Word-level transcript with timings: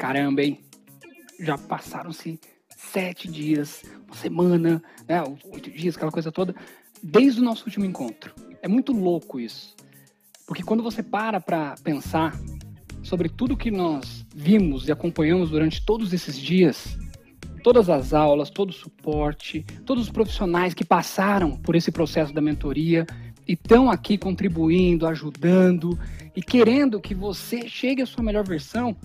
Caramba, 0.00 0.42
hein? 0.42 0.58
Já 1.38 1.58
passaram-se 1.58 2.40
sete 2.74 3.30
dias, 3.30 3.82
uma 4.06 4.16
semana, 4.16 4.82
né? 5.06 5.22
Oito 5.52 5.70
dias, 5.70 5.94
aquela 5.94 6.10
coisa 6.10 6.32
toda, 6.32 6.54
desde 7.02 7.38
o 7.38 7.44
nosso 7.44 7.66
último 7.66 7.84
encontro. 7.84 8.34
É 8.62 8.66
muito 8.66 8.94
louco 8.94 9.38
isso. 9.38 9.76
Porque 10.46 10.62
quando 10.62 10.82
você 10.82 11.02
para 11.02 11.38
para 11.38 11.74
pensar 11.84 12.34
sobre 13.02 13.28
tudo 13.28 13.58
que 13.58 13.70
nós 13.70 14.24
vimos 14.34 14.88
e 14.88 14.92
acompanhamos 14.92 15.50
durante 15.50 15.84
todos 15.84 16.14
esses 16.14 16.38
dias, 16.38 16.96
todas 17.62 17.90
as 17.90 18.14
aulas, 18.14 18.48
todo 18.48 18.70
o 18.70 18.72
suporte, 18.72 19.66
todos 19.84 20.04
os 20.04 20.10
profissionais 20.10 20.72
que 20.72 20.82
passaram 20.82 21.58
por 21.58 21.76
esse 21.76 21.92
processo 21.92 22.32
da 22.32 22.40
mentoria 22.40 23.06
e 23.46 23.52
estão 23.52 23.90
aqui 23.90 24.16
contribuindo, 24.16 25.06
ajudando 25.06 25.98
e 26.34 26.40
querendo 26.40 27.02
que 27.02 27.14
você 27.14 27.68
chegue 27.68 28.00
à 28.00 28.06
sua 28.06 28.24
melhor 28.24 28.48
versão, 28.48 28.96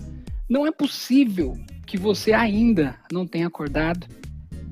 não 0.48 0.66
é 0.66 0.70
possível 0.70 1.54
que 1.86 1.96
você 1.96 2.32
ainda 2.32 2.98
não 3.12 3.26
tenha 3.26 3.46
acordado 3.46 4.06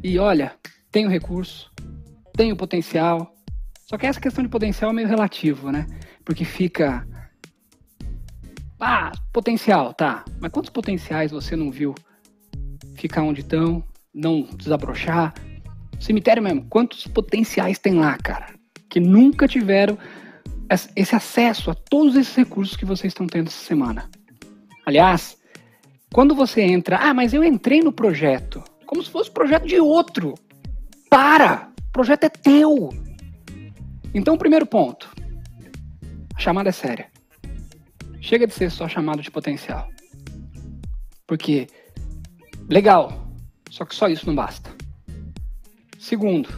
e 0.02 0.18
olha, 0.18 0.54
tem 0.90 1.06
o 1.06 1.10
recurso, 1.10 1.70
tem 2.34 2.52
o 2.52 2.56
potencial. 2.56 3.34
Só 3.86 3.98
que 3.98 4.06
essa 4.06 4.20
questão 4.20 4.42
de 4.42 4.50
potencial 4.50 4.90
é 4.90 4.94
meio 4.94 5.08
relativo, 5.08 5.70
né? 5.70 5.86
Porque 6.24 6.44
fica 6.44 7.06
ah, 8.80 9.12
potencial, 9.32 9.94
tá. 9.94 10.24
Mas 10.40 10.52
quantos 10.52 10.70
potenciais 10.70 11.30
você 11.30 11.56
não 11.56 11.70
viu 11.70 11.94
ficar 12.96 13.22
onde 13.22 13.40
estão, 13.40 13.82
não 14.12 14.42
desabrochar? 14.56 15.32
Cemitério 15.98 16.42
mesmo, 16.42 16.66
quantos 16.68 17.06
potenciais 17.06 17.78
tem 17.78 17.94
lá, 17.94 18.18
cara? 18.18 18.52
Que 18.90 19.00
nunca 19.00 19.48
tiveram 19.48 19.96
esse 20.94 21.14
acesso 21.14 21.70
a 21.70 21.74
todos 21.74 22.14
esses 22.14 22.34
recursos 22.34 22.76
que 22.76 22.84
vocês 22.84 23.12
estão 23.12 23.26
tendo 23.26 23.48
essa 23.48 23.64
semana. 23.64 24.10
Aliás, 24.84 25.38
quando 26.14 26.32
você 26.32 26.62
entra, 26.62 26.96
ah, 26.98 27.12
mas 27.12 27.34
eu 27.34 27.42
entrei 27.42 27.80
no 27.80 27.90
projeto, 27.92 28.62
como 28.86 29.02
se 29.02 29.10
fosse 29.10 29.28
projeto 29.28 29.66
de 29.66 29.80
outro. 29.80 30.34
Para! 31.10 31.72
O 31.88 31.92
projeto 31.92 32.22
é 32.22 32.28
teu. 32.28 32.90
Então, 34.14 34.38
primeiro 34.38 34.64
ponto. 34.64 35.10
A 36.36 36.38
chamada 36.38 36.68
é 36.68 36.72
séria. 36.72 37.08
Chega 38.20 38.46
de 38.46 38.54
ser 38.54 38.70
só 38.70 38.88
chamado 38.88 39.22
de 39.22 39.28
potencial. 39.28 39.88
Porque, 41.26 41.66
legal, 42.70 43.26
só 43.68 43.84
que 43.84 43.92
só 43.92 44.06
isso 44.06 44.24
não 44.24 44.36
basta. 44.36 44.70
Segundo, 45.98 46.48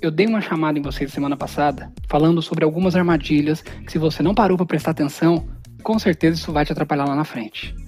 eu 0.00 0.12
dei 0.12 0.26
uma 0.26 0.40
chamada 0.40 0.78
em 0.78 0.82
vocês 0.82 1.12
semana 1.12 1.36
passada 1.36 1.92
falando 2.08 2.40
sobre 2.40 2.64
algumas 2.64 2.94
armadilhas 2.94 3.62
que 3.62 3.90
se 3.90 3.98
você 3.98 4.22
não 4.22 4.32
parou 4.32 4.56
para 4.56 4.66
prestar 4.66 4.92
atenção, 4.92 5.44
com 5.82 5.98
certeza 5.98 6.38
isso 6.38 6.52
vai 6.52 6.64
te 6.64 6.70
atrapalhar 6.70 7.08
lá 7.08 7.16
na 7.16 7.24
frente. 7.24 7.81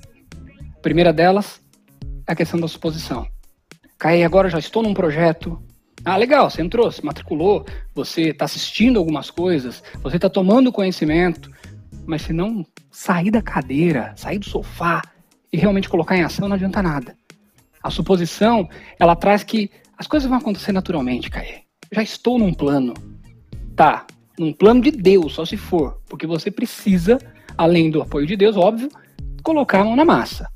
Primeira 0.84 1.14
delas 1.14 1.62
é 2.26 2.32
a 2.32 2.36
questão 2.36 2.60
da 2.60 2.68
suposição. 2.68 3.26
Caí, 3.98 4.22
agora 4.22 4.50
já 4.50 4.58
estou 4.58 4.82
num 4.82 4.92
projeto. 4.92 5.58
Ah, 6.04 6.14
legal, 6.14 6.50
você 6.50 6.60
entrou, 6.60 6.92
se 6.92 7.02
matriculou, 7.02 7.64
você 7.94 8.28
está 8.28 8.44
assistindo 8.44 8.98
algumas 8.98 9.30
coisas, 9.30 9.82
você 10.02 10.16
está 10.16 10.28
tomando 10.28 10.70
conhecimento, 10.70 11.50
mas 12.04 12.20
se 12.20 12.34
não 12.34 12.66
sair 12.90 13.30
da 13.30 13.40
cadeira, 13.40 14.12
sair 14.14 14.38
do 14.38 14.44
sofá 14.44 15.00
e 15.50 15.56
realmente 15.56 15.88
colocar 15.88 16.18
em 16.18 16.22
ação, 16.22 16.48
não 16.48 16.56
adianta 16.56 16.82
nada. 16.82 17.16
A 17.82 17.88
suposição, 17.88 18.68
ela 19.00 19.16
traz 19.16 19.42
que 19.42 19.70
as 19.96 20.06
coisas 20.06 20.28
vão 20.28 20.36
acontecer 20.36 20.72
naturalmente, 20.72 21.30
Caê. 21.30 21.62
Já 21.90 22.02
estou 22.02 22.38
num 22.38 22.52
plano. 22.52 22.92
Tá, 23.74 24.06
num 24.38 24.52
plano 24.52 24.82
de 24.82 24.90
Deus, 24.90 25.32
só 25.32 25.46
se 25.46 25.56
for, 25.56 26.02
porque 26.10 26.26
você 26.26 26.50
precisa, 26.50 27.16
além 27.56 27.90
do 27.90 28.02
apoio 28.02 28.26
de 28.26 28.36
Deus, 28.36 28.54
óbvio, 28.54 28.90
colocar 29.42 29.80
a 29.80 29.84
mão 29.84 29.96
na 29.96 30.04
massa. 30.04 30.52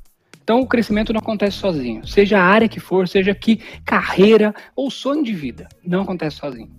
Então 0.49 0.61
o 0.61 0.67
crescimento 0.67 1.13
não 1.13 1.19
acontece 1.19 1.57
sozinho. 1.57 2.07
Seja 2.07 2.39
a 2.39 2.43
área 2.43 2.67
que 2.67 2.79
for, 2.79 3.07
seja 3.07 3.35
que 3.35 3.57
carreira 3.85 4.51
ou 4.75 4.89
sonho 4.89 5.23
de 5.23 5.31
vida, 5.31 5.69
não 5.85 6.01
acontece 6.01 6.37
sozinho. 6.37 6.71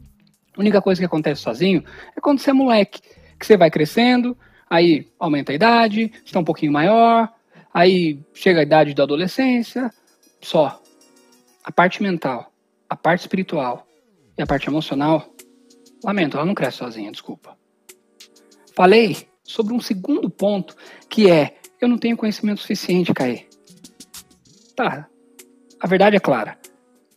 A 0.57 0.61
única 0.61 0.83
coisa 0.83 1.01
que 1.01 1.05
acontece 1.05 1.41
sozinho 1.41 1.85
é 2.17 2.21
quando 2.21 2.41
você 2.41 2.51
é 2.51 2.53
moleque, 2.53 3.01
que 3.39 3.47
você 3.47 3.57
vai 3.57 3.71
crescendo, 3.71 4.37
aí 4.69 5.07
aumenta 5.21 5.53
a 5.53 5.55
idade, 5.55 6.13
está 6.25 6.41
um 6.41 6.45
pouquinho 6.45 6.73
maior, 6.73 7.33
aí 7.73 8.19
chega 8.35 8.59
a 8.59 8.65
idade 8.65 8.93
da 8.93 9.05
adolescência, 9.05 9.89
só. 10.41 10.83
A 11.63 11.71
parte 11.71 12.03
mental, 12.03 12.53
a 12.89 12.97
parte 12.97 13.21
espiritual 13.21 13.87
e 14.37 14.43
a 14.43 14.47
parte 14.49 14.69
emocional, 14.69 15.33
lamento, 16.03 16.37
ela 16.37 16.45
não 16.45 16.57
cresce 16.57 16.79
sozinha, 16.79 17.13
desculpa. 17.13 17.57
Falei 18.75 19.29
sobre 19.45 19.73
um 19.73 19.81
segundo 19.81 20.29
ponto, 20.29 20.75
que 21.09 21.31
é, 21.31 21.57
eu 21.81 21.87
não 21.87 21.99
tenho 21.99 22.17
conhecimento 22.17 22.61
suficiente, 22.61 23.15
Caê. 23.15 23.49
Tá, 24.81 25.07
a 25.79 25.87
verdade 25.87 26.17
é 26.17 26.19
clara. 26.19 26.59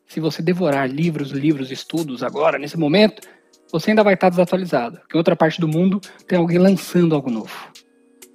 Se 0.06 0.19
você 0.19 0.41
devorar 0.41 0.85
livros, 0.85 1.31
livros, 1.31 1.72
estudos 1.72 2.22
agora, 2.22 2.59
nesse 2.59 2.78
momento, 2.78 3.25
você 3.72 3.91
ainda 3.91 4.03
vai 4.03 4.16
estar 4.16 4.28
desatualizado. 4.28 4.97
Porque 4.97 5.16
em 5.16 5.18
outra 5.18 5.34
parte 5.34 5.62
do 5.62 5.68
mundo 5.69 6.02
tem 6.28 6.38
alguém 6.38 6.57
lançando 6.57 7.16
algo 7.16 7.31
novo. 7.31 7.72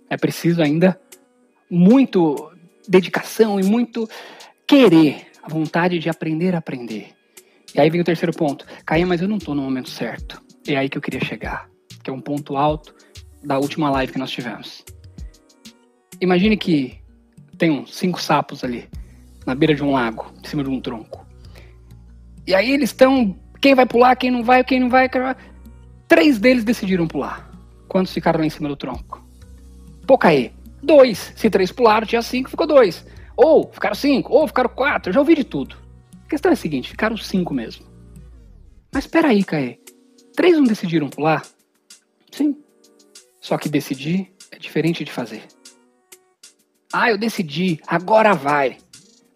É 0.09 0.17
preciso 0.17 0.63
ainda 0.63 0.99
muito 1.71 2.51
dedicação 2.89 3.61
e 3.61 3.63
muito 3.63 4.09
querer, 4.67 5.27
a 5.43 5.49
vontade 5.51 5.99
de 5.99 6.09
aprender 6.09 6.55
a 6.55 6.59
aprender. 6.59 7.11
E 7.75 7.79
aí 7.79 7.91
vem 7.91 8.01
o 8.01 8.05
terceiro 8.05 8.33
ponto. 8.33 8.65
Caia, 8.87 9.07
mas 9.07 9.21
eu 9.21 9.29
não 9.29 9.37
estou 9.37 9.55
no 9.55 9.61
momento 9.61 9.91
certo. 9.91 10.43
É 10.67 10.75
aí 10.75 10.89
que 10.89 10.97
eu 10.97 11.03
queria 11.03 11.23
chegar, 11.23 11.69
que 12.03 12.09
é 12.09 12.13
um 12.15 12.23
ponto 12.23 12.57
alto 12.57 12.95
da 13.45 13.59
última 13.59 13.91
live 13.91 14.11
que 14.11 14.19
nós 14.19 14.31
tivemos. 14.31 14.87
Imagine 16.19 16.57
que 16.57 16.99
tem 17.59 17.71
uns 17.71 17.95
cinco 17.95 18.23
sapos 18.23 18.65
ali, 18.65 18.89
na 19.49 19.55
beira 19.55 19.75
de 19.75 19.83
um 19.83 19.93
lago, 19.93 20.31
em 20.45 20.47
cima 20.47 20.63
de 20.63 20.69
um 20.69 20.79
tronco. 20.79 21.27
E 22.47 22.55
aí 22.55 22.71
eles 22.71 22.91
estão 22.91 23.35
quem 23.63 23.75
vai 23.75 23.87
pular, 23.87 24.15
quem 24.15 24.31
não 24.31 24.45
vai, 24.45 24.63
quem 24.63 24.79
não 24.79 24.91
vai. 24.91 25.09
Três 26.07 26.39
deles 26.39 26.65
decidiram 26.65 27.09
pular. 27.09 27.51
Quantos 27.89 28.13
ficaram 28.13 28.41
lá 28.41 28.47
em 28.47 28.51
cima 28.51 28.69
do 28.69 28.77
tronco? 28.77 29.27
Pouca 30.07 30.29
aí. 30.29 30.53
Dois. 30.83 31.33
Se 31.35 31.49
três 31.49 31.73
pularam, 31.73 32.07
tinha 32.07 32.21
cinco, 32.21 32.51
ficou 32.51 32.67
dois. 32.67 33.07
Ou 33.35 33.71
ficaram 33.73 33.95
cinco, 33.95 34.35
ou 34.35 34.47
ficaram 34.47 34.69
quatro. 34.69 35.09
Eu 35.09 35.15
já 35.15 35.21
ouvi 35.21 35.35
de 35.35 35.45
tudo. 35.45 35.77
A 36.27 36.29
questão 36.29 36.51
é 36.51 36.53
a 36.53 36.57
seguinte: 36.57 36.91
ficaram 36.91 37.17
cinco 37.17 37.55
mesmo. 37.55 37.87
Mas 38.93 39.05
espera 39.05 39.29
aí, 39.29 39.43
Caê. 39.43 39.79
Três 40.37 40.57
não 40.57 40.65
decidiram 40.65 41.09
pular? 41.09 41.43
Sim. 42.31 42.55
Só 43.41 43.57
que 43.57 43.71
decidir 43.71 44.31
é 44.53 44.59
diferente 44.59 45.05
de 45.05 45.11
fazer. 45.11 45.43
Ah, 46.93 47.11
eu 47.11 47.17
decidi, 47.17 47.81
agora 47.87 48.35
vai. 48.35 48.77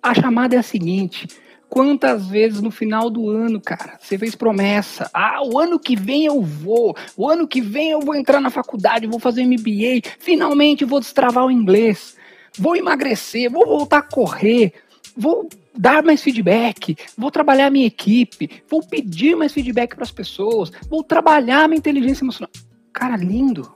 A 0.02 0.14
chamada 0.14 0.56
é 0.56 0.58
a 0.58 0.62
seguinte: 0.62 1.28
Quantas 1.72 2.26
vezes 2.26 2.60
no 2.60 2.70
final 2.70 3.08
do 3.08 3.30
ano, 3.30 3.58
cara, 3.58 3.98
você 3.98 4.18
fez 4.18 4.34
promessa? 4.34 5.08
Ah, 5.14 5.42
o 5.42 5.58
ano 5.58 5.78
que 5.78 5.96
vem 5.96 6.26
eu 6.26 6.42
vou. 6.42 6.94
O 7.16 7.26
ano 7.26 7.48
que 7.48 7.62
vem 7.62 7.92
eu 7.92 8.00
vou 8.00 8.14
entrar 8.14 8.42
na 8.42 8.50
faculdade, 8.50 9.06
vou 9.06 9.18
fazer 9.18 9.46
MBA. 9.46 10.02
Finalmente 10.18 10.84
vou 10.84 11.00
destravar 11.00 11.46
o 11.46 11.50
inglês. 11.50 12.14
Vou 12.58 12.76
emagrecer, 12.76 13.50
vou 13.50 13.64
voltar 13.64 13.98
a 13.98 14.02
correr. 14.02 14.74
Vou 15.16 15.48
dar 15.74 16.02
mais 16.02 16.22
feedback, 16.22 16.94
vou 17.16 17.30
trabalhar 17.30 17.70
minha 17.70 17.86
equipe, 17.86 18.50
vou 18.68 18.86
pedir 18.86 19.34
mais 19.34 19.54
feedback 19.54 19.94
para 19.94 20.04
as 20.04 20.10
pessoas, 20.10 20.70
vou 20.90 21.02
trabalhar 21.02 21.66
minha 21.68 21.78
inteligência 21.78 22.22
emocional. 22.22 22.50
Cara, 22.92 23.16
lindo. 23.16 23.74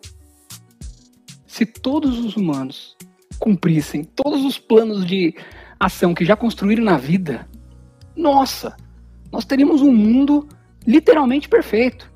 Se 1.47 1.64
todos 1.64 2.19
os 2.19 2.37
humanos 2.37 2.94
cumprissem 3.38 4.04
todos 4.04 4.44
os 4.44 4.58
planos 4.58 5.06
de 5.06 5.34
ação 5.78 6.14
que 6.14 6.25
já 6.25 6.37
construíram 6.37 6.84
na 6.84 6.97
vida, 6.97 7.48
nossa, 8.16 8.76
nós 9.31 9.44
teríamos 9.44 9.82
um 9.82 9.94
mundo 9.94 10.48
literalmente 10.87 11.48
perfeito. 11.48 12.10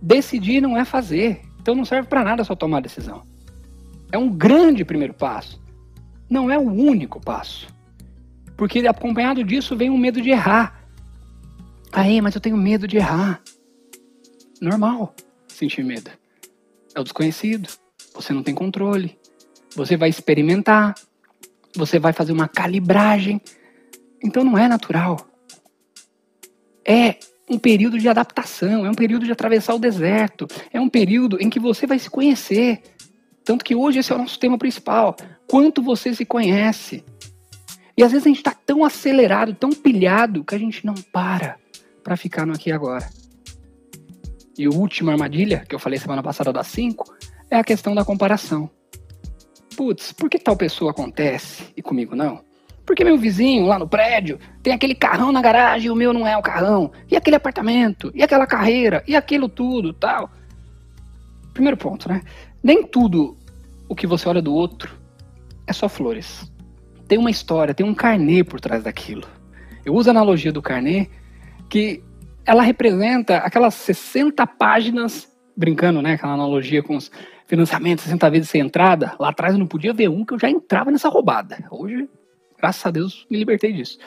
Decidir 0.00 0.60
não 0.60 0.76
é 0.76 0.84
fazer. 0.84 1.42
Então 1.60 1.74
não 1.74 1.84
serve 1.84 2.08
para 2.08 2.22
nada 2.22 2.44
só 2.44 2.54
tomar 2.54 2.80
decisão. 2.80 3.24
É 4.12 4.18
um 4.18 4.30
grande 4.30 4.84
primeiro 4.84 5.14
passo. 5.14 5.60
Não 6.28 6.50
é 6.50 6.58
o 6.58 6.70
único 6.70 7.20
passo. 7.20 7.66
Porque 8.56 8.86
acompanhado 8.86 9.42
disso 9.42 9.76
vem 9.76 9.90
um 9.90 9.98
medo 9.98 10.20
de 10.20 10.30
errar. 10.30 10.86
Aí, 11.92 12.20
mas 12.20 12.34
eu 12.34 12.40
tenho 12.40 12.56
medo 12.56 12.86
de 12.86 12.96
errar. 12.96 13.40
Normal 14.60 15.14
sentir 15.48 15.84
medo. 15.84 16.10
É 16.94 17.00
o 17.00 17.04
desconhecido. 17.04 17.68
Você 18.14 18.32
não 18.32 18.42
tem 18.42 18.54
controle. 18.54 19.18
Você 19.74 19.96
vai 19.96 20.08
experimentar. 20.08 20.94
Você 21.76 21.98
vai 21.98 22.12
fazer 22.12 22.32
uma 22.32 22.48
calibragem 22.48 23.40
então 24.24 24.42
não 24.42 24.56
é 24.56 24.66
natural. 24.66 25.18
É 26.82 27.16
um 27.48 27.58
período 27.58 27.98
de 27.98 28.08
adaptação, 28.08 28.86
é 28.86 28.90
um 28.90 28.94
período 28.94 29.26
de 29.26 29.32
atravessar 29.32 29.74
o 29.74 29.78
deserto, 29.78 30.48
é 30.72 30.80
um 30.80 30.88
período 30.88 31.36
em 31.38 31.50
que 31.50 31.60
você 31.60 31.86
vai 31.86 31.98
se 31.98 32.08
conhecer. 32.08 32.80
Tanto 33.44 33.62
que 33.62 33.74
hoje 33.74 33.98
esse 33.98 34.10
é 34.10 34.14
o 34.14 34.18
nosso 34.18 34.38
tema 34.38 34.56
principal. 34.56 35.14
Quanto 35.46 35.82
você 35.82 36.14
se 36.14 36.24
conhece. 36.24 37.04
E 37.96 38.02
às 38.02 38.12
vezes 38.12 38.26
a 38.26 38.30
gente 38.30 38.38
está 38.38 38.52
tão 38.52 38.82
acelerado, 38.82 39.54
tão 39.54 39.70
pilhado, 39.70 40.42
que 40.42 40.54
a 40.54 40.58
gente 40.58 40.86
não 40.86 40.94
para 40.94 41.58
para 42.02 42.16
ficar 42.16 42.46
no 42.46 42.54
aqui 42.54 42.70
e 42.70 42.72
agora. 42.72 43.08
E 44.58 44.66
a 44.66 44.70
última 44.70 45.12
armadilha, 45.12 45.64
que 45.68 45.74
eu 45.74 45.78
falei 45.78 45.98
semana 45.98 46.22
passada 46.22 46.52
das 46.52 46.66
cinco, 46.66 47.14
é 47.50 47.56
a 47.56 47.64
questão 47.64 47.94
da 47.94 48.04
comparação. 48.04 48.70
Putz, 49.74 50.12
por 50.12 50.30
que 50.30 50.38
tal 50.38 50.56
pessoa 50.56 50.90
acontece 50.90 51.72
e 51.76 51.82
comigo 51.82 52.14
não? 52.14 52.42
Porque 52.86 53.04
meu 53.04 53.16
vizinho 53.16 53.66
lá 53.66 53.78
no 53.78 53.88
prédio 53.88 54.38
tem 54.62 54.72
aquele 54.72 54.94
carrão 54.94 55.32
na 55.32 55.40
garagem 55.40 55.88
e 55.88 55.90
o 55.90 55.96
meu 55.96 56.12
não 56.12 56.26
é 56.26 56.36
o 56.36 56.42
carrão. 56.42 56.92
E 57.10 57.16
aquele 57.16 57.36
apartamento, 57.36 58.12
e 58.14 58.22
aquela 58.22 58.46
carreira, 58.46 59.02
e 59.06 59.16
aquilo 59.16 59.48
tudo, 59.48 59.92
tal. 59.92 60.30
Primeiro 61.52 61.76
ponto, 61.76 62.08
né? 62.08 62.22
Nem 62.62 62.86
tudo 62.86 63.36
o 63.88 63.94
que 63.94 64.06
você 64.06 64.28
olha 64.28 64.42
do 64.42 64.52
outro 64.52 64.92
é 65.66 65.72
só 65.72 65.88
flores. 65.88 66.50
Tem 67.08 67.18
uma 67.18 67.30
história, 67.30 67.74
tem 67.74 67.86
um 67.86 67.94
carnê 67.94 68.44
por 68.44 68.60
trás 68.60 68.82
daquilo. 68.82 69.26
Eu 69.84 69.94
uso 69.94 70.10
a 70.10 70.12
analogia 70.12 70.52
do 70.52 70.62
carnê 70.62 71.08
que 71.68 72.02
ela 72.44 72.62
representa 72.62 73.38
aquelas 73.38 73.74
60 73.74 74.46
páginas, 74.46 75.30
brincando, 75.56 76.02
né? 76.02 76.14
Aquela 76.14 76.34
analogia 76.34 76.82
com 76.82 76.96
os 76.96 77.10
financiamentos, 77.46 78.04
60 78.04 78.30
vezes 78.30 78.50
sem 78.50 78.60
entrada. 78.60 79.14
Lá 79.18 79.28
atrás 79.30 79.54
eu 79.54 79.58
não 79.58 79.66
podia 79.66 79.92
ver 79.92 80.08
um 80.08 80.24
que 80.24 80.34
eu 80.34 80.38
já 80.38 80.48
entrava 80.48 80.90
nessa 80.90 81.08
roubada. 81.08 81.58
Hoje 81.70 82.08
Graças 82.64 82.86
a 82.86 82.90
Deus 82.90 83.26
me 83.30 83.36
libertei 83.36 83.74
disso. 83.74 83.98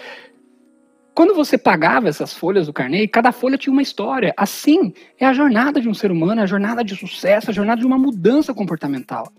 Quando 1.14 1.36
você 1.36 1.60
pagava 1.60 2.10
essas 2.10 2.34
folhas 2.34 2.66
do 2.66 2.74
carnê, 2.74 3.08
cada 3.08 3.32
folha 3.32 3.56
tinha 3.56 3.72
uma 3.72 3.84
história. 3.84 4.34
Assim 4.36 4.96
é 5.20 5.28
a 5.28 5.34
jornada 5.34 5.80
de 5.80 5.88
um 5.88 5.94
ser 5.94 6.12
humano, 6.12 6.42
é 6.42 6.44
a 6.44 6.48
jornada 6.48 6.84
de 6.84 6.96
sucesso, 6.96 7.52
a 7.52 7.54
jornada 7.54 7.82
de 7.82 7.86
uma 7.86 8.00
mudança 8.00 8.56
comportamental. 8.56 9.32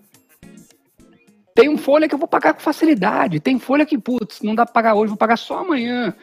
Tem 1.53 1.69
uma 1.69 1.79
folha 1.79 2.09
que 2.09 2.15
eu 2.15 2.19
vou 2.19 2.29
pagar 2.29 2.55
com 2.55 2.61
facilidade. 2.61 3.41
Tem 3.41 3.59
folha 3.59 3.85
que, 3.85 3.99
putz, 3.99 4.41
não 4.41 4.55
dá 4.55 4.65
para 4.65 4.73
pagar 4.73 4.95
hoje, 4.95 5.09
vou 5.09 5.17
pagar 5.17 5.37
só 5.37 5.59
amanhã. 5.59 6.15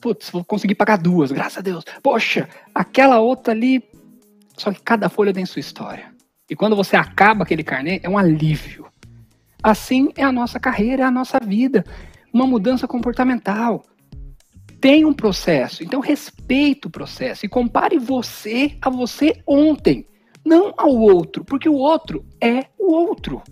Putz, 0.00 0.30
vou 0.30 0.44
conseguir 0.44 0.74
pagar 0.74 0.96
duas, 0.96 1.30
graças 1.30 1.58
a 1.58 1.60
Deus. 1.60 1.84
Poxa, 2.02 2.48
aquela 2.74 3.20
outra 3.20 3.52
ali. 3.52 3.80
Só 4.56 4.72
que 4.72 4.80
cada 4.82 5.08
folha 5.08 5.32
tem 5.32 5.46
sua 5.46 5.60
história. 5.60 6.12
E 6.50 6.56
quando 6.56 6.74
você 6.74 6.96
acaba 6.96 7.44
aquele 7.44 7.62
carnê, 7.62 8.00
é 8.02 8.08
um 8.08 8.18
alívio. 8.18 8.86
Assim 9.62 10.10
é 10.16 10.24
a 10.24 10.32
nossa 10.32 10.58
carreira, 10.58 11.04
é 11.04 11.06
a 11.06 11.10
nossa 11.10 11.38
vida 11.38 11.84
uma 12.32 12.46
mudança 12.46 12.86
comportamental. 12.86 13.82
Tem 14.80 15.04
um 15.04 15.12
processo, 15.12 15.84
então 15.84 16.00
respeite 16.00 16.86
o 16.86 16.90
processo 16.90 17.44
e 17.44 17.48
compare 17.48 17.98
você 17.98 18.76
a 18.80 18.88
você 18.88 19.42
ontem, 19.46 20.06
não 20.44 20.72
ao 20.76 20.96
outro, 20.96 21.44
porque 21.44 21.68
o 21.68 21.74
outro 21.74 22.24
é 22.40 22.66
o 22.78 22.90
outro. 22.92 23.42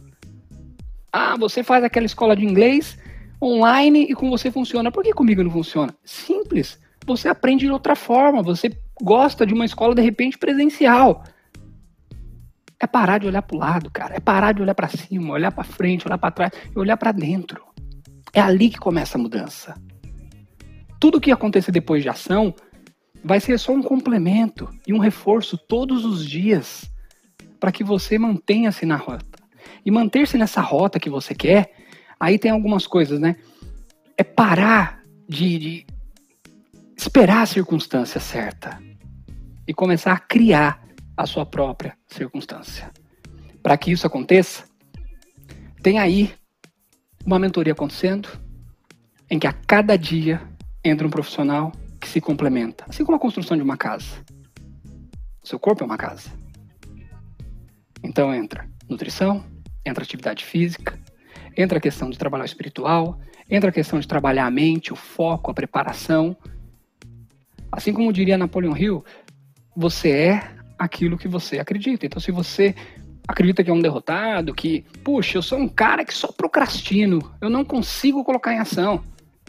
Ah, 1.13 1.37
você 1.37 1.63
faz 1.63 1.85
aquela 1.85 2.07
escola 2.07 2.35
de 2.35 2.47
inglês 2.47 2.99
online 3.43 4.07
e 4.09 4.15
com 4.15 4.31
você 4.31 4.51
funciona. 4.51 4.91
Por 4.91 5.05
que 5.05 5.13
comigo 5.13 5.43
não 5.43 5.51
funciona? 5.51 5.95
Simples. 6.03 6.81
Você 7.07 7.29
aprende 7.29 7.67
de 7.67 7.73
outra 7.73 7.95
forma, 7.95 8.43
você 8.43 8.71
gosta 9.03 9.47
de 9.47 9.55
uma 9.55 9.65
escola 9.65 9.95
de 9.95 10.03
repente 10.03 10.39
presencial. 10.39 11.25
É 12.81 12.87
parar 12.87 13.19
de 13.19 13.27
olhar 13.27 13.43
para 13.43 13.57
o 13.57 13.59
lado, 13.59 13.91
cara. 13.91 14.15
É 14.15 14.21
parar 14.21 14.53
de 14.53 14.63
olhar 14.63 14.75
para 14.75 14.89
cima, 14.89 15.33
olhar 15.33 15.51
para 15.51 15.65
frente, 15.65 16.07
olhar 16.07 16.19
para 16.19 16.31
trás 16.31 16.53
e 16.75 16.79
olhar 16.79 16.97
para 16.97 17.13
dentro. 17.13 17.63
É 18.33 18.41
ali 18.41 18.71
que 18.71 18.79
começa 18.79 19.19
a 19.19 19.21
mudança. 19.21 19.75
Tudo 21.01 21.21
que 21.21 21.33
acontecer 21.33 21.73
depois 21.73 22.03
de 22.03 22.09
ação 22.09 22.55
vai 23.25 23.41
ser 23.41 23.59
só 23.59 23.73
um 23.73 23.83
complemento 23.83 24.69
e 24.87 24.93
um 24.93 24.99
reforço 24.99 25.59
todos 25.59 26.05
os 26.05 26.25
dias 26.25 26.91
para 27.59 27.73
que 27.73 27.83
você 27.83 28.19
mantenha-se 28.19 28.87
na 28.87 28.97
rota. 28.97 29.39
E 29.85 29.91
manter-se 29.91 30.39
nessa 30.39 30.61
rota 30.61 31.01
que 31.01 31.11
você 31.11 31.35
quer, 31.35 31.75
aí 32.19 32.39
tem 32.39 32.51
algumas 32.51 32.87
coisas, 32.87 33.19
né? 33.19 33.37
É 34.17 34.23
parar 34.23 35.03
de, 35.29 35.59
de 35.59 35.87
esperar 36.97 37.43
a 37.43 37.47
circunstância 37.47 38.21
certa 38.21 38.81
e 39.67 39.75
começar 39.75 40.13
a 40.13 40.19
criar 40.19 40.88
a 41.19 41.27
sua 41.27 41.45
própria 41.45 41.99
circunstância. 42.07 42.93
Para 43.61 43.77
que 43.77 43.91
isso 43.91 44.07
aconteça, 44.07 44.65
tem 45.83 45.99
aí 45.99 46.33
uma 47.27 47.41
mentoria 47.41 47.73
acontecendo 47.73 48.29
em 49.29 49.37
que 49.37 49.47
a 49.49 49.53
cada 49.53 49.99
dia 49.99 50.41
entra 50.83 51.05
um 51.05 51.11
profissional 51.11 51.73
que 52.01 52.09
se 52.09 52.21
complementa, 52.21 52.85
assim 52.89 53.05
como 53.05 53.17
a 53.17 53.21
construção 53.21 53.57
de 53.57 53.63
uma 53.65 53.77
casa. 53.77 54.25
Seu 55.43 55.59
corpo 55.59 55.83
é 55.83 55.87
uma 55.87 55.99
casa. 55.99 56.31
Então 58.01 58.33
entra 58.33 58.71
nutrição, 58.89 59.45
entra 59.85 60.05
atividade 60.05 60.45
física, 60.45 60.97
entra 61.57 61.79
a 61.79 61.81
questão 61.81 62.09
de 62.11 62.17
trabalhar 62.17 62.45
espiritual, 62.45 63.19
entra 63.51 63.71
a 63.71 63.73
questão 63.73 63.99
de 63.99 64.07
trabalhar 64.07 64.47
a 64.47 64.51
mente, 64.53 64.93
o 64.93 64.97
foco, 64.97 65.51
a 65.51 65.55
preparação. 65.55 66.37
Assim 67.73 67.93
como 67.93 68.13
diria 68.13 68.39
Napoleon 68.39 68.77
Hill, 68.77 69.05
você 69.75 70.11
é 70.11 70.58
aquilo 70.79 71.19
que 71.19 71.29
você 71.29 71.59
acredita. 71.59 72.07
Então, 72.07 72.21
se 72.21 72.31
você 72.31 72.75
acredita 73.27 73.63
que 73.63 73.71
é 73.71 73.75
um 73.75 73.81
derrotado, 73.81 74.55
que, 74.55 74.85
puxa, 75.05 75.37
eu 75.37 75.43
sou 75.43 75.59
um 75.59 75.69
cara 75.69 76.05
que 76.05 76.15
só 76.15 76.29
procrastino, 76.29 77.35
eu 77.41 77.51
não 77.51 77.65
consigo 77.65 78.25
colocar 78.25 78.55
em 78.55 78.59
ação. 78.59 79.03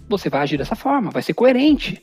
Você 0.09 0.29
vai 0.29 0.41
agir 0.41 0.57
dessa 0.57 0.75
forma, 0.75 1.11
vai 1.11 1.21
ser 1.21 1.33
coerente. 1.33 2.01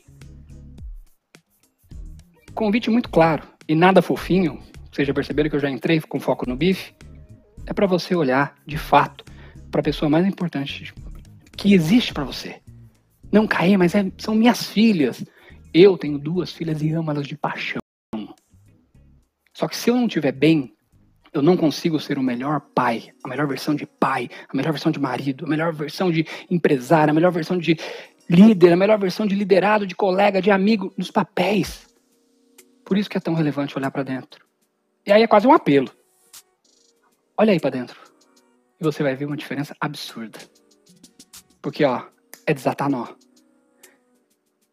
Convite 2.55 2.89
muito 2.89 3.11
claro 3.11 3.43
e 3.69 3.75
nada 3.75 4.01
fofinho, 4.01 4.63
vocês 4.91 5.07
já 5.07 5.13
perceberam 5.13 5.51
que 5.51 5.57
eu 5.57 5.61
já 5.61 5.69
entrei 5.69 6.01
com 6.01 6.19
foco 6.19 6.49
no 6.49 6.57
bife, 6.57 6.95
é 7.67 7.73
para 7.75 7.87
você 7.87 8.15
olhar 8.15 8.55
de 8.65 8.79
fato 8.79 9.25
para 9.71 9.81
a 9.81 9.85
pessoa 9.85 10.09
mais 10.09 10.27
importante 10.27 10.95
que 11.57 11.75
existe 11.75 12.15
para 12.15 12.25
você. 12.25 12.61
Não 13.31 13.47
cair, 13.47 13.77
mas 13.77 13.95
é, 13.95 14.11
são 14.17 14.35
minhas 14.35 14.71
filhas. 14.71 15.25
Eu 15.75 15.99
tenho 15.99 16.19
duas 16.19 16.53
filhas 16.53 16.81
e 16.81 16.93
amo 16.93 17.11
elas 17.11 17.27
de 17.27 17.37
paixão. 17.37 17.81
Só 19.57 19.67
que 19.67 19.75
se 19.75 19.89
eu 19.89 19.97
não 19.97 20.07
estiver 20.07 20.33
bem 20.33 20.77
eu 21.33 21.41
não 21.41 21.57
consigo 21.57 21.99
ser 21.99 22.19
o 22.19 22.23
melhor 22.23 22.61
pai, 22.75 23.11
a 23.25 23.29
melhor 23.29 23.47
versão 23.47 23.75
de 23.75 23.87
pai, 23.87 24.29
a 24.49 24.55
melhor 24.57 24.73
versão 24.73 24.93
de 24.93 24.99
marido, 24.99 25.47
a 25.47 25.49
melhor 25.49 25.73
versão 25.73 26.11
de 26.11 26.27
empresário, 26.51 27.11
a 27.11 27.15
melhor 27.15 27.33
versão 27.33 27.59
de 27.59 27.77
líder, 28.29 28.73
a 28.73 28.77
melhor 28.77 28.99
versão 28.99 29.27
de 29.27 29.35
liderado, 29.35 29.87
de 29.87 29.95
colega, 29.95 30.43
de 30.43 30.51
amigo, 30.51 30.93
nos 30.97 31.11
papéis. 31.11 31.87
Por 32.85 32.99
isso 32.99 33.09
que 33.09 33.17
é 33.17 33.21
tão 33.21 33.33
relevante 33.33 33.77
olhar 33.79 33.91
para 33.91 34.03
dentro. 34.03 34.47
E 35.07 35.13
aí 35.13 35.23
é 35.23 35.27
quase 35.27 35.47
um 35.47 35.53
apelo. 35.53 35.91
Olha 37.37 37.53
aí 37.53 37.61
para 37.61 37.71
dentro. 37.71 37.99
E 38.79 38.85
você 38.85 39.03
vai 39.03 39.15
ver 39.15 39.25
uma 39.25 39.37
diferença 39.37 39.75
absurda. 39.81 40.39
Porque, 41.63 41.83
ó, 41.85 42.03
é 42.47 42.53
desatar 42.53 42.91
nó. 42.91 43.09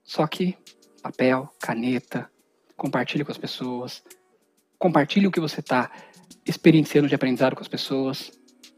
Só 0.03 0.27
que 0.27 0.57
papel, 1.01 1.49
caneta, 1.59 2.29
compartilhe 2.77 3.23
com 3.25 3.31
as 3.31 3.37
pessoas. 3.37 4.03
Compartilhe 4.83 5.25
o 5.27 5.31
que 5.31 5.39
você 5.39 5.61
está 5.61 5.89
experienciando 6.45 7.07
de 7.07 7.15
aprendizado 7.15 7.55
com 7.55 7.61
as 7.61 7.69
pessoas, 7.69 8.29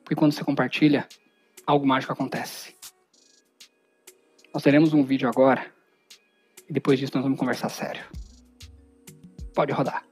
porque 0.03 0.13
quando 0.13 0.33
você 0.33 0.43
compartilha, 0.43 1.07
algo 1.65 1.83
mágico 1.83 2.13
acontece. 2.13 2.75
Nós 4.53 4.61
teremos 4.61 4.93
um 4.93 5.03
vídeo 5.03 5.27
agora 5.27 5.65
e 6.69 6.71
depois 6.71 6.99
disso 6.99 7.13
nós 7.15 7.23
vamos 7.23 7.39
conversar 7.39 7.69
sério. 7.69 8.05
Pode 9.55 9.73
rodar. 9.73 10.05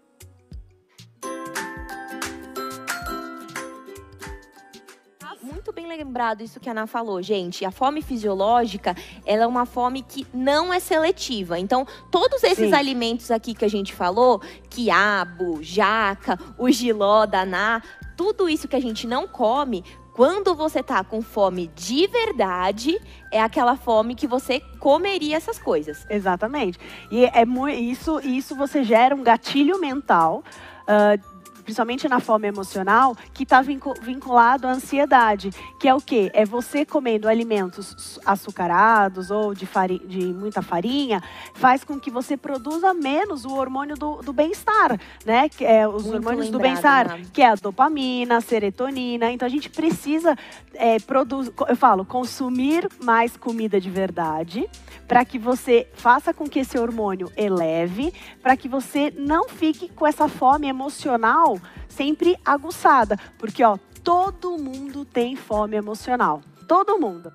Lembrado 6.03 6.41
isso 6.41 6.59
que 6.59 6.67
a 6.67 6.73
Ana 6.73 6.85
falou, 6.85 7.21
gente. 7.21 7.65
A 7.65 7.71
fome 7.71 8.01
fisiológica, 8.01 8.95
ela 9.25 9.43
é 9.43 9.47
uma 9.47 9.65
fome 9.65 10.03
que 10.03 10.27
não 10.33 10.73
é 10.73 10.79
seletiva. 10.79 11.57
Então, 11.57 11.87
todos 12.11 12.43
esses 12.43 12.69
Sim. 12.69 12.75
alimentos 12.75 13.31
aqui 13.31 13.53
que 13.53 13.65
a 13.65 13.69
gente 13.69 13.93
falou, 13.93 14.41
quiabo, 14.69 15.63
jaca, 15.63 16.37
o 16.57 16.69
giló, 16.69 17.25
daná, 17.25 17.81
tudo 18.17 18.49
isso 18.49 18.67
que 18.67 18.75
a 18.75 18.81
gente 18.81 19.07
não 19.07 19.27
come, 19.27 19.83
quando 20.13 20.53
você 20.53 20.83
tá 20.83 21.03
com 21.03 21.21
fome 21.21 21.67
de 21.75 22.05
verdade, 22.07 22.99
é 23.31 23.41
aquela 23.41 23.75
fome 23.75 24.13
que 24.13 24.27
você 24.27 24.59
comeria 24.79 25.37
essas 25.37 25.57
coisas. 25.57 26.05
Exatamente. 26.09 26.77
E 27.09 27.25
é 27.25 27.43
isso, 27.79 28.19
isso 28.19 28.55
você 28.55 28.83
gera 28.83 29.15
um 29.15 29.23
gatilho 29.23 29.79
mental. 29.79 30.43
Uh, 30.83 31.32
principalmente 31.63 32.07
na 32.07 32.19
fome 32.19 32.47
emocional, 32.47 33.15
que 33.33 33.43
está 33.43 33.61
vinculado 33.61 34.67
à 34.67 34.71
ansiedade, 34.71 35.51
que 35.79 35.87
é 35.87 35.93
o 35.93 36.01
quê? 36.01 36.29
É 36.33 36.45
você 36.45 36.85
comendo 36.85 37.27
alimentos 37.27 38.19
açucarados 38.25 39.31
ou 39.31 39.53
de, 39.53 39.67
de 40.05 40.25
muita 40.33 40.61
farinha, 40.61 41.21
faz 41.53 41.83
com 41.83 41.99
que 41.99 42.11
você 42.11 42.35
produza 42.37 42.93
menos 42.93 43.45
o 43.45 43.53
hormônio 43.55 43.95
do, 43.95 44.17
do 44.17 44.33
bem-estar, 44.33 44.99
né? 45.25 45.49
Que 45.49 45.65
é 45.65 45.87
os 45.87 46.03
Muito 46.03 46.15
hormônios 46.15 46.45
lembrado, 46.45 46.51
do 46.51 46.59
bem-estar, 46.59 47.19
que 47.31 47.41
é 47.41 47.49
a 47.49 47.55
dopamina, 47.55 48.37
a 48.37 48.41
serotonina. 48.41 49.31
Então 49.31 49.45
a 49.45 49.49
gente 49.49 49.69
precisa 49.69 50.35
é, 50.73 50.99
produzir, 50.99 51.53
eu 51.67 51.75
falo, 51.75 52.05
consumir 52.05 52.87
mais 53.03 53.37
comida 53.37 53.79
de 53.79 53.89
verdade, 53.89 54.69
para 55.13 55.23
que 55.23 55.37
você 55.37 55.87
faça 55.93 56.33
com 56.33 56.49
que 56.49 56.57
esse 56.57 56.75
hormônio 56.75 57.31
eleve, 57.37 58.11
para 58.41 58.57
que 58.57 58.67
você 58.67 59.13
não 59.15 59.47
fique 59.47 59.87
com 59.87 60.07
essa 60.07 60.27
fome 60.27 60.67
emocional 60.67 61.59
sempre 61.87 62.35
aguçada, 62.43 63.15
porque 63.37 63.63
ó, 63.63 63.77
todo 64.03 64.57
mundo 64.57 65.05
tem 65.05 65.35
fome 65.35 65.77
emocional. 65.77 66.41
Todo 66.67 66.97
mundo. 66.97 67.31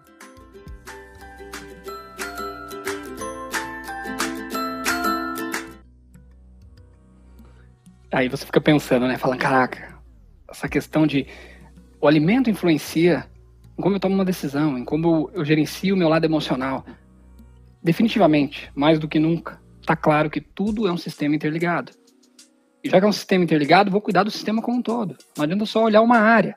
Aí 8.11 8.29
você 8.29 8.45
fica 8.45 8.61
pensando, 8.61 9.07
né? 9.07 9.17
Falando, 9.17 9.39
caraca, 9.39 9.97
essa 10.51 10.69
questão 10.69 11.07
de 11.07 11.29
o 12.01 12.09
alimento 12.09 12.51
influencia 12.51 13.25
em 13.79 13.81
como 13.81 13.95
eu 13.95 14.01
tomo 14.01 14.17
uma 14.17 14.25
decisão, 14.25 14.77
em 14.77 14.85
como 14.85 15.31
eu 15.33 15.45
gerencio 15.45 15.95
o 15.95 15.97
meu 15.97 16.09
lado 16.09 16.25
emocional. 16.25 16.85
Definitivamente, 17.83 18.71
mais 18.75 18.99
do 18.99 19.09
que 19.09 19.19
nunca, 19.19 19.61
está 19.81 19.97
claro 19.97 20.31
que 20.31 20.41
tudo 20.41 20.87
é 20.87 20.93
um 20.93 20.97
sistema 20.97 21.35
interligado. 21.35 21.93
E 22.83 22.91
já 22.91 22.99
que 22.99 23.05
é 23.05 23.09
um 23.09 23.13
sistema 23.13 23.45
interligado, 23.45 23.91
vou 23.91 24.01
cuidar 24.01 24.23
do 24.23 24.31
sistema 24.31 24.63
como 24.63 24.79
um 24.79 24.83
todo. 24.83 25.17
Não 25.37 25.45
adianta 25.45 25.67
só 25.67 25.85
olhar 25.85 26.03
uma 26.03 26.19
área. 26.19 26.57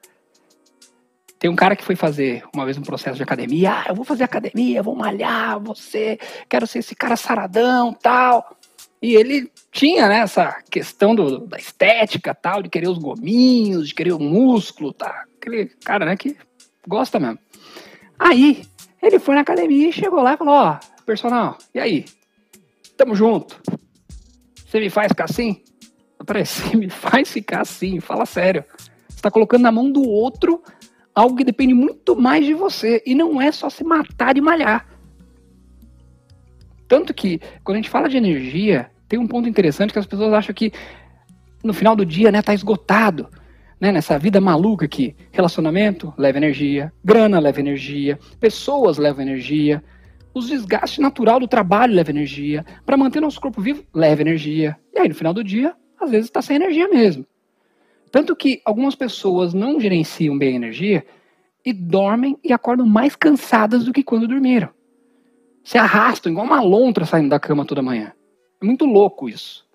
Tem 1.40 1.50
um 1.50 1.56
cara 1.56 1.75
que 1.75 1.84
foi 1.84 1.96
fazer 1.96 2.44
uma 2.54 2.66
vez 2.66 2.78
um 2.78 2.84
processo 2.84 3.18
de 3.18 3.24
academia. 3.24 3.72
Ah, 3.72 3.86
eu 3.90 3.96
vou 3.96 4.06
fazer 4.06 4.24
academia, 4.24 4.84
vou 4.84 4.96
malhar, 4.96 5.60
você, 5.60 6.20
quero 6.48 6.68
ser 6.68 6.80
esse 6.80 6.96
cara 6.96 7.16
saradão, 7.16 7.94
tal. 7.94 8.56
E 9.01 9.16
ele 9.16 9.51
tinha 9.72 10.08
né, 10.08 10.20
essa 10.20 10.62
questão 10.70 11.16
do, 11.16 11.48
da 11.48 11.58
estética, 11.58 12.36
tal, 12.36 12.62
de 12.62 12.70
querer 12.70 12.88
os 12.88 13.00
gominhos, 13.00 13.88
de 13.88 13.96
querer 13.96 14.13
o 14.13 14.20
músculo, 14.20 14.94
tá? 14.94 15.25
Aquele 15.36 15.66
cara, 15.84 16.06
né, 16.06 16.16
que 16.16 16.38
gosta 16.88 17.20
mesmo. 17.20 17.40
Aí, 18.20 18.62
ele 19.01 19.18
foi 19.18 19.34
na 19.34 19.42
academia 19.42 19.90
e 19.90 19.94
chegou 19.94 20.22
lá 20.22 20.36
e 20.36 20.38
falou: 20.38 20.54
Ó, 20.54 20.80
personal, 21.05 21.58
e 21.74 21.79
aí? 21.79 22.05
Tamo 22.98 23.15
junto. 23.15 23.60
Você 24.65 24.79
me 24.79 24.89
faz 24.89 25.10
ficar 25.10 25.25
assim? 25.25 25.63
Peraí, 26.25 26.46
você 26.46 26.75
me 26.77 26.89
faz 26.89 27.31
ficar 27.31 27.62
assim, 27.62 28.00
fala 28.00 28.25
sério. 28.25 28.63
Você 29.10 29.22
tá 29.22 29.31
colocando 29.31 29.63
na 29.63 29.72
mão 29.72 29.91
do 29.91 30.01
outro 30.03 30.62
algo 31.13 31.36
que 31.36 31.43
depende 31.43 31.74
muito 31.74 32.15
mais 32.15 32.46
de 32.46 32.53
você. 32.53 33.01
E 33.05 33.13
não 33.13 33.41
é 33.41 33.51
só 33.51 33.70
se 33.70 33.84
matar 33.84 34.38
e 34.38 34.41
malhar. 34.41 34.88
Tanto 36.88 37.13
que, 37.13 37.39
quando 37.63 37.75
a 37.75 37.81
gente 37.81 37.89
fala 37.89 38.10
de 38.10 38.17
energia, 38.17 38.91
tem 39.08 39.20
um 39.20 39.27
ponto 39.27 39.48
interessante 39.48 39.93
que 39.93 40.00
as 40.00 40.05
pessoas 40.05 40.34
acham 40.34 40.53
que 40.53 40.72
no 41.63 41.74
final 41.74 41.96
do 41.96 42.05
dia, 42.05 42.31
né, 42.31 42.41
tá 42.41 42.53
esgotado. 42.53 43.29
Né, 43.79 43.91
nessa 43.91 44.20
vida 44.20 44.39
maluca 44.39 44.86
aqui, 44.86 45.15
relacionamento 45.31 46.13
leva 46.15 46.38
energia, 46.38 46.93
grana 47.03 47.39
leva 47.39 47.60
energia, 47.60 48.20
pessoas 48.39 49.00
levam 49.00 49.24
energia, 49.24 49.84
os 50.34 50.48
desgastes 50.48 51.00
natural 51.00 51.40
do 51.40 51.48
trabalho 51.48 51.94
leva 51.94 52.10
energia, 52.10 52.66
para 52.86 52.98
manter 52.98 53.20
nosso 53.20 53.40
corpo 53.40 53.62
vivo 53.62 53.84
leva 53.94 54.22
energia. 54.22 54.78
E 54.94 55.00
aí 55.00 55.08
no 55.08 55.16
final 55.16 55.34
do 55.34 55.44
dia, 55.44 55.76
às 56.00 56.10
vezes 56.12 56.26
está 56.26 56.42
sem 56.42 56.56
energia 56.56 56.88
mesmo. 56.88 57.26
Tanto 58.12 58.36
que 58.36 58.62
algumas 58.66 58.96
pessoas 58.96 59.54
não 59.54 59.80
gerenciam 59.80 60.38
bem 60.38 60.54
a 60.54 60.58
energia 60.58 61.06
e 61.66 61.72
dormem 61.72 62.38
e 62.44 62.52
acordam 62.52 62.86
mais 62.86 63.16
cansadas 63.16 63.86
do 63.86 63.94
que 63.94 64.04
quando 64.04 64.28
dormiram. 64.28 64.70
Se 65.64 65.78
arrastam 65.78 66.32
igual 66.32 66.46
uma 66.46 66.62
lontra 66.62 67.06
saindo 67.06 67.30
da 67.30 67.40
cama 67.40 67.66
toda 67.66 67.82
manhã. 67.82 68.14
É 68.62 68.66
muito 68.66 68.86
louco 68.86 69.30
isso. 69.30 69.66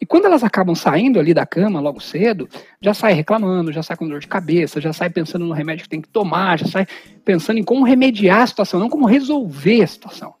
E 0.00 0.06
quando 0.06 0.24
elas 0.24 0.42
acabam 0.42 0.74
saindo 0.74 1.20
ali 1.20 1.34
da 1.34 1.44
cama 1.44 1.78
logo 1.78 2.00
cedo, 2.00 2.48
já 2.80 2.94
sai 2.94 3.12
reclamando, 3.12 3.70
já 3.70 3.82
sai 3.82 3.96
com 3.96 4.08
dor 4.08 4.20
de 4.20 4.26
cabeça, 4.26 4.80
já 4.80 4.92
sai 4.92 5.10
pensando 5.10 5.44
no 5.44 5.52
remédio 5.52 5.82
que 5.84 5.90
tem 5.90 6.00
que 6.00 6.08
tomar, 6.08 6.58
já 6.58 6.66
sai 6.66 6.86
pensando 7.22 7.58
em 7.58 7.62
como 7.62 7.84
remediar 7.84 8.40
a 8.40 8.46
situação, 8.46 8.80
não 8.80 8.88
como 8.88 9.06
resolver 9.06 9.82
a 9.82 9.86
situação. 9.86 10.34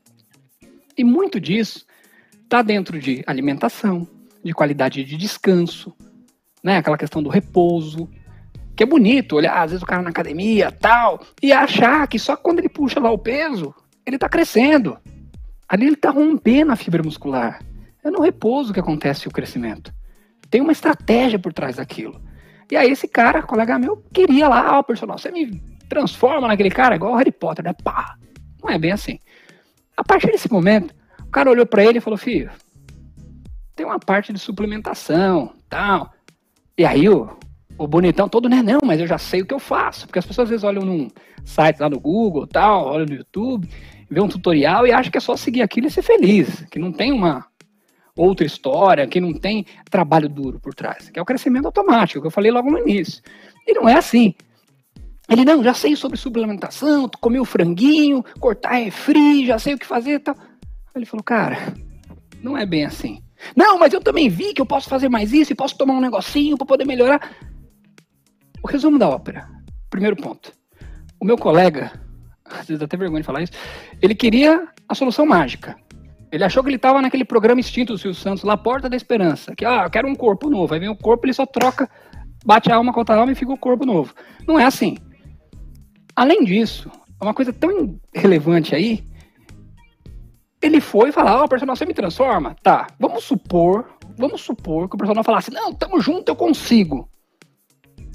E 0.96 1.04
muito 1.04 1.38
disso 1.38 1.84
está 2.42 2.62
dentro 2.62 2.98
de 2.98 3.22
alimentação, 3.26 4.08
de 4.42 4.54
qualidade 4.54 5.04
de 5.04 5.16
descanso, 5.16 5.94
né? 6.64 6.78
Aquela 6.78 6.96
questão 6.96 7.22
do 7.22 7.28
repouso, 7.28 8.08
que 8.74 8.82
é 8.82 8.86
bonito 8.86 9.36
olhar 9.36 9.62
às 9.62 9.72
vezes 9.72 9.82
o 9.82 9.86
cara 9.86 10.00
na 10.00 10.08
academia, 10.08 10.72
tal, 10.72 11.20
e 11.42 11.52
achar 11.52 12.08
que 12.08 12.18
só 12.18 12.34
quando 12.34 12.60
ele 12.60 12.68
puxa 12.68 12.98
lá 12.98 13.10
o 13.10 13.18
peso, 13.18 13.74
ele 14.06 14.16
está 14.16 14.26
crescendo. 14.26 14.96
Ali 15.68 15.84
ele 15.84 15.94
está 15.94 16.10
rompendo 16.10 16.72
a 16.72 16.76
fibra 16.76 17.02
muscular. 17.02 17.60
É 18.02 18.10
no 18.10 18.20
repouso 18.20 18.72
que 18.72 18.80
acontece 18.80 19.28
o 19.28 19.30
crescimento. 19.30 19.92
Tem 20.50 20.60
uma 20.60 20.72
estratégia 20.72 21.38
por 21.38 21.52
trás 21.52 21.76
daquilo. 21.76 22.20
E 22.70 22.76
aí 22.76 22.90
esse 22.90 23.08
cara, 23.08 23.42
colega 23.42 23.78
meu, 23.78 23.96
queria 24.12 24.48
lá, 24.48 24.76
ó, 24.76 24.80
oh, 24.80 24.84
personal, 24.84 25.18
você 25.18 25.30
me 25.30 25.60
transforma 25.88 26.46
naquele 26.48 26.70
cara 26.70 26.94
igual 26.94 27.12
o 27.12 27.16
Harry 27.16 27.32
Potter, 27.32 27.64
né? 27.64 27.74
Pá! 27.84 28.16
Não 28.62 28.70
é 28.70 28.78
bem 28.78 28.92
assim. 28.92 29.18
A 29.96 30.04
partir 30.04 30.28
desse 30.28 30.50
momento, 30.50 30.94
o 31.20 31.30
cara 31.30 31.50
olhou 31.50 31.66
para 31.66 31.84
ele 31.84 31.98
e 31.98 32.00
falou, 32.00 32.16
filho, 32.16 32.50
tem 33.74 33.84
uma 33.84 33.98
parte 33.98 34.32
de 34.32 34.38
suplementação, 34.38 35.52
tal. 35.68 36.12
E 36.76 36.84
aí 36.84 37.08
o, 37.08 37.28
o 37.76 37.86
bonitão 37.86 38.28
todo, 38.28 38.48
né? 38.48 38.62
Não, 38.62 38.80
mas 38.84 39.00
eu 39.00 39.06
já 39.06 39.18
sei 39.18 39.42
o 39.42 39.46
que 39.46 39.54
eu 39.54 39.58
faço. 39.58 40.06
Porque 40.06 40.18
as 40.18 40.26
pessoas 40.26 40.46
às 40.46 40.50
vezes 40.50 40.64
olham 40.64 40.84
num 40.84 41.08
site 41.44 41.80
lá 41.80 41.88
no 41.88 41.98
Google, 41.98 42.46
tal, 42.46 42.86
olham 42.86 43.06
no 43.06 43.14
YouTube, 43.14 43.68
vê 44.08 44.20
um 44.20 44.28
tutorial 44.28 44.86
e 44.86 44.92
acham 44.92 45.10
que 45.10 45.18
é 45.18 45.20
só 45.20 45.36
seguir 45.36 45.62
aquilo 45.62 45.86
e 45.86 45.90
ser 45.90 46.02
feliz. 46.02 46.64
Que 46.70 46.78
não 46.78 46.92
tem 46.92 47.10
uma 47.10 47.46
outra 48.16 48.46
história, 48.46 49.06
que 49.06 49.20
não 49.20 49.32
tem 49.32 49.66
trabalho 49.90 50.28
duro 50.28 50.60
por 50.60 50.74
trás, 50.74 51.10
que 51.10 51.18
é 51.18 51.22
o 51.22 51.24
crescimento 51.24 51.66
automático, 51.66 52.20
que 52.20 52.26
eu 52.26 52.30
falei 52.30 52.50
logo 52.50 52.70
no 52.70 52.78
início. 52.78 53.22
E 53.66 53.72
não 53.74 53.88
é 53.88 53.94
assim. 53.94 54.34
Ele, 55.28 55.44
não, 55.44 55.62
já 55.62 55.72
sei 55.72 55.94
sobre 55.94 56.18
suplementação, 56.18 57.08
comi 57.20 57.38
o 57.38 57.44
franguinho, 57.44 58.24
cortar 58.40 58.72
refri, 58.72 59.46
já 59.46 59.58
sei 59.58 59.74
o 59.74 59.78
que 59.78 59.86
fazer 59.86 60.14
e 60.14 60.18
tal. 60.18 60.36
Ele 60.94 61.06
falou, 61.06 61.22
cara, 61.22 61.72
não 62.42 62.58
é 62.58 62.66
bem 62.66 62.84
assim. 62.84 63.22
Não, 63.54 63.78
mas 63.78 63.92
eu 63.92 64.00
também 64.00 64.28
vi 64.28 64.52
que 64.52 64.60
eu 64.60 64.66
posso 64.66 64.88
fazer 64.88 65.08
mais 65.08 65.32
isso 65.32 65.52
e 65.52 65.56
posso 65.56 65.76
tomar 65.76 65.94
um 65.94 66.00
negocinho 66.00 66.56
para 66.56 66.66
poder 66.66 66.84
melhorar. 66.84 67.30
O 68.62 68.66
resumo 68.66 68.98
da 68.98 69.08
ópera. 69.08 69.48
Primeiro 69.88 70.16
ponto. 70.16 70.52
O 71.20 71.24
meu 71.24 71.38
colega, 71.38 71.92
às 72.44 72.66
vezes 72.66 72.82
até 72.82 72.96
vergonha 72.96 73.20
de 73.20 73.26
falar 73.26 73.42
isso, 73.42 73.52
ele 74.02 74.14
queria 74.14 74.68
a 74.88 74.94
solução 74.94 75.24
mágica. 75.24 75.76
Ele 76.32 76.44
achou 76.44 76.62
que 76.62 76.68
ele 76.68 76.76
estava 76.76 77.02
naquele 77.02 77.24
programa 77.24 77.60
extinto 77.60 77.92
do 77.92 77.98
Silvio 77.98 78.20
Santos, 78.20 78.44
lá 78.44 78.56
Porta 78.56 78.88
da 78.88 78.96
Esperança, 78.96 79.54
que, 79.56 79.64
ah, 79.64 79.82
eu 79.84 79.90
quero 79.90 80.08
um 80.08 80.14
corpo 80.14 80.48
novo. 80.48 80.72
Aí 80.72 80.80
vem 80.80 80.88
o 80.88 80.96
corpo, 80.96 81.26
ele 81.26 81.32
só 81.32 81.44
troca, 81.44 81.90
bate 82.44 82.70
a 82.70 82.76
alma 82.76 82.92
contra 82.92 83.16
a 83.16 83.18
alma 83.18 83.32
e 83.32 83.34
fica 83.34 83.52
o 83.52 83.58
corpo 83.58 83.84
novo. 83.84 84.14
Não 84.46 84.58
é 84.58 84.64
assim. 84.64 84.96
Além 86.14 86.44
disso, 86.44 86.90
uma 87.20 87.34
coisa 87.34 87.52
tão 87.52 87.98
relevante 88.14 88.74
aí, 88.74 89.04
ele 90.62 90.80
foi 90.80 91.10
falou, 91.10 91.40
ó, 91.40 91.44
oh, 91.44 91.48
personal, 91.48 91.74
você 91.74 91.86
me 91.86 91.94
transforma? 91.94 92.54
Tá, 92.62 92.86
vamos 92.98 93.24
supor, 93.24 93.86
vamos 94.16 94.40
supor 94.42 94.88
que 94.88 94.94
o 94.94 94.98
personal 94.98 95.24
falasse, 95.24 95.50
não, 95.50 95.72
tamo 95.72 96.00
junto, 96.00 96.28
eu 96.28 96.36
consigo. 96.36 97.08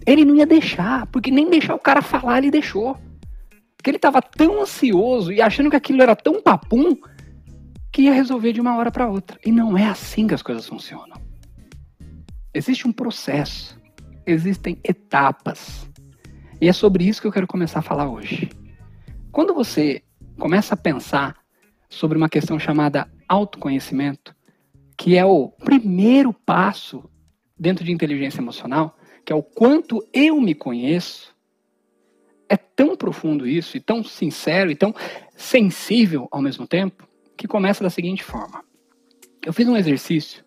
Ele 0.06 0.24
não 0.24 0.36
ia 0.36 0.46
deixar, 0.46 1.08
porque 1.08 1.32
nem 1.32 1.50
deixar 1.50 1.74
o 1.74 1.80
cara 1.80 2.02
falar 2.02 2.38
ele 2.38 2.52
deixou. 2.52 2.96
Porque 3.76 3.90
ele 3.90 4.00
tava 4.00 4.22
tão 4.22 4.62
ansioso 4.62 5.32
e 5.32 5.42
achando 5.42 5.70
que 5.70 5.76
aquilo 5.76 6.02
era 6.02 6.16
tão 6.16 6.42
papum, 6.42 6.96
que 7.96 8.02
ia 8.02 8.14
resolver 8.14 8.52
de 8.52 8.60
uma 8.60 8.76
hora 8.76 8.92
para 8.92 9.08
outra. 9.08 9.40
E 9.46 9.54
não 9.54 9.78
é 9.78 9.86
assim 9.86 10.28
que 10.28 10.34
as 10.34 10.42
coisas 10.42 10.68
funcionam. 10.68 11.16
Existe 12.54 12.86
um 12.86 12.92
processo, 12.92 13.80
existem 14.28 14.78
etapas. 14.84 15.90
E 16.60 16.68
é 16.68 16.74
sobre 16.74 17.06
isso 17.06 17.22
que 17.22 17.28
eu 17.28 17.32
quero 17.32 17.48
começar 17.48 17.80
a 17.80 17.82
falar 17.82 18.10
hoje. 18.10 18.50
Quando 19.32 19.54
você 19.54 20.04
começa 20.38 20.74
a 20.74 20.78
pensar 20.78 21.38
sobre 21.88 22.18
uma 22.18 22.28
questão 22.28 22.60
chamada 22.60 23.10
autoconhecimento, 23.30 24.36
que 24.98 25.16
é 25.16 25.24
o 25.24 25.48
primeiro 25.48 26.34
passo 26.34 27.10
dentro 27.58 27.86
de 27.86 27.94
inteligência 27.94 28.42
emocional, 28.42 28.98
que 29.24 29.32
é 29.32 29.36
o 29.38 29.42
quanto 29.42 30.06
eu 30.12 30.42
me 30.42 30.54
conheço, 30.54 31.34
é 32.50 32.58
tão 32.58 32.98
profundo 32.98 33.48
isso, 33.48 33.78
e 33.78 33.80
tão 33.80 34.04
sincero, 34.04 34.70
e 34.70 34.76
tão 34.76 34.94
sensível 35.38 36.28
ao 36.30 36.42
mesmo 36.42 36.68
tempo, 36.68 37.05
que 37.38 37.48
começa 37.48 37.84
da 37.84 37.90
seguinte 37.90 38.24
forma. 38.24 38.64
Eu 39.46 39.54
fiz 39.54 39.68
um 39.68 39.78
exercício 39.78 40.44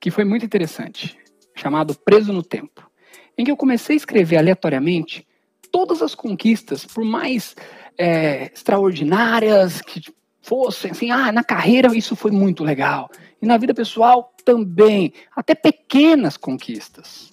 que 0.00 0.10
foi 0.10 0.24
muito 0.24 0.44
interessante, 0.44 1.18
chamado 1.54 1.94
Preso 1.94 2.32
no 2.32 2.42
Tempo, 2.42 2.88
em 3.36 3.44
que 3.44 3.50
eu 3.50 3.56
comecei 3.56 3.94
a 3.94 3.96
escrever 3.96 4.36
aleatoriamente 4.36 5.26
todas 5.70 6.02
as 6.02 6.14
conquistas, 6.14 6.84
por 6.84 7.04
mais 7.04 7.54
é, 7.98 8.50
extraordinárias 8.52 9.80
que 9.80 10.00
fossem, 10.42 10.92
assim, 10.92 11.10
ah, 11.10 11.32
na 11.32 11.42
carreira 11.42 11.94
isso 11.96 12.14
foi 12.14 12.30
muito 12.30 12.62
legal, 12.62 13.10
e 13.42 13.46
na 13.46 13.56
vida 13.56 13.74
pessoal 13.74 14.32
também, 14.44 15.12
até 15.34 15.54
pequenas 15.54 16.36
conquistas, 16.36 17.32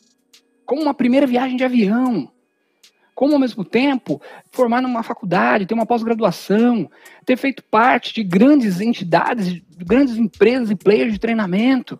como 0.65 0.81
uma 0.81 0.93
primeira 0.93 1.27
viagem 1.27 1.55
de 1.55 1.63
avião, 1.63 2.31
como 3.15 3.33
ao 3.33 3.39
mesmo 3.39 3.63
tempo 3.63 4.21
formar 4.51 4.81
numa 4.81 5.03
faculdade, 5.03 5.65
ter 5.65 5.73
uma 5.73 5.85
pós-graduação, 5.85 6.89
ter 7.25 7.37
feito 7.37 7.63
parte 7.63 8.13
de 8.13 8.23
grandes 8.23 8.81
entidades, 8.81 9.47
de 9.47 9.63
grandes 9.85 10.17
empresas 10.17 10.69
e 10.69 10.75
players 10.75 11.13
de 11.13 11.19
treinamento. 11.19 11.99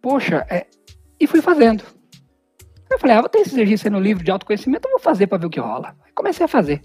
Poxa, 0.00 0.46
é... 0.50 0.66
e 1.20 1.26
fui 1.26 1.40
fazendo. 1.40 1.84
Eu 2.90 2.98
falei, 2.98 3.16
ah, 3.16 3.20
vou 3.20 3.28
ter 3.28 3.38
esse 3.38 3.54
exercício 3.54 3.90
no 3.90 4.00
livro 4.00 4.22
de 4.22 4.30
autoconhecimento, 4.30 4.86
eu 4.86 4.92
vou 4.92 5.00
fazer 5.00 5.26
para 5.26 5.38
ver 5.38 5.46
o 5.46 5.50
que 5.50 5.60
rola. 5.60 5.96
comecei 6.14 6.44
a 6.44 6.48
fazer. 6.48 6.82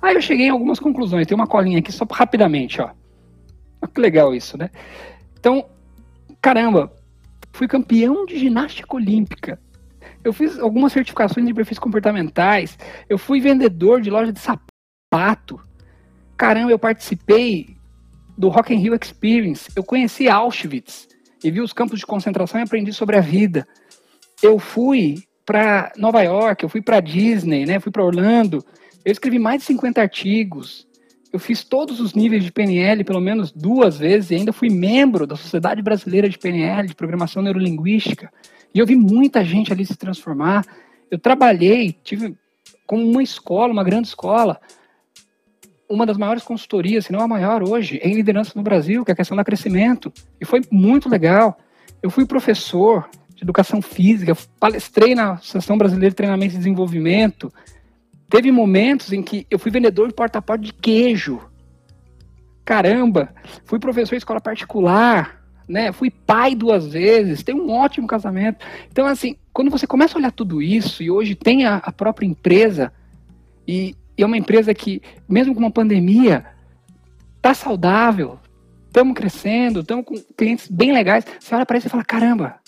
Aí 0.00 0.14
eu 0.16 0.22
cheguei 0.22 0.46
em 0.46 0.50
algumas 0.50 0.80
conclusões. 0.80 1.26
Tem 1.26 1.34
uma 1.34 1.46
colinha 1.46 1.78
aqui 1.78 1.92
só 1.92 2.04
rapidamente, 2.10 2.80
ó. 2.80 2.90
Olha 3.80 3.92
que 3.92 4.00
legal 4.00 4.34
isso, 4.34 4.58
né? 4.58 4.70
Então, 5.38 5.66
caramba, 6.40 6.92
fui 7.52 7.68
campeão 7.68 8.26
de 8.26 8.38
ginástica 8.38 8.96
olímpica. 8.96 9.60
Eu 10.24 10.32
fiz 10.32 10.58
algumas 10.58 10.92
certificações 10.92 11.46
de 11.46 11.54
perfis 11.54 11.78
comportamentais. 11.78 12.78
Eu 13.08 13.18
fui 13.18 13.40
vendedor 13.40 14.00
de 14.00 14.10
loja 14.10 14.32
de 14.32 14.40
sapato. 14.40 15.60
Caramba, 16.36 16.70
eu 16.70 16.78
participei 16.78 17.76
do 18.36 18.48
Rock 18.48 18.72
in 18.72 18.78
Rio 18.78 18.94
Experience. 18.94 19.70
Eu 19.74 19.82
conheci 19.82 20.28
Auschwitz 20.28 21.08
e 21.42 21.50
vi 21.50 21.60
os 21.60 21.72
campos 21.72 21.98
de 21.98 22.06
concentração 22.06 22.60
e 22.60 22.64
aprendi 22.64 22.92
sobre 22.92 23.16
a 23.16 23.20
vida. 23.20 23.66
Eu 24.42 24.58
fui 24.58 25.22
para 25.44 25.92
Nova 25.96 26.22
York, 26.22 26.62
eu 26.62 26.68
fui 26.68 26.80
para 26.80 27.00
Disney, 27.00 27.66
né? 27.66 27.80
Fui 27.80 27.90
para 27.90 28.04
Orlando. 28.04 28.64
Eu 29.04 29.12
escrevi 29.12 29.38
mais 29.38 29.60
de 29.60 29.66
50 29.66 30.00
artigos. 30.00 30.86
Eu 31.32 31.38
fiz 31.38 31.64
todos 31.64 31.98
os 31.98 32.14
níveis 32.14 32.44
de 32.44 32.52
PNL 32.52 33.02
pelo 33.04 33.20
menos 33.20 33.50
duas 33.50 33.96
vezes 33.96 34.30
e 34.30 34.34
ainda 34.34 34.52
fui 34.52 34.68
membro 34.68 35.26
da 35.26 35.34
Sociedade 35.34 35.82
Brasileira 35.82 36.28
de 36.28 36.38
PNL, 36.38 36.86
de 36.86 36.94
Programação 36.94 37.42
Neurolinguística. 37.42 38.30
E 38.74 38.78
eu 38.78 38.86
vi 38.86 38.96
muita 38.96 39.44
gente 39.44 39.72
ali 39.72 39.84
se 39.84 39.96
transformar. 39.96 40.64
Eu 41.10 41.18
trabalhei, 41.18 41.96
tive 42.02 42.36
como 42.86 43.08
uma 43.08 43.22
escola, 43.22 43.72
uma 43.72 43.84
grande 43.84 44.08
escola, 44.08 44.60
uma 45.88 46.06
das 46.06 46.16
maiores 46.16 46.42
consultorias, 46.42 47.06
se 47.06 47.12
não 47.12 47.20
a 47.20 47.28
maior 47.28 47.62
hoje, 47.62 48.00
em 48.02 48.14
liderança 48.14 48.52
no 48.54 48.62
Brasil, 48.62 49.04
que 49.04 49.10
é 49.10 49.14
a 49.14 49.16
questão 49.16 49.36
do 49.36 49.44
crescimento. 49.44 50.12
E 50.40 50.44
foi 50.44 50.62
muito 50.70 51.08
legal. 51.08 51.58
Eu 52.02 52.10
fui 52.10 52.24
professor 52.24 53.08
de 53.34 53.42
educação 53.42 53.82
física, 53.82 54.36
palestrei 54.58 55.14
na 55.14 55.32
Associação 55.32 55.76
Brasileira 55.76 56.10
de 56.10 56.16
Treinamento 56.16 56.54
e 56.54 56.58
Desenvolvimento, 56.58 57.52
Teve 58.32 58.50
momentos 58.50 59.12
em 59.12 59.22
que 59.22 59.46
eu 59.50 59.58
fui 59.58 59.70
vendedor 59.70 60.08
de 60.08 60.14
porta-a-porta 60.14 60.64
de 60.64 60.72
queijo. 60.72 61.38
Caramba, 62.64 63.28
fui 63.66 63.78
professor 63.78 64.14
de 64.14 64.20
escola 64.20 64.40
particular, 64.40 65.41
né? 65.72 65.90
Fui 65.90 66.10
pai 66.10 66.54
duas 66.54 66.86
vezes, 66.86 67.42
tenho 67.42 67.62
um 67.64 67.70
ótimo 67.70 68.06
casamento. 68.06 68.64
Então, 68.90 69.06
assim, 69.06 69.36
quando 69.52 69.70
você 69.70 69.86
começa 69.86 70.16
a 70.16 70.18
olhar 70.18 70.30
tudo 70.30 70.60
isso 70.60 71.02
e 71.02 71.10
hoje 71.10 71.34
tem 71.34 71.64
a, 71.64 71.76
a 71.76 71.90
própria 71.90 72.26
empresa 72.26 72.92
e, 73.66 73.96
e 74.16 74.22
é 74.22 74.26
uma 74.26 74.36
empresa 74.36 74.74
que, 74.74 75.00
mesmo 75.26 75.54
com 75.54 75.60
uma 75.60 75.70
pandemia, 75.70 76.44
tá 77.40 77.54
saudável, 77.54 78.38
estamos 78.86 79.14
crescendo, 79.14 79.80
estamos 79.80 80.04
com 80.04 80.14
clientes 80.36 80.68
bem 80.68 80.92
legais. 80.92 81.24
Você 81.40 81.54
olha 81.54 81.64
para 81.64 81.78
isso 81.78 81.86
e 81.86 81.90
fala: 81.90 82.04
caramba, 82.04 82.60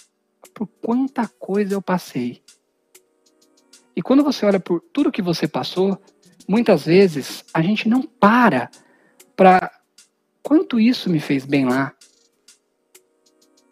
por 0.55 0.67
quanta 0.81 1.29
coisa 1.39 1.75
eu 1.75 1.83
passei. 1.83 2.43
E 3.95 4.03
quando 4.03 4.25
você 4.25 4.47
olha 4.47 4.59
por 4.59 4.81
tudo 4.93 5.13
que 5.13 5.23
você 5.23 5.47
passou, 5.47 6.01
muitas 6.49 6.87
vezes 6.87 7.45
a 7.53 7.61
gente 7.61 7.89
não 7.89 8.03
para 8.03 8.71
para 9.37 9.71
quanto 10.43 10.81
isso 10.81 11.11
me 11.11 11.21
fez 11.21 11.45
bem 11.45 11.67
lá. 11.67 11.93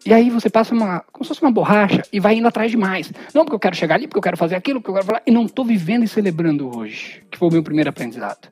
E 0.04 0.12
aí 0.12 0.30
você 0.30 0.50
passa 0.50 0.74
uma, 0.74 1.00
como 1.12 1.24
se 1.24 1.28
fosse 1.28 1.42
uma 1.42 1.50
borracha 1.50 2.02
e 2.12 2.18
vai 2.18 2.34
indo 2.34 2.48
atrás 2.48 2.70
de 2.70 2.76
mais. 2.76 3.12
Não 3.32 3.44
porque 3.44 3.54
eu 3.54 3.60
quero 3.60 3.76
chegar 3.76 3.94
ali, 3.94 4.06
porque 4.06 4.18
eu 4.18 4.22
quero 4.22 4.36
fazer 4.36 4.56
aquilo, 4.56 4.80
porque 4.80 4.90
eu 4.90 4.94
quero 4.94 5.06
falar. 5.06 5.22
E 5.26 5.30
não 5.30 5.44
estou 5.44 5.64
vivendo 5.64 6.04
e 6.04 6.08
celebrando 6.08 6.76
hoje, 6.76 7.22
que 7.30 7.38
foi 7.38 7.48
o 7.48 7.52
meu 7.52 7.62
primeiro 7.62 7.90
aprendizado. 7.90 8.48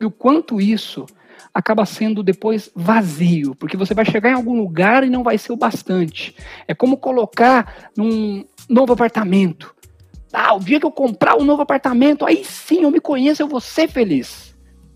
E 0.00 0.04
o 0.04 0.10
quanto 0.10 0.60
isso 0.60 1.04
acaba 1.52 1.84
sendo 1.84 2.22
depois 2.22 2.70
vazio, 2.74 3.54
porque 3.54 3.76
você 3.76 3.92
vai 3.92 4.04
chegar 4.04 4.30
em 4.30 4.34
algum 4.34 4.56
lugar 4.56 5.04
e 5.04 5.10
não 5.10 5.22
vai 5.22 5.36
ser 5.36 5.52
o 5.52 5.56
bastante. 5.56 6.34
É 6.66 6.74
como 6.74 6.96
colocar 6.96 7.90
num 7.96 8.44
novo 8.68 8.92
apartamento. 8.92 9.74
Ah, 10.32 10.54
o 10.54 10.60
dia 10.60 10.80
que 10.80 10.86
eu 10.86 10.90
comprar 10.90 11.36
um 11.36 11.44
novo 11.44 11.60
apartamento, 11.60 12.24
aí 12.24 12.42
sim 12.44 12.82
eu 12.82 12.90
me 12.90 13.00
conheço, 13.00 13.42
eu 13.42 13.48
vou 13.48 13.60
ser 13.60 13.88
feliz. 13.88 14.51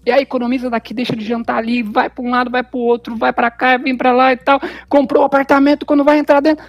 E 0.07 0.13
aí 0.13 0.23
economiza 0.23 0.71
daqui, 0.71 0.95
deixa 0.95 1.17
de 1.17 1.25
jantar 1.25 1.57
ali, 1.57 1.83
vai 1.83 2.09
para 2.09 2.25
um 2.25 2.31
lado, 2.31 2.49
vai 2.49 2.63
para 2.63 2.79
o 2.79 2.81
outro, 2.81 3.17
vai 3.17 3.33
para 3.33 3.51
cá, 3.51 3.77
vem 3.77 3.97
para 3.97 4.13
lá 4.13 4.33
e 4.33 4.37
tal. 4.37 4.61
Comprou 4.89 5.25
o 5.25 5.27
apartamento, 5.27 5.85
quando 5.85 6.05
vai 6.05 6.17
entrar 6.19 6.41
dentro. 6.41 6.65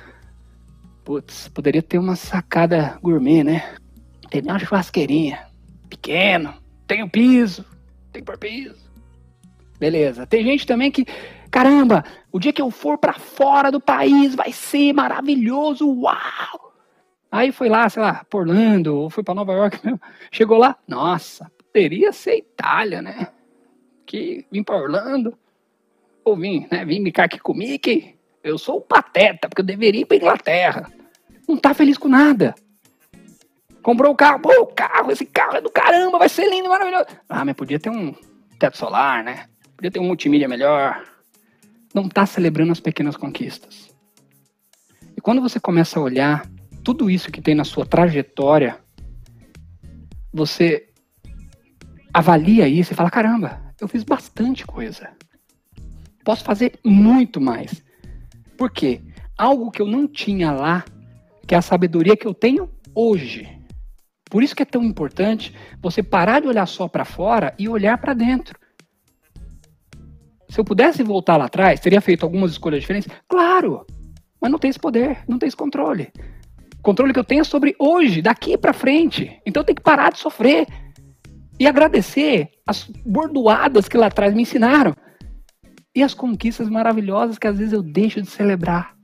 Putz, 1.06 1.48
poderia 1.48 1.84
ter 1.84 2.00
uma 2.00 2.16
sacada 2.16 2.98
gourmet, 3.00 3.44
né? 3.44 3.76
Tem 4.32 4.42
uma 4.42 4.58
churrasqueirinha, 4.58 5.40
pequeno, 5.88 6.52
tem 6.88 7.04
o 7.04 7.10
piso, 7.10 7.64
tem 8.12 8.24
por 8.24 8.40
piso. 8.40 8.88
Beleza. 9.80 10.26
Tem 10.26 10.44
gente 10.44 10.66
também 10.66 10.90
que, 10.90 11.06
caramba, 11.52 12.04
o 12.32 12.40
dia 12.40 12.52
que 12.52 12.62
eu 12.62 12.72
for 12.72 12.98
para 12.98 13.14
fora 13.14 13.72
do 13.72 13.80
país 13.80 14.34
vai 14.34 14.52
ser 14.52 14.94
maravilhoso, 14.94 15.88
uau! 15.88 16.74
Aí 17.32 17.52
foi 17.52 17.70
lá, 17.70 17.88
sei 17.88 18.02
lá, 18.02 18.26
por 18.28 18.42
Orlando, 18.42 18.96
ou 18.96 19.10
foi 19.12 19.24
para 19.24 19.36
Nova 19.36 19.54
York 19.54 19.80
mesmo. 19.86 20.02
Chegou 20.32 20.58
lá, 20.58 20.76
nossa, 20.88 21.52
poderia 21.78 22.12
ser 22.12 22.38
Itália, 22.38 23.04
né? 23.04 23.28
Que 24.04 24.48
vim 24.52 24.64
para 24.64 24.78
Orlando, 24.78 25.38
ou 26.26 26.36
vim, 26.36 26.68
né? 26.72 26.84
Vim 26.84 27.04
ficar 27.04 27.26
aqui 27.26 27.38
com 27.38 27.52
o 27.52 27.56
Mickey. 27.56 28.16
Eu 28.44 28.58
sou 28.58 28.78
o 28.78 28.82
pateta, 28.82 29.48
porque 29.48 29.62
eu 29.62 29.66
deveria 29.66 30.02
ir 30.02 30.06
para 30.06 30.18
Inglaterra. 30.18 30.92
Não 31.48 31.56
tá 31.56 31.76
feliz 31.76 31.96
com 31.96 32.08
nada. 32.08 32.56
Comprou 33.84 34.12
o 34.12 34.16
carro, 34.16 34.40
pô, 34.40 34.50
o 34.60 34.66
carro, 34.66 35.12
esse 35.12 35.26
carro 35.26 35.58
é 35.58 35.62
do 35.62 35.70
caramba, 35.70 36.18
vai 36.18 36.28
ser 36.28 36.50
lindo, 36.50 36.68
maravilhoso. 36.68 37.06
Ah, 37.30 37.46
mas 37.46 37.56
podia 37.56 37.80
ter 37.80 37.92
um 37.92 38.14
teto 38.58 38.76
solar, 38.76 39.24
né? 39.24 39.46
Podia 39.76 39.92
ter 39.92 40.00
um 40.00 40.08
multimídia 40.08 40.48
melhor. 40.48 41.04
Não 41.94 42.10
tá 42.10 42.26
celebrando 42.26 42.72
as 42.72 42.80
pequenas 42.80 43.16
conquistas. 43.16 43.96
E 45.16 45.22
quando 45.22 45.42
você 45.42 45.60
começa 45.60 46.00
a 46.00 46.02
olhar 46.02 46.50
tudo 46.84 47.08
isso 47.08 47.32
que 47.32 47.42
tem 47.42 47.54
na 47.54 47.64
sua 47.64 47.86
trajetória, 47.86 48.80
você 50.34 50.88
avalia 52.14 52.68
isso 52.68 52.94
e 52.94 52.96
fala: 52.96 53.10
caramba, 53.10 53.62
eu 53.80 53.88
fiz 53.88 54.04
bastante 54.04 54.66
coisa. 54.66 55.10
Posso 56.24 56.44
fazer 56.44 56.80
muito 56.84 57.40
mais. 57.40 57.84
Por 58.58 58.72
quê? 58.72 59.02
Algo 59.38 59.72
que 59.72 59.82
eu 59.82 59.86
não 59.86 60.08
tinha 60.08 60.52
lá, 60.52 60.84
que 61.48 61.56
é 61.56 61.58
a 61.58 61.62
sabedoria 61.62 62.18
que 62.18 62.26
eu 62.26 62.34
tenho 62.34 62.70
hoje. 62.94 63.48
Por 64.30 64.44
isso 64.44 64.56
que 64.56 64.64
é 64.64 64.66
tão 64.66 64.84
importante 64.84 65.56
você 65.82 66.04
parar 66.04 66.42
de 66.42 66.48
olhar 66.48 66.66
só 66.66 66.88
para 66.88 67.06
fora 67.06 67.54
e 67.58 67.70
olhar 67.70 67.98
para 67.98 68.14
dentro. 68.14 68.60
Se 70.50 70.60
eu 70.60 70.66
pudesse 70.66 71.04
voltar 71.04 71.38
lá 71.38 71.46
atrás, 71.46 71.80
teria 71.80 72.02
feito 72.02 72.24
algumas 72.24 72.52
escolhas 72.52 72.82
diferentes? 72.82 73.10
Claro! 73.28 73.86
Mas 74.42 74.52
não 74.52 74.60
tem 74.60 74.70
esse 74.70 74.80
poder, 74.80 75.20
não 75.28 75.38
tem 75.38 75.48
esse 75.48 75.56
controle 75.56 76.12
controle 76.88 77.12
que 77.12 77.20
eu 77.20 77.24
tenho 77.24 77.42
é 77.42 77.44
sobre 77.44 77.76
hoje, 77.78 78.22
daqui 78.22 78.58
para 78.58 78.72
frente. 78.72 79.42
Então 79.46 79.60
eu 79.60 79.66
tenho 79.66 79.76
que 79.76 79.82
parar 79.82 80.10
de 80.10 80.20
sofrer 80.20 80.66
e 81.60 81.68
agradecer 81.68 82.50
as 82.66 82.84
bordoadas 83.06 83.88
que 83.88 83.98
lá 83.98 84.08
atrás 84.08 84.34
me 84.34 84.44
ensinaram 84.44 84.94
e 85.96 86.04
as 86.04 86.14
conquistas 86.14 86.70
maravilhosas 86.70 87.38
que 87.38 87.48
às 87.48 87.58
vezes 87.58 87.74
eu 87.74 87.82
deixo 87.82 88.22
de 88.22 88.28
celebrar. 88.30 88.96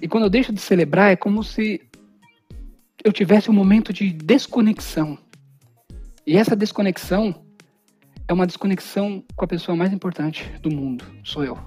E 0.00 0.06
quando 0.06 0.24
eu 0.24 0.30
deixo 0.30 0.52
de 0.52 0.60
celebrar, 0.60 1.10
é 1.10 1.16
como 1.16 1.42
se 1.42 1.80
eu 3.02 3.12
tivesse 3.12 3.50
um 3.50 3.54
momento 3.54 3.92
de 3.92 4.12
desconexão. 4.12 5.18
E 6.26 6.36
essa 6.36 6.54
desconexão 6.54 7.34
é 8.28 8.32
uma 8.32 8.46
desconexão 8.46 9.24
com 9.34 9.44
a 9.44 9.48
pessoa 9.48 9.76
mais 9.76 9.92
importante 9.92 10.50
do 10.60 10.70
mundo, 10.70 11.04
sou 11.22 11.44
eu. 11.44 11.58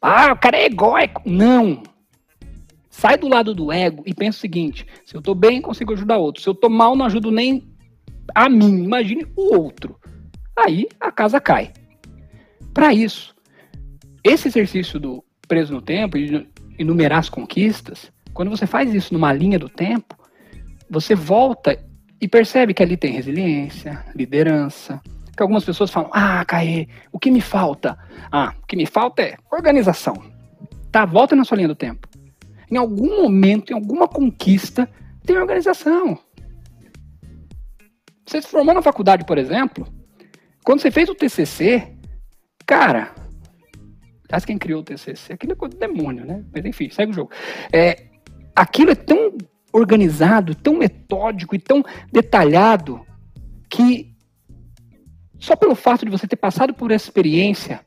Ah, 0.00 0.32
o 0.32 0.38
cara 0.38 0.56
é 0.56 0.64
egóico. 0.64 1.22
Não, 1.26 1.82
Sai 2.90 3.16
do 3.16 3.28
lado 3.28 3.54
do 3.54 3.70
ego 3.70 4.02
e 4.04 4.12
pensa 4.12 4.36
o 4.36 4.40
seguinte: 4.40 4.84
se 5.06 5.14
eu 5.14 5.22
tô 5.22 5.34
bem, 5.34 5.62
consigo 5.62 5.92
ajudar 5.92 6.18
outro. 6.18 6.42
Se 6.42 6.48
eu 6.48 6.54
tô 6.54 6.68
mal, 6.68 6.96
não 6.96 7.06
ajudo 7.06 7.30
nem 7.30 7.66
a 8.34 8.48
mim. 8.48 8.84
Imagine 8.84 9.26
o 9.36 9.54
outro. 9.56 9.96
Aí 10.56 10.88
a 11.00 11.10
casa 11.10 11.40
cai. 11.40 11.72
Para 12.72 12.92
isso, 12.92 13.34
esse 14.22 14.48
exercício 14.48 14.98
do 15.00 15.24
preso 15.48 15.72
no 15.72 15.82
tempo 15.82 16.16
e 16.16 16.48
enumerar 16.78 17.18
as 17.18 17.28
conquistas, 17.28 18.12
quando 18.32 18.50
você 18.50 18.66
faz 18.66 18.94
isso 18.94 19.12
numa 19.12 19.32
linha 19.32 19.58
do 19.58 19.68
tempo, 19.68 20.16
você 20.88 21.14
volta 21.14 21.78
e 22.20 22.28
percebe 22.28 22.74
que 22.74 22.82
ali 22.82 22.96
tem 22.96 23.12
resiliência, 23.12 24.04
liderança. 24.14 25.00
Que 25.36 25.42
algumas 25.42 25.64
pessoas 25.64 25.90
falam: 25.90 26.10
Ah, 26.12 26.44
Caê, 26.44 26.86
o 27.12 27.18
que 27.18 27.30
me 27.30 27.40
falta? 27.40 27.98
Ah, 28.30 28.54
o 28.62 28.66
que 28.66 28.76
me 28.76 28.86
falta 28.86 29.22
é 29.22 29.36
organização. 29.50 30.14
Tá, 30.92 31.04
volta 31.04 31.34
na 31.34 31.44
sua 31.44 31.56
linha 31.56 31.68
do 31.68 31.74
tempo 31.74 32.08
em 32.70 32.76
algum 32.76 33.22
momento, 33.22 33.72
em 33.72 33.74
alguma 33.74 34.06
conquista, 34.06 34.88
tem 35.24 35.36
organização. 35.36 36.18
Você 38.30 38.42
se 38.42 38.48
formou 38.48 38.72
na 38.72 38.80
faculdade, 38.80 39.24
por 39.24 39.38
exemplo, 39.38 39.88
quando 40.64 40.80
você 40.80 40.88
fez 40.92 41.08
o 41.08 41.16
TCC, 41.16 41.96
cara, 42.64 43.12
aliás, 44.28 44.44
quem 44.44 44.56
criou 44.56 44.82
o 44.82 44.84
TCC? 44.84 45.32
Aquilo 45.32 45.54
é 45.54 45.56
coisa 45.56 45.74
do 45.74 45.80
demônio, 45.80 46.24
né? 46.24 46.44
Mas 46.54 46.64
enfim, 46.64 46.88
segue 46.90 47.10
o 47.10 47.14
jogo. 47.14 47.32
É, 47.72 48.06
aquilo 48.54 48.92
é 48.92 48.94
tão 48.94 49.36
organizado, 49.72 50.54
tão 50.54 50.74
metódico 50.74 51.56
e 51.56 51.58
tão 51.58 51.82
detalhado 52.12 53.04
que 53.68 54.14
só 55.40 55.56
pelo 55.56 55.74
fato 55.74 56.04
de 56.04 56.12
você 56.12 56.28
ter 56.28 56.36
passado 56.36 56.72
por 56.72 56.92
essa 56.92 57.06
experiência, 57.06 57.84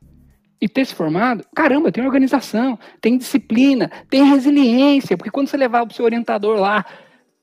e 0.60 0.68
ter 0.68 0.86
se 0.86 0.94
formado, 0.96 1.46
caramba, 1.54 1.92
tem 1.92 2.06
organização, 2.06 2.80
tem 3.00 3.18
disciplina, 3.18 3.90
tem 4.10 4.24
resiliência, 4.24 5.18
porque 5.18 5.32
quando 5.32 5.48
você 5.48 5.58
levava 5.58 5.90
o 5.90 5.94
seu 5.94 6.04
orientador 6.04 6.58
lá 6.58 6.86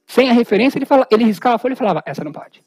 sem 0.06 0.28
a 0.28 0.32
referência, 0.32 0.78
ele, 0.78 0.86
fala, 0.86 1.06
ele 1.10 1.24
riscava 1.24 1.56
a 1.56 1.58
folha 1.58 1.74
e 1.74 1.76
falava, 1.76 2.02
essa 2.06 2.24
não 2.24 2.32
pode. 2.32 2.62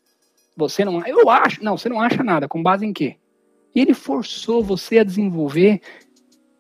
Você 0.56 0.86
não, 0.86 1.06
eu 1.06 1.30
acho, 1.30 1.64
não, 1.64 1.78
você 1.78 1.90
não 1.90 2.00
acha 2.00 2.24
nada, 2.24 2.48
com 2.48 2.62
base 2.62 2.86
em 2.86 2.94
quê? 2.94 3.18
Ele 3.74 3.94
forçou 3.94 4.64
você 4.64 5.00
a 5.00 5.04
desenvolver 5.04 5.82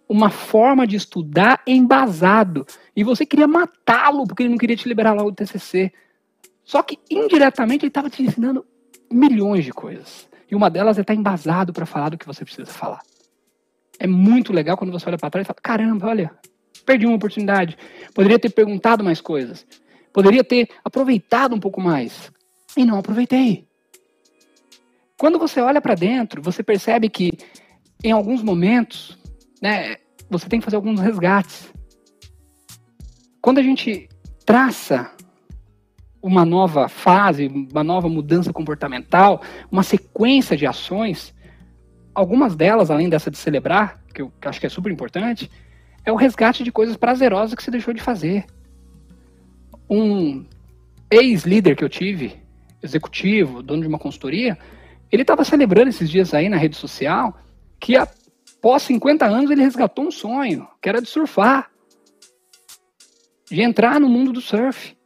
uma 0.09 0.29
forma 0.29 0.85
de 0.85 0.95
estudar 0.95 1.61
embasado. 1.65 2.65
E 2.95 3.03
você 3.03 3.25
queria 3.25 3.47
matá-lo 3.47 4.25
porque 4.25 4.43
ele 4.43 4.49
não 4.49 4.57
queria 4.57 4.75
te 4.75 4.87
liberar 4.87 5.13
logo 5.13 5.31
do 5.31 5.35
TCC. 5.35 5.91
Só 6.63 6.81
que 6.81 6.97
indiretamente 7.09 7.83
ele 7.83 7.89
estava 7.89 8.09
te 8.09 8.23
ensinando 8.23 8.65
milhões 9.11 9.65
de 9.65 9.71
coisas. 9.71 10.27
E 10.49 10.55
uma 10.55 10.69
delas 10.69 10.97
é 10.97 11.01
estar 11.01 11.15
embasado 11.15 11.73
para 11.73 11.85
falar 11.85 12.09
do 12.09 12.17
que 12.17 12.25
você 12.25 12.43
precisa 12.43 12.71
falar. 12.71 13.01
É 13.99 14.07
muito 14.07 14.51
legal 14.53 14.77
quando 14.77 14.91
você 14.91 15.07
olha 15.07 15.17
para 15.17 15.29
trás 15.29 15.45
e 15.45 15.47
fala: 15.47 15.59
caramba, 15.61 16.07
olha, 16.07 16.31
perdi 16.85 17.05
uma 17.05 17.15
oportunidade. 17.15 17.77
Poderia 18.13 18.39
ter 18.39 18.49
perguntado 18.49 19.03
mais 19.03 19.21
coisas. 19.21 19.65
Poderia 20.11 20.43
ter 20.43 20.69
aproveitado 20.83 21.55
um 21.55 21.59
pouco 21.59 21.81
mais. 21.81 22.31
E 22.77 22.85
não 22.85 22.99
aproveitei. 22.99 23.67
Quando 25.23 25.39
você 25.39 25.61
olha 25.61 25.79
para 25.79 25.95
dentro, 25.95 26.41
você 26.41 26.61
percebe 26.61 27.07
que 27.07 27.31
em 28.03 28.11
alguns 28.11 28.43
momentos, 28.43 29.17
né, 29.61 29.95
você 30.29 30.49
tem 30.49 30.59
que 30.59 30.65
fazer 30.65 30.75
alguns 30.75 30.99
resgates. 30.99 31.73
Quando 33.41 33.59
a 33.59 33.63
gente 33.63 34.09
traça 34.45 35.09
uma 36.21 36.43
nova 36.43 36.89
fase, 36.89 37.47
uma 37.47 37.85
nova 37.85 38.09
mudança 38.09 38.51
comportamental, 38.51 39.41
uma 39.71 39.81
sequência 39.81 40.57
de 40.57 40.67
ações, 40.67 41.33
algumas 42.13 42.53
delas, 42.53 42.91
além 42.91 43.07
dessa 43.07 43.31
de 43.31 43.37
celebrar, 43.37 44.03
que 44.13 44.21
eu 44.21 44.33
acho 44.41 44.59
que 44.59 44.65
é 44.65 44.69
super 44.69 44.91
importante, 44.91 45.49
é 46.03 46.11
o 46.11 46.17
resgate 46.17 46.65
de 46.65 46.71
coisas 46.73 46.97
prazerosas 46.97 47.55
que 47.55 47.63
você 47.63 47.71
deixou 47.71 47.93
de 47.93 48.01
fazer. 48.01 48.45
Um 49.89 50.45
ex-líder 51.09 51.77
que 51.77 51.83
eu 51.85 51.87
tive, 51.87 52.43
executivo, 52.81 53.63
dono 53.63 53.83
de 53.83 53.87
uma 53.87 53.97
consultoria, 53.97 54.59
ele 55.13 55.21
estava 55.21 55.43
celebrando 55.43 55.89
esses 55.89 56.09
dias 56.09 56.33
aí 56.33 56.49
na 56.49 56.57
rede 56.57 56.75
social 56.75 57.37
que 57.79 57.95
após 57.95 58.81
50 58.81 59.23
anos 59.25 59.51
ele 59.51 59.61
resgatou 59.61 60.07
um 60.07 60.11
sonho, 60.11 60.67
que 60.81 60.89
era 60.89 60.99
de 60.99 61.07
surfar, 61.07 61.69
de 63.47 63.61
entrar 63.61 63.99
no 63.99 64.09
mundo 64.09 64.33
do 64.33 64.41
surf. 64.41 64.97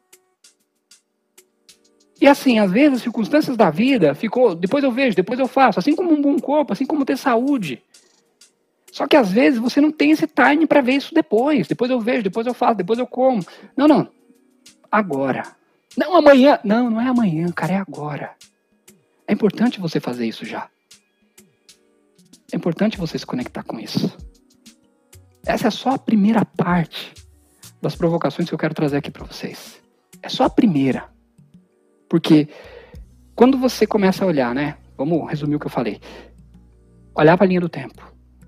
E 2.21 2.25
assim, 2.25 2.57
às 2.57 2.71
vezes 2.71 2.93
as 2.93 3.01
circunstâncias 3.01 3.57
da 3.57 3.69
vida 3.69 4.15
ficou, 4.15 4.55
depois 4.55 4.81
eu 4.81 4.91
vejo, 4.93 5.13
depois 5.13 5.39
eu 5.39 5.47
faço, 5.47 5.77
assim 5.77 5.93
como 5.93 6.13
um 6.13 6.21
bom 6.21 6.39
corpo, 6.39 6.71
assim 6.71 6.85
como 6.85 7.03
ter 7.03 7.17
saúde. 7.17 7.83
Só 8.93 9.05
que 9.07 9.17
às 9.17 9.29
vezes 9.29 9.59
você 9.59 9.81
não 9.81 9.91
tem 9.91 10.11
esse 10.11 10.25
time 10.25 10.65
para 10.65 10.81
ver 10.81 10.93
isso 10.93 11.13
depois. 11.13 11.67
Depois 11.67 11.91
eu 11.91 11.99
vejo, 11.99 12.23
depois 12.23 12.47
eu 12.47 12.53
faço, 12.53 12.75
depois 12.75 12.97
eu 12.97 13.05
como. 13.05 13.45
Não, 13.75 13.87
não. 13.87 14.09
Agora. 14.89 15.43
Não 15.97 16.15
amanhã. 16.15 16.59
Não, 16.63 16.89
não 16.89 17.01
é 17.01 17.07
amanhã, 17.07 17.51
cara, 17.51 17.73
é 17.73 17.77
agora. 17.77 18.31
É 19.27 19.33
importante 19.33 19.79
você 19.79 19.99
fazer 19.99 20.25
isso 20.25 20.45
já. 20.45 20.69
É 22.51 22.55
importante 22.55 22.97
você 22.97 23.19
se 23.19 23.25
conectar 23.25 23.63
com 23.63 23.79
isso. 23.79 24.15
Essa 25.45 25.67
é 25.67 25.71
só 25.71 25.91
a 25.91 25.99
primeira 25.99 26.45
parte 26.45 27.13
das 27.81 27.95
provocações 27.95 28.47
que 28.47 28.55
eu 28.55 28.59
quero 28.59 28.73
trazer 28.73 28.97
aqui 28.97 29.11
para 29.11 29.25
vocês. 29.25 29.81
É 30.21 30.29
só 30.29 30.45
a 30.45 30.49
primeira. 30.49 31.09
Porque 32.09 32.47
quando 33.35 33.57
você 33.57 33.85
começa 33.85 34.23
a 34.23 34.27
olhar, 34.27 34.55
né? 34.55 34.77
Vamos 34.97 35.29
resumir 35.29 35.55
o 35.55 35.59
que 35.59 35.67
eu 35.67 35.71
falei. 35.71 35.99
Olhar 37.13 37.37
para 37.37 37.45
a 37.45 37.47
linha 37.47 37.61
do 37.61 37.69
tempo 37.69 38.01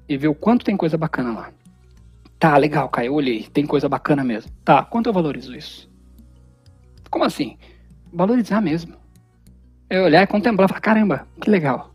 e 0.07 0.17
ver 0.17 0.29
o 0.29 0.35
quanto 0.35 0.65
tem 0.65 0.75
coisa 0.75 0.97
bacana 0.97 1.33
lá. 1.33 1.51
Tá, 2.39 2.57
legal, 2.57 2.87
Caio, 2.89 3.13
olhei, 3.13 3.43
tem 3.43 3.65
coisa 3.65 3.89
bacana 3.89 4.23
mesmo. 4.23 4.51
Tá, 4.63 4.83
quanto 4.83 5.07
eu 5.07 5.13
valorizo 5.13 5.55
isso? 5.55 5.91
Como 7.11 7.25
assim? 7.25 7.57
Valorizar 8.11 8.61
mesmo. 8.61 8.95
É 9.89 10.01
olhar 10.01 10.23
e 10.23 10.27
contemplar, 10.27 10.69
falar, 10.69 10.81
caramba, 10.81 11.27
que 11.41 11.49
legal. 11.49 11.91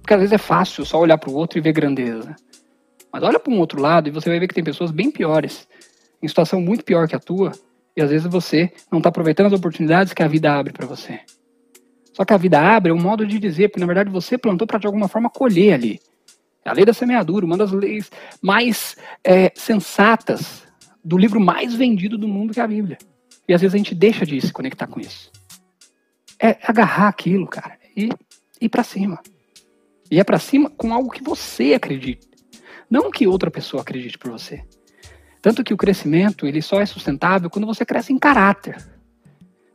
Porque 0.00 0.14
às 0.14 0.20
vezes 0.20 0.32
é 0.32 0.38
fácil 0.38 0.84
só 0.84 0.98
olhar 0.98 1.18
para 1.18 1.30
o 1.30 1.34
outro 1.34 1.58
e 1.58 1.60
ver 1.60 1.72
grandeza. 1.72 2.34
Mas 3.12 3.22
olha 3.22 3.38
para 3.38 3.52
um 3.52 3.58
outro 3.58 3.80
lado 3.80 4.08
e 4.08 4.12
você 4.12 4.28
vai 4.28 4.40
ver 4.40 4.48
que 4.48 4.54
tem 4.54 4.64
pessoas 4.64 4.90
bem 4.90 5.10
piores, 5.10 5.68
em 6.22 6.28
situação 6.28 6.60
muito 6.60 6.84
pior 6.84 7.06
que 7.06 7.14
a 7.14 7.20
tua, 7.20 7.52
e 7.96 8.02
às 8.02 8.10
vezes 8.10 8.26
você 8.26 8.72
não 8.90 8.98
está 8.98 9.08
aproveitando 9.08 9.46
as 9.46 9.52
oportunidades 9.52 10.12
que 10.12 10.22
a 10.22 10.28
vida 10.28 10.52
abre 10.52 10.72
para 10.72 10.86
você. 10.86 11.20
Só 12.12 12.24
que 12.24 12.32
a 12.32 12.36
vida 12.36 12.60
abre 12.60 12.90
é 12.90 12.94
um 12.94 13.00
modo 13.00 13.26
de 13.26 13.38
dizer, 13.38 13.68
porque 13.68 13.80
na 13.80 13.86
verdade 13.86 14.10
você 14.10 14.38
plantou 14.38 14.66
para 14.66 14.78
de 14.78 14.86
alguma 14.86 15.08
forma 15.08 15.28
colher 15.28 15.74
ali. 15.74 16.00
É 16.64 16.70
a 16.70 16.72
lei 16.72 16.84
da 16.84 16.94
semeadura, 16.94 17.44
uma 17.44 17.56
das 17.56 17.70
leis 17.70 18.10
mais 18.40 18.96
é, 19.22 19.52
sensatas 19.54 20.62
do 21.04 21.18
livro 21.18 21.38
mais 21.38 21.74
vendido 21.74 22.16
do 22.16 22.26
mundo, 22.26 22.54
que 22.54 22.60
é 22.60 22.62
a 22.62 22.68
Bíblia. 22.68 22.98
E 23.46 23.52
às 23.52 23.60
vezes 23.60 23.74
a 23.74 23.78
gente 23.78 23.94
deixa 23.94 24.24
de 24.24 24.40
se 24.40 24.52
conectar 24.52 24.86
com 24.86 24.98
isso. 24.98 25.30
É 26.44 26.58
agarrar 26.62 27.08
aquilo, 27.08 27.46
cara, 27.46 27.78
e 27.96 28.10
ir 28.60 28.68
para 28.68 28.82
cima. 28.82 29.18
E 30.10 30.20
é 30.20 30.24
para 30.24 30.38
cima 30.38 30.68
com 30.68 30.92
algo 30.92 31.08
que 31.08 31.24
você 31.24 31.72
acredite. 31.72 32.28
Não 32.90 33.10
que 33.10 33.26
outra 33.26 33.50
pessoa 33.50 33.80
acredite 33.80 34.18
por 34.18 34.30
você. 34.30 34.62
Tanto 35.40 35.64
que 35.64 35.72
o 35.72 35.76
crescimento, 35.78 36.46
ele 36.46 36.60
só 36.60 36.82
é 36.82 36.84
sustentável 36.84 37.48
quando 37.48 37.66
você 37.66 37.82
cresce 37.86 38.12
em 38.12 38.18
caráter. 38.18 38.76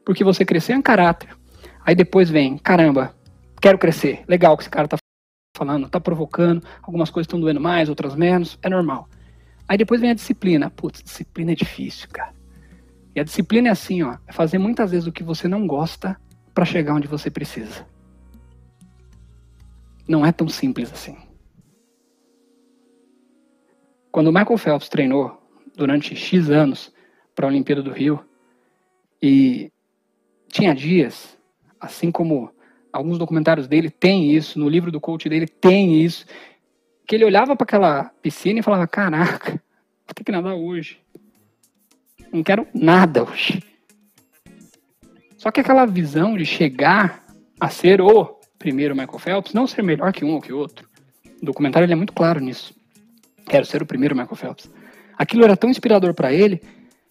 Porque 0.05 0.23
você 0.23 0.45
cresceu 0.45 0.75
em 0.75 0.81
caráter. 0.81 1.35
Aí 1.83 1.95
depois 1.95 2.29
vem, 2.29 2.55
caramba, 2.55 3.15
quero 3.59 3.79
crescer. 3.79 4.23
Legal 4.27 4.55
que 4.55 4.61
esse 4.61 4.69
cara 4.69 4.87
tá 4.87 4.97
falando, 5.57 5.89
tá 5.89 5.99
provocando, 5.99 6.63
algumas 6.83 7.09
coisas 7.09 7.25
estão 7.25 7.41
doendo 7.41 7.59
mais, 7.59 7.89
outras 7.89 8.13
menos, 8.13 8.59
é 8.61 8.69
normal. 8.69 9.09
Aí 9.67 9.75
depois 9.75 10.01
vem 10.01 10.11
a 10.11 10.13
disciplina. 10.13 10.69
Putz, 10.69 11.01
disciplina 11.01 11.51
é 11.51 11.55
difícil, 11.55 12.07
cara. 12.13 12.31
E 13.15 13.19
a 13.19 13.23
disciplina 13.23 13.69
é 13.69 13.71
assim, 13.71 14.03
ó, 14.03 14.17
é 14.27 14.31
fazer 14.31 14.59
muitas 14.59 14.91
vezes 14.91 15.07
o 15.07 15.11
que 15.11 15.23
você 15.23 15.47
não 15.47 15.65
gosta 15.65 16.15
para 16.59 16.65
chegar 16.65 16.93
onde 16.93 17.07
você 17.07 17.31
precisa. 17.31 17.87
Não 20.05 20.25
é 20.25 20.31
tão 20.33 20.49
simples 20.49 20.91
assim. 20.91 21.17
Quando 24.11 24.27
o 24.27 24.33
Michael 24.33 24.57
Phelps 24.57 24.89
treinou 24.89 25.41
durante 25.73 26.17
X 26.17 26.49
anos 26.49 26.93
para 27.33 27.45
a 27.45 27.49
Olimpíada 27.49 27.81
do 27.81 27.93
Rio. 27.93 28.19
E 29.21 29.71
tinha 30.49 30.75
dias, 30.75 31.37
assim 31.79 32.11
como 32.11 32.53
alguns 32.91 33.17
documentários 33.17 33.65
dele 33.65 33.89
tem 33.89 34.35
isso, 34.35 34.59
no 34.59 34.67
livro 34.67 34.91
do 34.91 34.99
coach 34.99 35.29
dele 35.29 35.47
tem 35.47 36.03
isso, 36.03 36.25
que 37.07 37.15
ele 37.15 37.23
olhava 37.23 37.55
para 37.55 37.63
aquela 37.63 38.03
piscina 38.21 38.59
e 38.59 38.63
falava: 38.63 38.85
Caraca, 38.85 39.51
vou 39.51 40.13
ter 40.13 40.25
que 40.25 40.31
nadar 40.33 40.55
hoje. 40.55 40.99
Não 42.33 42.43
quero 42.43 42.67
nada 42.73 43.23
hoje. 43.23 43.63
Só 45.39 45.51
que 45.51 45.61
aquela 45.61 45.85
visão 45.85 46.35
de 46.35 46.43
chegar 46.43 47.23
a 47.61 47.69
ser 47.69 48.01
o 48.01 48.37
primeiro 48.59 48.93
Michael 48.93 49.19
Phelps, 49.19 49.53
não 49.53 49.65
ser 49.65 49.81
melhor 49.81 50.11
que 50.11 50.25
um 50.25 50.33
ou 50.33 50.41
que 50.41 50.51
outro. 50.51 50.85
O 51.41 51.45
documentário 51.45 51.85
ele 51.85 51.93
é 51.93 51.95
muito 51.95 52.11
claro 52.11 52.41
nisso. 52.41 52.75
Quero 53.47 53.65
ser 53.65 53.81
o 53.81 53.85
primeiro 53.85 54.13
Michael 54.13 54.35
Phelps. 54.35 54.69
Aquilo 55.17 55.45
era 55.45 55.55
tão 55.55 55.69
inspirador 55.69 56.13
para 56.13 56.33
ele 56.33 56.61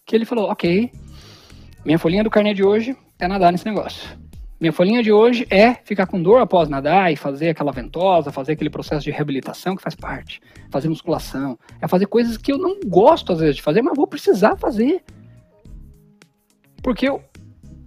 que 0.04 0.14
ele 0.14 0.26
falou: 0.26 0.50
Ok, 0.50 0.92
minha 1.86 1.98
folhinha 1.98 2.22
do 2.22 2.28
carnê 2.28 2.52
de 2.52 2.62
hoje 2.62 2.94
é 3.18 3.26
nadar 3.26 3.50
nesse 3.50 3.64
negócio. 3.64 4.06
Minha 4.60 4.74
folhinha 4.74 5.02
de 5.02 5.10
hoje 5.10 5.46
é 5.48 5.72
ficar 5.72 6.06
com 6.06 6.20
dor 6.20 6.42
após 6.42 6.68
nadar 6.68 7.10
e 7.10 7.16
fazer 7.16 7.48
aquela 7.48 7.72
ventosa, 7.72 8.30
fazer 8.30 8.52
aquele 8.52 8.68
processo 8.68 9.04
de 9.04 9.10
reabilitação 9.10 9.74
que 9.74 9.82
faz 9.82 9.94
parte, 9.94 10.38
fazer 10.70 10.90
musculação, 10.90 11.58
é 11.80 11.88
fazer 11.88 12.04
coisas 12.06 12.36
que 12.36 12.52
eu 12.52 12.58
não 12.58 12.78
gosto 12.84 13.32
às 13.32 13.40
vezes 13.40 13.56
de 13.56 13.62
fazer, 13.62 13.80
mas 13.80 13.96
vou 13.96 14.06
precisar 14.06 14.54
fazer. 14.56 15.02
Porque 16.82 17.08
eu 17.08 17.22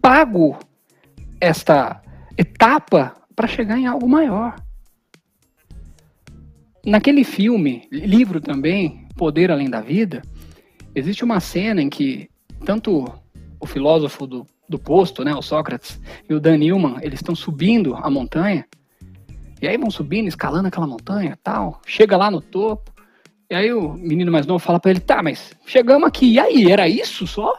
pago 0.02 0.58
esta 1.40 2.02
etapa 2.38 3.14
para 3.36 3.48
chegar 3.48 3.78
em 3.78 3.86
algo 3.86 4.10
maior. 4.10 4.56
Naquele 6.86 7.24
filme, 7.24 7.88
livro 7.92 8.42
também, 8.42 9.08
Poder 9.16 9.52
Além 9.52 9.70
da 9.70 9.82
Vida, 9.82 10.24
existe 10.96 11.24
uma 11.24 11.40
cena 11.40 11.82
em 11.82 11.90
que 11.90 12.28
tanto 12.66 13.06
o 13.60 13.68
filósofo 13.68 14.26
do, 14.26 14.48
do 14.68 14.80
posto, 14.80 15.24
né, 15.24 15.34
o 15.36 15.42
Sócrates, 15.42 16.02
e 16.28 16.34
o 16.34 16.40
Dan 16.40 16.58
Newman, 16.58 16.98
eles 17.02 17.20
estão 17.20 17.36
subindo 17.36 17.96
a 17.96 18.10
montanha, 18.10 18.66
e 19.62 19.68
aí 19.68 19.78
vão 19.78 19.92
subindo, 19.92 20.28
escalando 20.28 20.68
aquela 20.68 20.88
montanha 20.88 21.38
tal, 21.44 21.80
chega 21.86 22.18
lá 22.18 22.32
no 22.32 22.42
topo, 22.42 22.92
e 23.50 23.54
aí 23.54 23.72
o 23.72 23.94
menino 23.94 24.32
mais 24.32 24.48
novo 24.48 24.58
fala 24.58 24.80
para 24.80 24.90
ele, 24.90 25.00
tá, 25.00 25.22
mas 25.22 25.54
chegamos 25.68 26.08
aqui, 26.08 26.34
e 26.34 26.40
aí, 26.40 26.72
era 26.72 26.88
isso 26.88 27.28
só? 27.28 27.54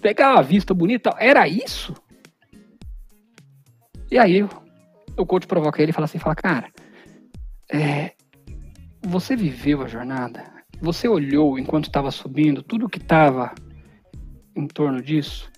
Pegar 0.00 0.38
a 0.38 0.42
vista 0.42 0.72
bonita, 0.72 1.14
era 1.18 1.48
isso? 1.48 1.94
E 4.10 4.18
aí 4.18 4.42
o 5.16 5.26
coach 5.26 5.46
provoca 5.46 5.82
ele 5.82 5.90
e 5.90 5.94
fala 5.94 6.06
assim, 6.06 6.18
fala, 6.18 6.34
cara, 6.34 6.70
é, 7.70 8.12
você 9.02 9.36
viveu 9.36 9.82
a 9.82 9.88
jornada? 9.88 10.44
Você 10.80 11.08
olhou 11.08 11.58
enquanto 11.58 11.86
estava 11.86 12.10
subindo 12.10 12.62
tudo 12.62 12.88
que 12.88 12.98
estava 12.98 13.52
em 14.54 14.66
torno 14.66 15.02
disso? 15.02 15.50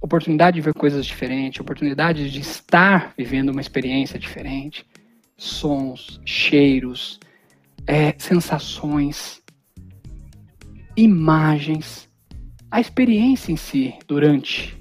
Oportunidade 0.00 0.56
de 0.56 0.60
ver 0.60 0.74
coisas 0.74 1.04
diferentes, 1.04 1.60
oportunidade 1.60 2.30
de 2.30 2.40
estar 2.40 3.12
vivendo 3.16 3.50
uma 3.50 3.60
experiência 3.60 4.18
diferente, 4.18 4.86
sons, 5.36 6.20
cheiros, 6.24 7.20
é, 7.86 8.14
sensações, 8.18 9.42
imagens, 10.96 12.03
a 12.74 12.80
experiência 12.80 13.52
em 13.52 13.56
si 13.56 13.94
durante. 14.04 14.76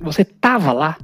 Você 0.00 0.22
estava 0.22 0.72
lá? 0.72 0.98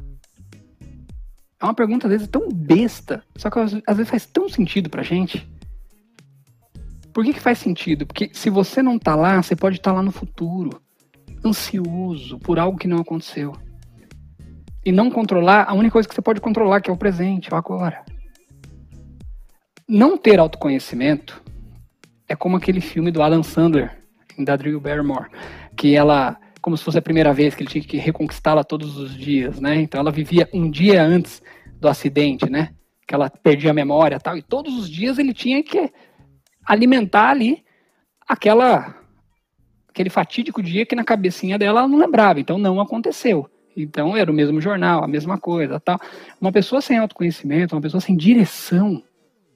É 1.60 1.64
uma 1.64 1.74
pergunta 1.74 2.08
às 2.08 2.10
vezes 2.10 2.26
tão 2.26 2.48
besta, 2.50 3.22
só 3.36 3.48
que 3.48 3.60
às 3.60 3.96
vezes 3.96 4.10
faz 4.10 4.26
tão 4.26 4.48
sentido 4.48 4.90
pra 4.90 5.04
gente. 5.04 5.48
Por 7.14 7.24
que, 7.24 7.34
que 7.34 7.40
faz 7.40 7.58
sentido? 7.58 8.04
Porque 8.04 8.30
se 8.32 8.50
você 8.50 8.82
não 8.82 8.98
tá 8.98 9.14
lá, 9.14 9.40
você 9.40 9.54
pode 9.54 9.76
estar 9.76 9.92
tá 9.92 9.96
lá 9.98 10.02
no 10.02 10.10
futuro, 10.10 10.82
ansioso 11.44 12.36
por 12.40 12.58
algo 12.58 12.76
que 12.76 12.88
não 12.88 12.98
aconteceu. 12.98 13.56
E 14.84 14.90
não 14.90 15.08
controlar, 15.08 15.66
a 15.68 15.72
única 15.72 15.92
coisa 15.92 16.08
que 16.08 16.16
você 16.16 16.22
pode 16.22 16.40
controlar, 16.40 16.80
que 16.80 16.90
é 16.90 16.92
o 16.92 16.96
presente, 16.96 17.54
o 17.54 17.56
agora. 17.56 18.04
Não 19.88 20.18
ter 20.18 20.40
autoconhecimento 20.40 21.40
é 22.28 22.34
como 22.34 22.56
aquele 22.56 22.80
filme 22.80 23.12
do 23.12 23.22
Adam 23.22 23.44
Sandler, 23.44 24.05
da 24.38 24.56
Drew 24.56 24.80
Barrymore, 24.80 25.28
que 25.76 25.94
ela, 25.94 26.36
como 26.60 26.76
se 26.76 26.84
fosse 26.84 26.98
a 26.98 27.02
primeira 27.02 27.32
vez, 27.32 27.54
que 27.54 27.62
ele 27.62 27.70
tinha 27.70 27.84
que 27.84 27.96
reconquistá-la 27.96 28.64
todos 28.64 28.96
os 28.96 29.16
dias, 29.16 29.60
né? 29.60 29.76
Então 29.76 30.00
ela 30.00 30.10
vivia 30.10 30.48
um 30.52 30.70
dia 30.70 31.02
antes 31.02 31.42
do 31.80 31.88
acidente, 31.88 32.50
né? 32.50 32.70
Que 33.06 33.14
ela 33.14 33.30
perdia 33.30 33.70
a 33.70 33.74
memória 33.74 34.18
tal, 34.18 34.36
e 34.36 34.42
todos 34.42 34.76
os 34.78 34.90
dias 34.90 35.18
ele 35.18 35.32
tinha 35.32 35.62
que 35.62 35.92
alimentar 36.64 37.30
ali 37.30 37.64
aquela 38.28 38.96
aquele 39.88 40.10
fatídico 40.10 40.62
dia 40.62 40.84
que 40.84 40.94
na 40.94 41.04
cabecinha 41.04 41.58
dela 41.58 41.80
ela 41.80 41.88
não 41.88 41.98
lembrava, 41.98 42.38
então 42.38 42.58
não 42.58 42.80
aconteceu. 42.80 43.48
Então 43.74 44.16
era 44.16 44.30
o 44.30 44.34
mesmo 44.34 44.60
jornal, 44.60 45.04
a 45.04 45.08
mesma 45.08 45.38
coisa, 45.38 45.78
tal. 45.80 45.98
Uma 46.40 46.52
pessoa 46.52 46.80
sem 46.80 46.98
autoconhecimento, 46.98 47.74
uma 47.74 47.80
pessoa 47.80 48.00
sem 48.00 48.16
direção, 48.16 49.02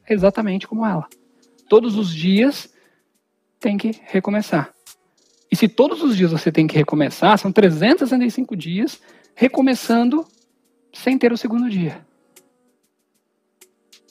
é 0.07 0.15
exatamente 0.15 0.67
como 0.67 0.85
ela. 0.85 1.07
Todos 1.69 1.97
os 1.97 2.15
dias 2.15 2.73
tem 3.61 3.77
que 3.77 4.01
recomeçar. 4.07 4.73
E 5.51 5.57
se 5.57 5.69
todos 5.69 6.03
os 6.03 6.17
dias 6.17 6.33
você 6.33 6.51
tem 6.51 6.67
que 6.67 6.77
recomeçar, 6.77 7.39
são 7.39 7.53
365 7.53 8.57
dias 8.57 9.01
recomeçando 9.35 10.27
sem 10.93 11.19
ter 11.19 11.33
o 11.33 11.37
segundo 11.37 11.69
dia. 11.69 12.05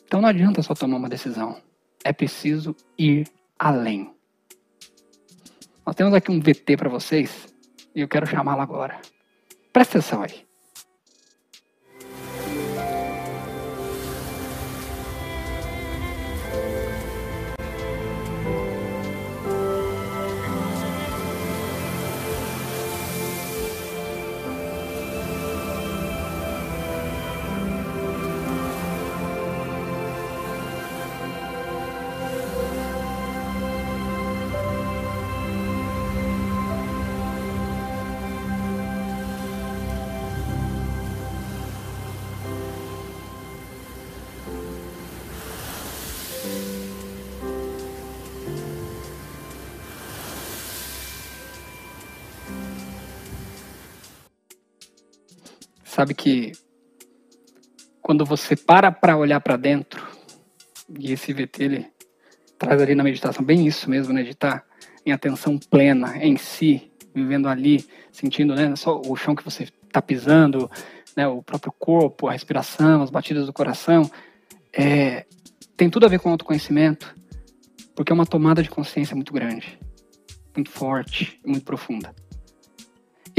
Então 0.06 0.22
não 0.22 0.30
adianta 0.30 0.62
só 0.62 0.74
tomar 0.74 0.98
uma 0.98 1.10
decisão. 1.10 1.62
É 2.04 2.14
preciso 2.14 2.76
ir 2.98 3.28
além. 3.58 4.14
Nós 5.86 5.96
temos 5.96 6.14
aqui 6.14 6.32
um 6.32 6.40
VT 6.40 6.78
para 6.78 6.90
vocês 6.90 7.48
e 7.96 8.02
eu 8.02 8.08
quero 8.08 8.26
chamá-lo 8.26 8.62
agora. 8.62 9.00
Presta 9.74 9.98
atenção 9.98 10.24
aí. 10.24 10.49
Sabe 56.00 56.14
que 56.14 56.54
quando 58.02 58.24
você 58.24 58.56
para 58.56 58.90
para 58.90 59.18
olhar 59.18 59.42
para 59.42 59.58
dentro, 59.58 60.02
e 60.98 61.12
esse 61.12 61.34
VT 61.34 61.62
ele 61.62 61.88
traz 62.58 62.82
ali 62.82 62.96
na 62.96 63.04
meditação 63.04 63.44
bem 63.44 63.68
isso 63.68 63.90
mesmo, 63.90 64.14
né, 64.14 64.24
de 64.24 64.30
estar 64.30 64.62
tá 64.62 64.66
em 65.06 65.12
atenção 65.12 65.60
plena 65.60 66.16
em 66.26 66.38
si, 66.38 66.90
vivendo 67.14 67.50
ali, 67.50 67.86
sentindo, 68.14 68.56
né, 68.56 68.74
só 68.78 69.02
o 69.06 69.14
chão 69.18 69.36
que 69.36 69.44
você 69.44 69.64
está 69.64 70.02
pisando, 70.02 70.72
né, 71.18 71.28
o 71.28 71.44
próprio 71.44 71.74
corpo, 71.78 72.30
a 72.30 72.32
respiração, 72.32 73.02
as 73.02 73.10
batidas 73.10 73.46
do 73.46 73.52
coração, 73.52 74.10
é, 74.72 75.26
tem 75.76 75.90
tudo 75.90 76.06
a 76.06 76.10
ver 76.10 76.22
com 76.22 76.30
autoconhecimento, 76.30 77.14
porque 77.94 78.14
é 78.14 78.16
uma 78.16 78.26
tomada 78.26 78.64
de 78.64 78.70
consciência 78.70 79.18
muito 79.18 79.34
grande, 79.34 79.78
muito 80.56 80.72
forte, 80.72 81.42
muito 81.46 81.66
profunda. 81.66 82.16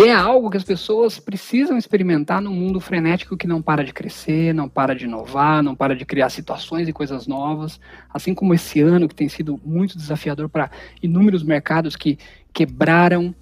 E 0.00 0.08
é 0.08 0.14
algo 0.14 0.48
que 0.48 0.56
as 0.56 0.64
pessoas 0.64 1.18
precisam 1.18 1.76
experimentar 1.76 2.40
num 2.40 2.54
mundo 2.54 2.80
frenético 2.80 3.36
que 3.36 3.46
não 3.46 3.60
para 3.60 3.84
de 3.84 3.92
crescer, 3.92 4.54
não 4.54 4.66
para 4.66 4.94
de 4.94 5.04
inovar, 5.04 5.62
não 5.62 5.76
para 5.76 5.94
de 5.94 6.06
criar 6.06 6.30
situações 6.30 6.88
e 6.88 6.92
coisas 6.92 7.26
novas. 7.26 7.78
Assim 8.08 8.34
como 8.34 8.54
esse 8.54 8.80
ano, 8.80 9.06
que 9.06 9.14
tem 9.14 9.28
sido 9.28 9.60
muito 9.62 9.98
desafiador 9.98 10.48
para 10.48 10.70
inúmeros 11.02 11.42
mercados 11.42 11.96
que 11.96 12.18
quebraram. 12.50 13.34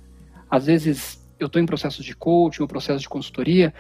Às 0.51 0.67
vezes 0.67 1.25
eu 1.39 1.47
estou 1.47 1.63
em 1.63 1.67
processos 1.67 2.05
de 2.05 2.17
coaching 2.17 2.63
ou 2.63 2.67
processo 2.67 2.99
de 2.99 3.09
consultoria 3.09 3.73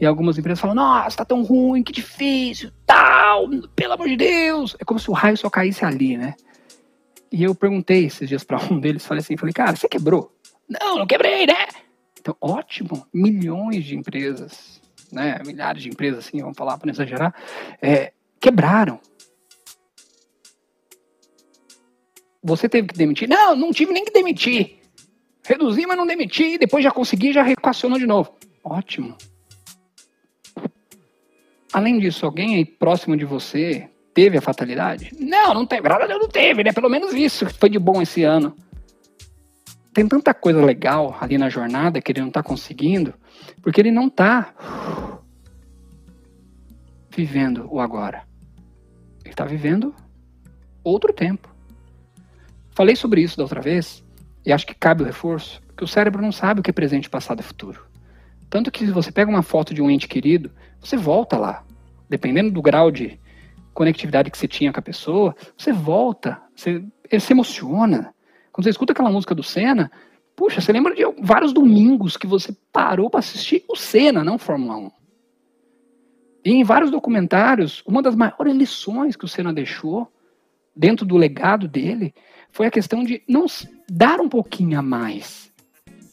e 0.00 0.06
algumas 0.06 0.38
empresas 0.38 0.60
falam: 0.60 0.76
Nossa, 0.76 1.08
está 1.08 1.24
tão 1.24 1.42
ruim, 1.42 1.82
que 1.82 1.92
difícil, 1.92 2.70
tal, 2.86 3.48
pelo 3.74 3.94
amor 3.94 4.08
de 4.08 4.16
Deus. 4.16 4.76
É 4.78 4.84
como 4.84 5.00
se 5.00 5.10
o 5.10 5.14
raio 5.14 5.36
só 5.36 5.50
caísse 5.50 5.84
ali, 5.84 6.16
né? 6.16 6.36
E 7.32 7.42
eu 7.42 7.56
perguntei 7.56 8.04
esses 8.04 8.28
dias 8.28 8.44
para 8.44 8.62
um 8.70 8.78
deles, 8.78 9.04
falei 9.04 9.20
assim, 9.20 9.36
falei, 9.36 9.52
cara, 9.52 9.74
você 9.74 9.88
quebrou? 9.88 10.32
Não, 10.68 10.98
não 10.98 11.06
quebrei, 11.08 11.44
né? 11.44 11.66
Então, 12.20 12.36
ótimo, 12.38 13.06
milhões 13.12 13.84
de 13.84 13.96
empresas, 13.96 14.80
né, 15.10 15.40
milhares 15.44 15.82
de 15.82 15.88
empresas, 15.88 16.26
assim, 16.26 16.40
vamos 16.40 16.56
falar 16.56 16.76
para 16.76 16.86
não 16.86 16.92
exagerar, 16.92 17.34
é, 17.80 18.12
quebraram. 18.38 19.00
Você 22.42 22.68
teve 22.68 22.88
que 22.88 22.94
demitir? 22.94 23.28
Não, 23.28 23.56
não 23.56 23.72
tive 23.72 23.92
nem 23.92 24.04
que 24.04 24.12
demitir. 24.12 24.80
Reduzi, 25.44 25.86
mas 25.86 25.96
não 25.96 26.06
demiti, 26.06 26.58
depois 26.58 26.84
já 26.84 26.90
consegui, 26.90 27.32
já 27.32 27.42
reequacionou 27.42 27.98
de 27.98 28.06
novo. 28.06 28.34
Ótimo. 28.62 29.16
Além 31.72 31.98
disso, 31.98 32.26
alguém 32.26 32.56
aí 32.56 32.64
próximo 32.64 33.16
de 33.16 33.24
você 33.24 33.88
teve 34.12 34.36
a 34.36 34.42
fatalidade? 34.42 35.12
Não, 35.18 35.54
não 35.54 35.64
teve. 35.64 35.88
Não 35.88 36.28
teve, 36.28 36.64
né? 36.64 36.72
Pelo 36.72 36.88
menos 36.88 37.14
isso 37.14 37.46
foi 37.54 37.70
de 37.70 37.78
bom 37.78 38.02
esse 38.02 38.22
ano 38.22 38.54
tem 39.92 40.06
tanta 40.06 40.32
coisa 40.32 40.64
legal 40.64 41.16
ali 41.20 41.36
na 41.36 41.48
jornada 41.48 42.00
que 42.00 42.12
ele 42.12 42.20
não 42.20 42.28
está 42.28 42.42
conseguindo, 42.42 43.14
porque 43.62 43.80
ele 43.80 43.90
não 43.90 44.06
está 44.06 44.54
vivendo 47.10 47.66
o 47.70 47.80
agora. 47.80 48.22
Ele 49.24 49.32
está 49.32 49.44
vivendo 49.44 49.94
outro 50.84 51.12
tempo. 51.12 51.48
Falei 52.70 52.94
sobre 52.94 53.20
isso 53.20 53.36
da 53.36 53.42
outra 53.42 53.60
vez, 53.60 54.02
e 54.44 54.52
acho 54.52 54.66
que 54.66 54.74
cabe 54.74 55.02
o 55.02 55.06
reforço, 55.06 55.60
que 55.76 55.84
o 55.84 55.88
cérebro 55.88 56.22
não 56.22 56.32
sabe 56.32 56.60
o 56.60 56.62
que 56.62 56.70
é 56.70 56.72
presente, 56.72 57.10
passado 57.10 57.40
e 57.40 57.42
futuro. 57.42 57.84
Tanto 58.48 58.70
que 58.70 58.86
se 58.86 58.92
você 58.92 59.12
pega 59.12 59.30
uma 59.30 59.42
foto 59.42 59.74
de 59.74 59.82
um 59.82 59.90
ente 59.90 60.08
querido, 60.08 60.50
você 60.80 60.96
volta 60.96 61.36
lá. 61.36 61.64
Dependendo 62.08 62.50
do 62.50 62.62
grau 62.62 62.90
de 62.90 63.20
conectividade 63.72 64.30
que 64.30 64.38
você 64.38 64.48
tinha 64.48 64.72
com 64.72 64.80
a 64.80 64.82
pessoa, 64.82 65.34
você 65.56 65.72
volta, 65.72 66.40
você, 66.54 66.84
você 67.08 67.20
se 67.20 67.32
emociona. 67.32 68.12
Quando 68.52 68.64
você 68.64 68.70
escuta 68.70 68.92
aquela 68.92 69.10
música 69.10 69.34
do 69.34 69.42
Senna, 69.42 69.90
puxa, 70.34 70.60
você 70.60 70.72
lembra 70.72 70.94
de 70.94 71.02
vários 71.22 71.52
domingos 71.52 72.16
que 72.16 72.26
você 72.26 72.54
parou 72.72 73.10
para 73.10 73.20
assistir 73.20 73.64
o 73.68 73.76
Senna, 73.76 74.24
não 74.24 74.38
Fórmula 74.38 74.76
1. 74.76 74.90
E 76.44 76.52
em 76.52 76.64
vários 76.64 76.90
documentários, 76.90 77.82
uma 77.86 78.02
das 78.02 78.16
maiores 78.16 78.54
lições 78.54 79.16
que 79.16 79.24
o 79.24 79.28
Senna 79.28 79.52
deixou 79.52 80.10
dentro 80.74 81.04
do 81.04 81.16
legado 81.16 81.68
dele 81.68 82.14
foi 82.50 82.66
a 82.66 82.70
questão 82.70 83.04
de 83.04 83.22
não 83.28 83.46
dar 83.88 84.20
um 84.20 84.28
pouquinho 84.28 84.78
a 84.78 84.82
mais, 84.82 85.52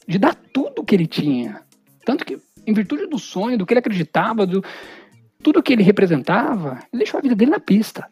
de 0.08 0.20
dar 0.20 0.36
tudo 0.36 0.84
que 0.84 0.94
ele 0.94 1.08
tinha. 1.08 1.62
Tanto 2.06 2.26
que, 2.26 2.38
em 2.66 2.74
virtude 2.74 3.08
do 3.08 3.18
sonho, 3.18 3.58
do 3.58 3.66
que 3.66 3.74
ele 3.74 3.80
acreditava, 3.80 4.46
do 4.46 4.64
tudo 5.42 5.64
que 5.64 5.74
ele 5.74 5.84
representava, 5.84 6.80
ele 6.92 7.04
deixou 7.04 7.18
a 7.18 7.22
vida 7.22 7.36
dele 7.36 7.52
na 7.52 7.60
pista. 7.60 8.10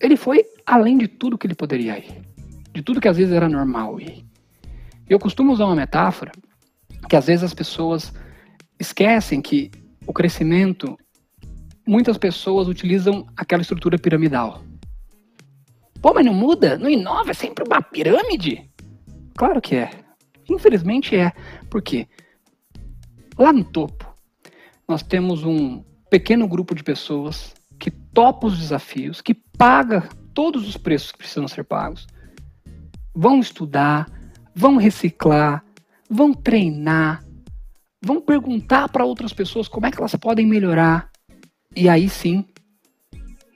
Ele 0.00 0.16
foi 0.16 0.44
além 0.72 0.96
de 0.96 1.06
tudo 1.06 1.36
que 1.36 1.46
ele 1.46 1.54
poderia 1.54 1.98
ir, 1.98 2.22
de 2.72 2.80
tudo 2.80 2.98
que 2.98 3.06
às 3.06 3.18
vezes 3.18 3.34
era 3.34 3.46
normal 3.46 4.00
ir. 4.00 4.24
Eu 5.06 5.18
costumo 5.18 5.52
usar 5.52 5.66
uma 5.66 5.76
metáfora 5.76 6.32
que 7.10 7.14
às 7.14 7.26
vezes 7.26 7.44
as 7.44 7.52
pessoas 7.52 8.10
esquecem 8.80 9.42
que 9.42 9.70
o 10.06 10.14
crescimento, 10.14 10.96
muitas 11.86 12.16
pessoas 12.16 12.68
utilizam 12.68 13.26
aquela 13.36 13.60
estrutura 13.60 13.98
piramidal. 13.98 14.62
Pô, 16.00 16.14
mas 16.14 16.24
não 16.24 16.32
muda? 16.32 16.78
Não 16.78 16.88
inova? 16.88 17.32
É 17.32 17.34
sempre 17.34 17.64
uma 17.66 17.82
pirâmide? 17.82 18.70
Claro 19.36 19.60
que 19.60 19.76
é. 19.76 19.90
Infelizmente 20.48 21.14
é. 21.14 21.32
Por 21.68 21.82
quê? 21.82 22.08
Lá 23.38 23.52
no 23.52 23.62
topo, 23.62 24.10
nós 24.88 25.02
temos 25.02 25.44
um 25.44 25.84
pequeno 26.08 26.48
grupo 26.48 26.74
de 26.74 26.82
pessoas 26.82 27.52
que 27.78 27.90
topa 27.90 28.46
os 28.46 28.58
desafios, 28.58 29.20
que 29.20 29.34
paga 29.34 30.08
todos 30.34 30.68
os 30.68 30.76
preços 30.76 31.12
que 31.12 31.18
precisam 31.18 31.48
ser 31.48 31.64
pagos. 31.64 32.06
Vão 33.14 33.40
estudar, 33.40 34.06
vão 34.54 34.76
reciclar, 34.76 35.64
vão 36.08 36.32
treinar, 36.32 37.24
vão 38.00 38.20
perguntar 38.20 38.88
para 38.88 39.04
outras 39.04 39.32
pessoas 39.32 39.68
como 39.68 39.86
é 39.86 39.90
que 39.90 39.98
elas 39.98 40.14
podem 40.16 40.46
melhorar. 40.46 41.10
E 41.74 41.88
aí 41.88 42.08
sim, 42.08 42.44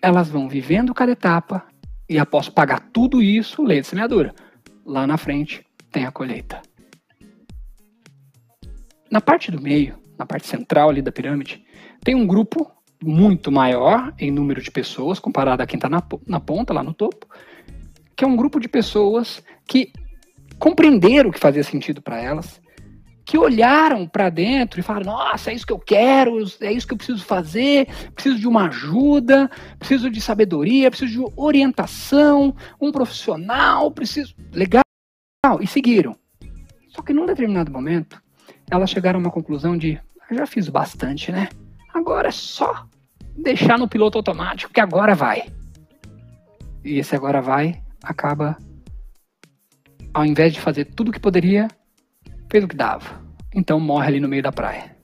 elas 0.03 0.29
vão 0.29 0.49
vivendo 0.49 0.95
cada 0.95 1.13
etapa 1.13 1.65
e 2.09 2.19
após 2.19 2.49
pagar 2.49 2.81
tudo 2.93 3.21
isso, 3.21 3.65
lei 3.65 3.81
de 3.81 3.87
semeadura. 3.87 4.35
Lá 4.85 5.07
na 5.07 5.17
frente 5.17 5.67
tem 5.91 6.05
a 6.05 6.13
colheita. 6.13 6.63
Na 9.11 9.21
parte 9.21 9.51
do 9.51 9.61
meio, 9.61 9.99
na 10.19 10.25
parte 10.25 10.47
central 10.47 10.91
ali 10.91 11.03
da 11.03 11.11
pirâmide, 11.11 11.65
tem 12.03 12.15
um 12.15 12.27
grupo 12.27 12.71
muito 13.07 13.53
maior 13.53 14.13
em 14.19 14.31
número 14.31 14.61
de 14.61 14.71
pessoas, 14.71 15.19
comparado 15.19 15.63
a 15.63 15.67
quem 15.67 15.77
está 15.77 15.89
na, 15.89 16.03
na 16.27 16.41
ponta, 16.41 16.73
lá 16.73 16.83
no 16.83 16.93
topo, 16.93 17.27
que 18.15 18.25
é 18.25 18.27
um 18.27 18.37
grupo 18.37 18.59
de 18.59 18.69
pessoas 18.69 19.43
que 19.67 19.93
compreenderam 20.59 21.31
o 21.31 21.33
que 21.33 21.39
fazia 21.39 21.63
sentido 21.63 22.01
para 22.03 22.21
elas, 22.21 22.61
que 23.25 23.37
olharam 23.37 24.07
para 24.07 24.31
dentro 24.31 24.79
e 24.79 24.83
falaram: 24.83 25.07
Nossa, 25.07 25.51
é 25.51 25.55
isso 25.55 25.67
que 25.67 25.73
eu 25.73 25.79
quero, 25.79 26.39
é 26.61 26.73
isso 26.73 26.87
que 26.87 26.95
eu 26.95 26.97
preciso 26.97 27.25
fazer, 27.25 27.89
preciso 28.15 28.39
de 28.39 28.47
uma 28.47 28.69
ajuda, 28.69 29.51
preciso 29.79 30.09
de 30.09 30.21
sabedoria, 30.21 30.91
preciso 30.91 31.13
de 31.13 31.33
orientação, 31.37 32.55
um 32.81 32.93
profissional, 32.93 33.91
preciso. 33.91 34.35
Legal. 34.53 34.83
E 35.61 35.67
seguiram. 35.67 36.17
Só 36.89 37.03
que 37.03 37.13
num 37.13 37.27
determinado 37.27 37.71
momento, 37.71 38.21
elas 38.71 38.91
chegaram 38.91 39.19
a 39.19 39.23
uma 39.23 39.31
conclusão 39.31 39.77
de: 39.77 40.01
Já 40.31 40.47
fiz 40.47 40.69
bastante, 40.69 41.31
né? 41.33 41.49
Agora 41.93 42.29
é 42.29 42.33
só 42.33 42.87
deixar 43.37 43.79
no 43.79 43.89
piloto 43.89 44.19
automático, 44.19 44.73
que 44.73 44.81
agora 44.81 45.15
vai. 45.15 45.53
E 46.85 46.99
esse 46.99 47.15
agora 47.15 47.41
vai 47.41 47.83
acaba, 48.03 48.57
ao 50.15 50.25
invés 50.25 50.53
de 50.53 50.61
fazer 50.61 50.85
tudo 50.85 51.09
o 51.09 51.13
que 51.13 51.21
poderia, 51.21 51.69
fez 52.51 52.63
o 52.65 52.69
que 52.69 52.77
dava. 52.77 53.21
Então 53.55 53.81
morre 53.81 54.09
ali 54.09 54.21
no 54.21 54.29
meio 54.29 54.43
da 54.43 54.53
praia. 54.53 54.97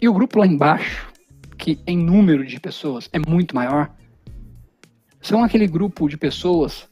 E 0.00 0.08
o 0.08 0.12
grupo 0.12 0.38
lá 0.38 0.46
embaixo, 0.46 1.12
que 1.58 1.80
em 1.86 1.96
número 1.96 2.46
de 2.46 2.60
pessoas 2.60 3.08
é 3.12 3.18
muito 3.18 3.54
maior, 3.54 3.90
são 5.20 5.42
aquele 5.42 5.66
grupo 5.66 6.08
de 6.08 6.16
pessoas 6.16 6.88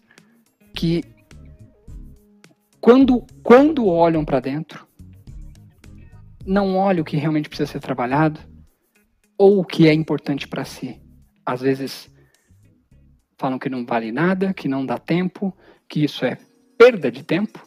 que 0.75 1.05
quando, 2.81 3.25
quando 3.43 3.87
olham 3.87 4.25
para 4.25 4.41
dentro, 4.41 4.87
não 6.45 6.77
olham 6.77 7.03
o 7.03 7.05
que 7.05 7.17
realmente 7.17 7.49
precisa 7.49 7.71
ser 7.71 7.81
trabalhado 7.81 8.41
ou 9.43 9.59
o 9.59 9.65
que 9.65 9.89
é 9.89 9.93
importante 9.93 10.47
para 10.47 10.65
si. 10.65 11.03
Às 11.45 11.63
vezes 11.63 12.09
falam 13.37 13.59
que 13.59 13.69
não 13.69 13.85
vale 13.85 14.13
nada, 14.13 14.55
que 14.55 14.69
não 14.69 14.87
dá 14.87 14.99
tempo, 14.99 15.53
que 15.89 16.05
isso 16.05 16.25
é 16.25 16.39
perda 16.79 17.11
de 17.11 17.25
tempo, 17.25 17.61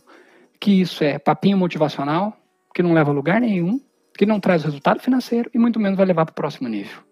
que 0.57 0.79
isso 0.79 1.03
é 1.03 1.19
papinho 1.19 1.57
motivacional, 1.57 2.33
que 2.73 2.81
não 2.81 2.93
leva 2.93 3.11
a 3.11 3.13
lugar 3.13 3.41
nenhum, 3.41 3.77
que 4.17 4.25
não 4.25 4.39
traz 4.39 4.63
resultado 4.63 5.01
financeiro 5.01 5.51
e 5.53 5.59
muito 5.59 5.77
menos 5.77 5.97
vai 5.97 6.05
levar 6.05 6.25
para 6.25 6.31
o 6.31 6.35
próximo 6.35 6.69
nível. 6.69 7.03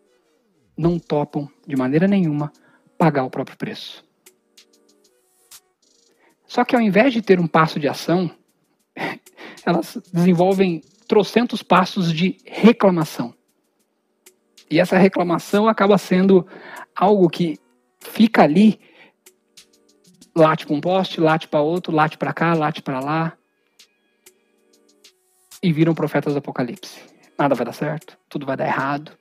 Não 0.78 0.98
topam 0.98 1.50
de 1.68 1.76
maneira 1.76 2.08
nenhuma 2.08 2.50
pagar 2.98 3.26
o 3.26 3.30
próprio 3.30 3.58
preço. 3.58 4.02
Só 6.48 6.64
que 6.64 6.74
ao 6.74 6.82
invés 6.82 7.12
de 7.12 7.22
ter 7.22 7.38
um 7.38 7.48
passo 7.48 7.82
de 7.82 7.90
ação, 7.90 8.32
elas 9.66 10.02
desenvolvem 10.14 10.82
trocentos 11.06 11.62
passos 11.62 12.14
de 12.14 12.38
reclamação. 12.46 13.36
E 14.74 14.80
essa 14.80 14.98
reclamação 14.98 15.68
acaba 15.68 16.00
sendo 16.00 16.48
algo 16.96 17.30
que 17.30 17.60
fica 18.00 18.42
ali, 18.42 18.80
late 20.36 20.66
para 20.66 20.76
um 20.76 20.82
poste, 20.82 21.22
late 21.22 21.48
para 21.48 21.62
outro, 21.62 21.94
late 21.94 22.18
para 22.18 22.34
cá, 22.34 22.56
late 22.56 22.82
para 22.82 23.00
lá, 23.00 23.34
e 25.62 25.72
viram 25.72 25.94
profetas 25.94 26.34
do 26.34 26.40
Apocalipse. 26.40 27.02
Nada 27.38 27.54
vai 27.54 27.64
dar 27.68 27.72
certo, 27.72 28.18
tudo 28.28 28.48
vai 28.48 28.58
dar 28.58 28.66
errado, 28.66 29.12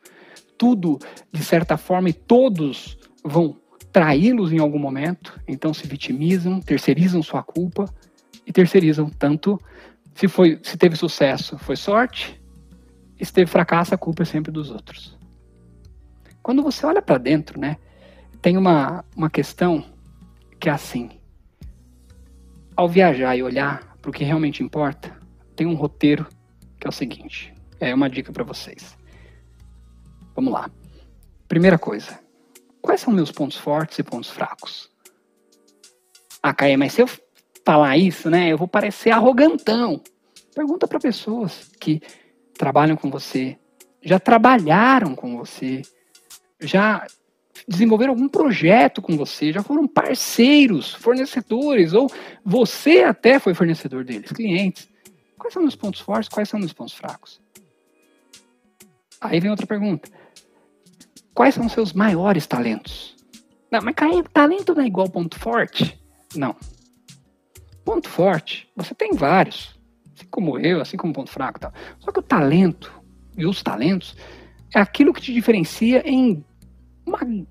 tudo, 0.57 0.99
de 1.31 1.45
certa 1.45 1.77
forma, 1.77 2.09
e 2.09 2.15
todos 2.15 2.97
vão 3.23 3.55
traí-los 3.93 4.55
em 4.55 4.59
algum 4.59 4.79
momento, 4.79 5.39
então 5.47 5.75
se 5.75 5.87
vitimizam, 5.87 6.61
terceirizam 6.61 7.23
sua 7.23 7.43
culpa 7.43 7.85
e 8.47 8.53
terceirizam 8.55 9.11
tanto 9.11 9.61
se 10.15 10.29
foi 10.29 10.59
se 10.63 10.79
teve 10.79 10.97
sucesso, 10.97 11.59
foi 11.59 11.77
sorte, 11.77 12.41
e 13.21 13.27
se 13.27 13.35
teve 13.35 13.51
fracasso, 13.51 13.95
a 13.95 13.99
culpa 13.99 14.23
é 14.23 14.25
sempre 14.25 14.51
dos 14.51 14.71
outros. 14.71 15.21
Quando 16.43 16.63
você 16.63 16.85
olha 16.85 17.01
para 17.01 17.19
dentro, 17.19 17.61
né, 17.61 17.77
tem 18.41 18.57
uma, 18.57 19.05
uma 19.17 19.31
questão 19.31 19.85
que 20.59 20.69
é 20.69 20.73
assim. 20.73 21.11
Ao 22.75 22.89
viajar 22.89 23.37
e 23.37 23.43
olhar 23.43 23.97
para 24.01 24.11
o 24.11 24.13
que 24.13 24.25
realmente 24.25 24.63
importa, 24.63 25.17
tem 25.55 25.67
um 25.67 25.75
roteiro 25.75 26.27
que 26.81 26.87
é 26.87 26.91
o 26.91 26.93
seguinte. 26.93 27.55
É 27.79 27.95
uma 27.95 28.11
dica 28.11 28.33
para 28.33 28.45
vocês. 28.45 28.97
Vamos 30.35 30.53
lá. 30.53 30.71
Primeira 31.47 31.79
coisa. 31.79 32.19
Quais 32.81 33.01
são 33.01 33.13
meus 33.13 33.31
pontos 33.31 33.57
fortes 33.57 33.99
e 33.99 34.03
pontos 34.03 34.31
fracos? 34.31 34.91
Ah, 36.43 36.53
Caê, 36.53 36.77
mas 36.77 36.95
se 36.95 37.03
eu 37.03 37.09
falar 37.65 37.97
isso, 37.97 38.29
né, 38.29 38.49
eu 38.49 38.59
vou 38.59 38.67
parecer 38.67 39.11
arrogantão. 39.11 40.03
Pergunta 40.55 40.89
para 40.89 40.99
pessoas 40.99 41.71
que 41.79 42.01
trabalham 42.55 42.97
com 42.97 43.11
você, 43.11 43.57
já 44.03 44.19
trabalharam 44.19 45.15
com 45.15 45.37
você, 45.37 45.83
já 46.63 47.07
desenvolveram 47.69 48.13
algum 48.13 48.29
projeto 48.29 49.03
com 49.03 49.17
você, 49.17 49.53
já 49.53 49.63
foram 49.63 49.87
parceiros, 49.87 50.95
fornecedores, 50.95 51.93
ou 51.93 52.11
você 52.45 53.03
até 53.03 53.39
foi 53.39 53.55
fornecedor 53.55 54.05
deles, 54.05 54.33
clientes. 54.33 54.89
Quais 55.39 55.53
são 55.53 55.63
meus 55.63 55.77
pontos 55.77 56.01
fortes, 56.01 56.29
quais 56.29 56.49
são 56.49 56.59
meus 56.59 56.73
pontos 56.73 56.95
fracos? 56.95 57.41
Aí 59.21 59.39
vem 59.39 59.51
outra 59.51 59.67
pergunta. 59.67 60.11
Quais 61.35 61.55
são 61.55 61.67
os 61.67 61.73
seus 61.73 61.93
maiores 61.93 62.47
talentos? 62.47 63.17
Não, 63.71 63.81
mas 63.83 63.95
talento 64.33 64.75
não 64.75 64.83
é 64.83 64.87
igual 64.87 65.09
ponto 65.09 65.39
forte? 65.39 65.99
Não. 66.35 66.55
Ponto 67.85 68.09
forte, 68.09 68.69
você 68.77 68.95
tem 68.95 69.13
vários. 69.13 69.79
Assim 70.15 70.27
como 70.31 70.59
eu, 70.59 70.81
assim 70.81 70.97
como 70.97 71.13
ponto 71.13 71.31
fraco. 71.31 71.59
Tal. 71.59 71.73
Só 71.99 72.13
que 72.13 72.21
o 72.21 72.23
talento 72.23 72.93
e 73.37 73.47
os 73.47 73.63
talentos 73.63 74.17
é 74.75 74.81
aquilo 74.81 75.13
que 75.13 75.21
te 75.21 75.33
diferencia 75.33 76.03
em 76.05 76.45
uma 77.13 77.47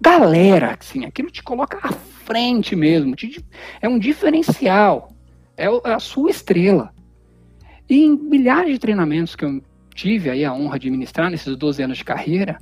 galera, 0.00 0.76
assim, 0.78 1.04
aquilo 1.04 1.30
te 1.30 1.42
coloca 1.42 1.78
à 1.82 1.92
frente 1.92 2.74
mesmo, 2.74 3.14
te, 3.14 3.44
é 3.80 3.88
um 3.88 3.98
diferencial, 3.98 5.12
é, 5.56 5.66
é 5.66 5.92
a 5.92 5.98
sua 5.98 6.30
estrela. 6.30 6.94
E 7.88 8.04
em 8.04 8.16
milhares 8.16 8.72
de 8.72 8.78
treinamentos 8.78 9.34
que 9.34 9.44
eu 9.44 9.62
tive 9.94 10.30
aí 10.30 10.44
a 10.44 10.52
honra 10.52 10.78
de 10.78 10.90
ministrar 10.90 11.30
nesses 11.30 11.56
12 11.56 11.82
anos 11.82 11.98
de 11.98 12.04
carreira, 12.04 12.58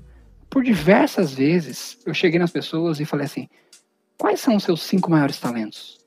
por 0.48 0.62
diversas 0.62 1.34
vezes 1.34 1.98
eu 2.06 2.14
cheguei 2.14 2.38
nas 2.38 2.50
pessoas 2.50 3.00
e 3.00 3.04
falei 3.04 3.26
assim: 3.26 3.48
quais 4.16 4.40
são 4.40 4.56
os 4.56 4.64
seus 4.64 4.82
cinco 4.82 5.10
maiores 5.10 5.38
talentos? 5.38 5.98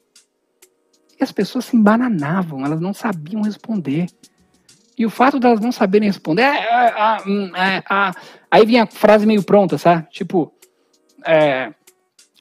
E 1.20 1.24
as 1.24 1.32
pessoas 1.32 1.66
se 1.66 1.76
embananavam, 1.76 2.66
elas 2.66 2.80
não 2.80 2.94
sabiam 2.94 3.42
responder. 3.42 4.08
E 5.00 5.06
o 5.06 5.10
fato 5.10 5.40
delas 5.40 5.62
não 5.62 5.72
saberem 5.72 6.10
responder, 6.10 6.42
é, 6.42 6.90
é, 6.90 7.18
hum, 7.26 7.56
é, 7.56 7.78
é, 7.78 8.12
aí 8.52 8.66
vinha 8.66 8.84
a 8.84 8.88
frase 8.88 9.26
meio 9.26 9.42
pronta, 9.42 9.78
sabe? 9.78 10.06
Tipo, 10.10 10.54
é, 11.26 11.74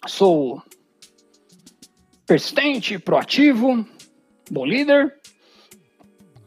sou 0.08 0.60
persistente, 2.26 2.98
proativo, 2.98 3.86
bom 4.50 4.66
líder, 4.66 5.14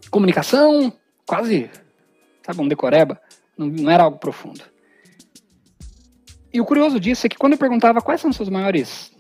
comunicação, 0.10 0.92
quase, 1.26 1.72
sabe, 2.46 2.60
um 2.60 2.68
decoreba, 2.68 3.18
não, 3.58 3.68
não 3.68 3.90
era 3.90 4.04
algo 4.04 4.20
profundo. 4.20 4.66
E 6.54 6.60
o 6.60 6.66
curioso 6.66 7.00
disso 7.00 7.26
é 7.26 7.30
que 7.30 7.38
quando 7.38 7.54
eu 7.54 7.60
perguntava 7.60 8.02
quais 8.02 8.20
são 8.20 8.34
seus 8.34 8.50
maiores, 8.50 9.14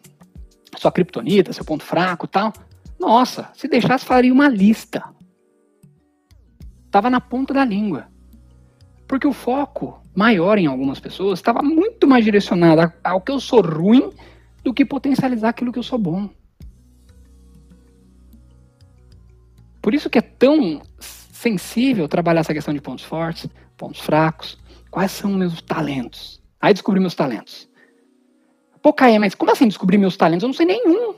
sua 0.75 0.91
criptonita, 0.91 1.54
seu 1.54 1.63
ponto 1.63 1.86
fraco 1.86 2.27
tal, 2.27 2.51
nossa, 2.99 3.49
se 3.56 3.69
deixasse 3.69 4.04
faria 4.04 4.34
uma 4.34 4.49
lista. 4.49 5.01
Tava 6.91 7.10
na 7.10 7.21
ponta 7.21 7.54
da 7.54 7.63
língua. 7.63 8.08
Porque 9.08 9.25
o 9.25 9.34
foco 9.34 10.01
maior 10.13 10.58
em 10.58 10.67
algumas 10.67 10.99
pessoas 10.99 11.39
estava 11.39 11.62
muito 11.62 12.06
mais 12.06 12.23
direcionado 12.23 12.91
ao 13.04 13.21
que 13.21 13.32
eu 13.32 13.39
sou 13.39 13.62
ruim 13.62 14.12
do 14.63 14.73
que 14.73 14.86
potencializar 14.86 15.49
aquilo 15.49 15.71
que 15.71 15.80
eu 15.80 15.84
sou 15.84 15.97
bom. 15.97 16.30
Por 19.82 19.95
isso 19.95 20.10
que 20.10 20.19
é 20.19 20.21
tão 20.21 20.82
sensível 20.99 22.08
trabalhar 22.08 22.41
essa 22.41 22.54
questão 22.54 22.73
de 22.73 22.82
pontos 22.82 23.04
fortes, 23.04 23.49
pontos 23.75 24.01
fracos, 24.01 24.60
quais 24.91 25.12
são 25.12 25.32
meus 25.32 25.62
talentos. 25.62 26.41
Aí 26.60 26.73
descobri 26.73 26.99
meus 26.99 27.15
talentos. 27.15 27.68
Pô, 28.82 28.93
Caia, 28.93 29.20
mas 29.20 29.34
como 29.34 29.51
assim 29.51 29.68
descobrir 29.68 29.97
meus 29.97 30.18
talentos? 30.18 30.43
Eu 30.43 30.49
não 30.49 30.53
sei 30.53 30.66
nenhum. 30.66 31.16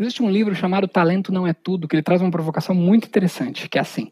Existe 0.00 0.22
um 0.22 0.30
livro 0.30 0.54
chamado 0.54 0.88
Talento 0.88 1.30
Não 1.30 1.46
É 1.46 1.52
Tudo, 1.52 1.86
que 1.86 1.94
ele 1.94 2.02
traz 2.02 2.22
uma 2.22 2.30
provocação 2.30 2.74
muito 2.74 3.06
interessante, 3.06 3.68
que 3.68 3.76
é 3.76 3.82
assim, 3.82 4.10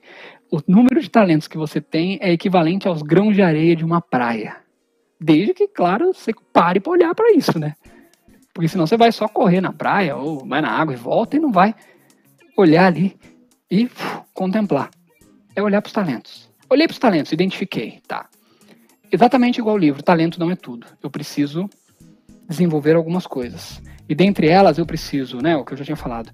o 0.53 0.61
número 0.69 1.01
de 1.01 1.09
talentos 1.09 1.49
que 1.49 1.57
você 1.57 1.81
tem 1.81 2.19
é 2.21 2.31
equivalente 2.31 2.87
aos 2.87 3.01
grãos 3.01 3.35
de 3.35 3.41
areia 3.41 3.75
de 3.75 3.87
uma 3.87 3.99
praia. 3.99 4.59
Desde 5.19 5.55
que, 5.55 5.67
claro, 5.67 6.13
você 6.13 6.35
pare 6.53 6.79
para 6.79 6.93
olhar 6.93 7.15
para 7.15 7.33
isso, 7.33 7.59
né? 7.59 7.75
Porque 8.53 8.69
senão 8.69 8.87
você 8.87 8.99
vai 8.99 9.11
só 9.11 9.27
correr 9.27 9.63
na 9.63 9.73
praia 9.73 10.15
ou 10.15 10.47
vai 10.47 10.61
na 10.61 10.71
água 10.71 10.93
e 10.93 10.97
volta 10.99 11.39
e 11.39 11.41
não 11.41 11.51
vai 11.51 11.75
olhar 12.55 12.85
ali 12.85 13.19
e 13.71 13.87
uf, 13.87 14.21
contemplar. 14.35 14.91
É 15.57 15.63
olhar 15.63 15.81
para 15.81 15.89
os 15.89 15.95
talentos. 15.95 16.51
Olhei 16.69 16.87
para 16.87 16.93
os 16.93 16.99
talentos, 16.99 17.33
identifiquei, 17.33 18.03
tá. 18.07 18.29
Exatamente 19.11 19.59
igual 19.59 19.77
o 19.77 19.79
livro, 19.79 20.03
talento 20.03 20.39
não 20.39 20.51
é 20.51 20.55
tudo. 20.55 20.87
Eu 21.03 21.11
preciso 21.11 21.67
desenvolver 22.49 22.97
algumas 22.97 23.27
coisas. 23.27 23.83
E 24.09 24.15
dentre 24.15 24.49
elas 24.49 24.79
eu 24.79 24.87
preciso, 24.87 25.39
né, 25.39 25.57
o 25.57 25.65
que 25.65 25.75
eu 25.75 25.77
já 25.77 25.85
tinha 25.85 25.97
falado, 25.97 26.33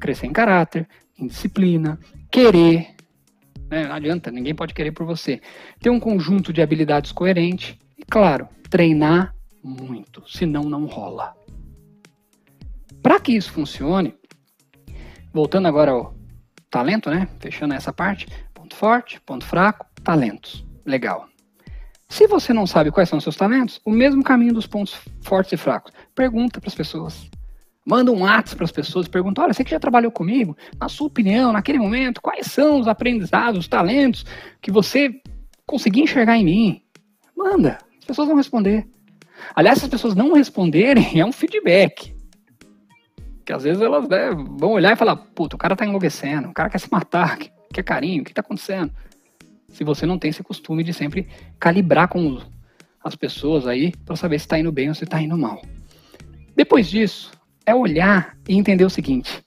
crescer 0.00 0.26
em 0.26 0.32
caráter, 0.32 0.88
em 1.18 1.26
disciplina, 1.26 1.98
querer. 2.30 2.94
Né, 3.70 3.86
não 3.86 3.94
adianta, 3.94 4.30
ninguém 4.30 4.54
pode 4.54 4.74
querer 4.74 4.92
por 4.92 5.06
você. 5.06 5.40
Ter 5.80 5.90
um 5.90 6.00
conjunto 6.00 6.52
de 6.52 6.60
habilidades 6.60 7.12
coerente 7.12 7.78
e, 7.96 8.04
claro, 8.04 8.48
treinar 8.68 9.34
muito, 9.62 10.22
senão 10.28 10.64
não 10.64 10.86
rola. 10.86 11.34
Para 13.00 13.20
que 13.20 13.32
isso 13.32 13.52
funcione, 13.52 14.14
voltando 15.32 15.68
agora 15.68 15.92
ao 15.92 16.14
talento, 16.70 17.10
né? 17.10 17.28
Fechando 17.38 17.74
essa 17.74 17.92
parte. 17.92 18.26
Ponto 18.52 18.74
forte, 18.74 19.20
ponto 19.20 19.44
fraco, 19.44 19.86
talentos. 20.02 20.66
Legal. 20.84 21.28
Se 22.14 22.28
você 22.28 22.52
não 22.52 22.64
sabe 22.64 22.92
quais 22.92 23.08
são 23.08 23.16
os 23.16 23.24
seus 23.24 23.34
talentos, 23.34 23.80
o 23.84 23.90
mesmo 23.90 24.22
caminho 24.22 24.54
dos 24.54 24.68
pontos 24.68 24.96
fortes 25.20 25.52
e 25.54 25.56
fracos. 25.56 25.92
Pergunta 26.14 26.60
para 26.60 26.68
as 26.68 26.74
pessoas. 26.74 27.28
Manda 27.84 28.12
um 28.12 28.20
WhatsApp 28.20 28.54
para 28.54 28.64
as 28.66 28.70
pessoas, 28.70 29.08
pergunta: 29.08 29.42
olha, 29.42 29.52
você 29.52 29.64
que 29.64 29.72
já 29.72 29.80
trabalhou 29.80 30.12
comigo, 30.12 30.56
na 30.78 30.88
sua 30.88 31.08
opinião, 31.08 31.52
naquele 31.52 31.76
momento, 31.76 32.22
quais 32.22 32.46
são 32.46 32.78
os 32.78 32.86
aprendizados, 32.86 33.58
os 33.58 33.66
talentos 33.66 34.24
que 34.62 34.70
você 34.70 35.10
conseguiu 35.66 36.04
enxergar 36.04 36.36
em 36.36 36.44
mim? 36.44 36.82
Manda, 37.36 37.78
as 37.98 38.04
pessoas 38.04 38.28
vão 38.28 38.36
responder. 38.36 38.86
Aliás, 39.52 39.80
se 39.80 39.84
as 39.86 39.90
pessoas 39.90 40.14
não 40.14 40.34
responderem, 40.34 41.18
é 41.18 41.26
um 41.26 41.32
feedback. 41.32 42.14
Que 43.44 43.52
às 43.52 43.64
vezes 43.64 43.82
elas 43.82 44.08
né, 44.08 44.30
vão 44.56 44.70
olhar 44.70 44.92
e 44.92 44.96
falar: 44.96 45.16
puta, 45.16 45.56
o 45.56 45.58
cara 45.58 45.74
tá 45.74 45.84
enlouquecendo, 45.84 46.46
o 46.46 46.54
cara 46.54 46.70
quer 46.70 46.78
se 46.78 46.92
matar, 46.92 47.36
quer 47.74 47.82
carinho, 47.82 48.22
o 48.22 48.24
que 48.24 48.32
tá 48.32 48.40
acontecendo? 48.40 48.92
Se 49.74 49.82
você 49.82 50.06
não 50.06 50.18
tem 50.18 50.30
esse 50.30 50.42
costume 50.42 50.84
de 50.84 50.92
sempre 50.92 51.26
calibrar 51.58 52.06
com 52.06 52.40
as 53.02 53.16
pessoas 53.16 53.66
aí 53.66 53.92
para 54.06 54.14
saber 54.14 54.38
se 54.38 54.46
está 54.46 54.56
indo 54.56 54.70
bem 54.70 54.88
ou 54.88 54.94
se 54.94 55.02
está 55.02 55.20
indo 55.20 55.36
mal. 55.36 55.60
Depois 56.54 56.88
disso, 56.88 57.32
é 57.66 57.74
olhar 57.74 58.38
e 58.48 58.54
entender 58.54 58.84
o 58.84 58.90
seguinte: 58.90 59.44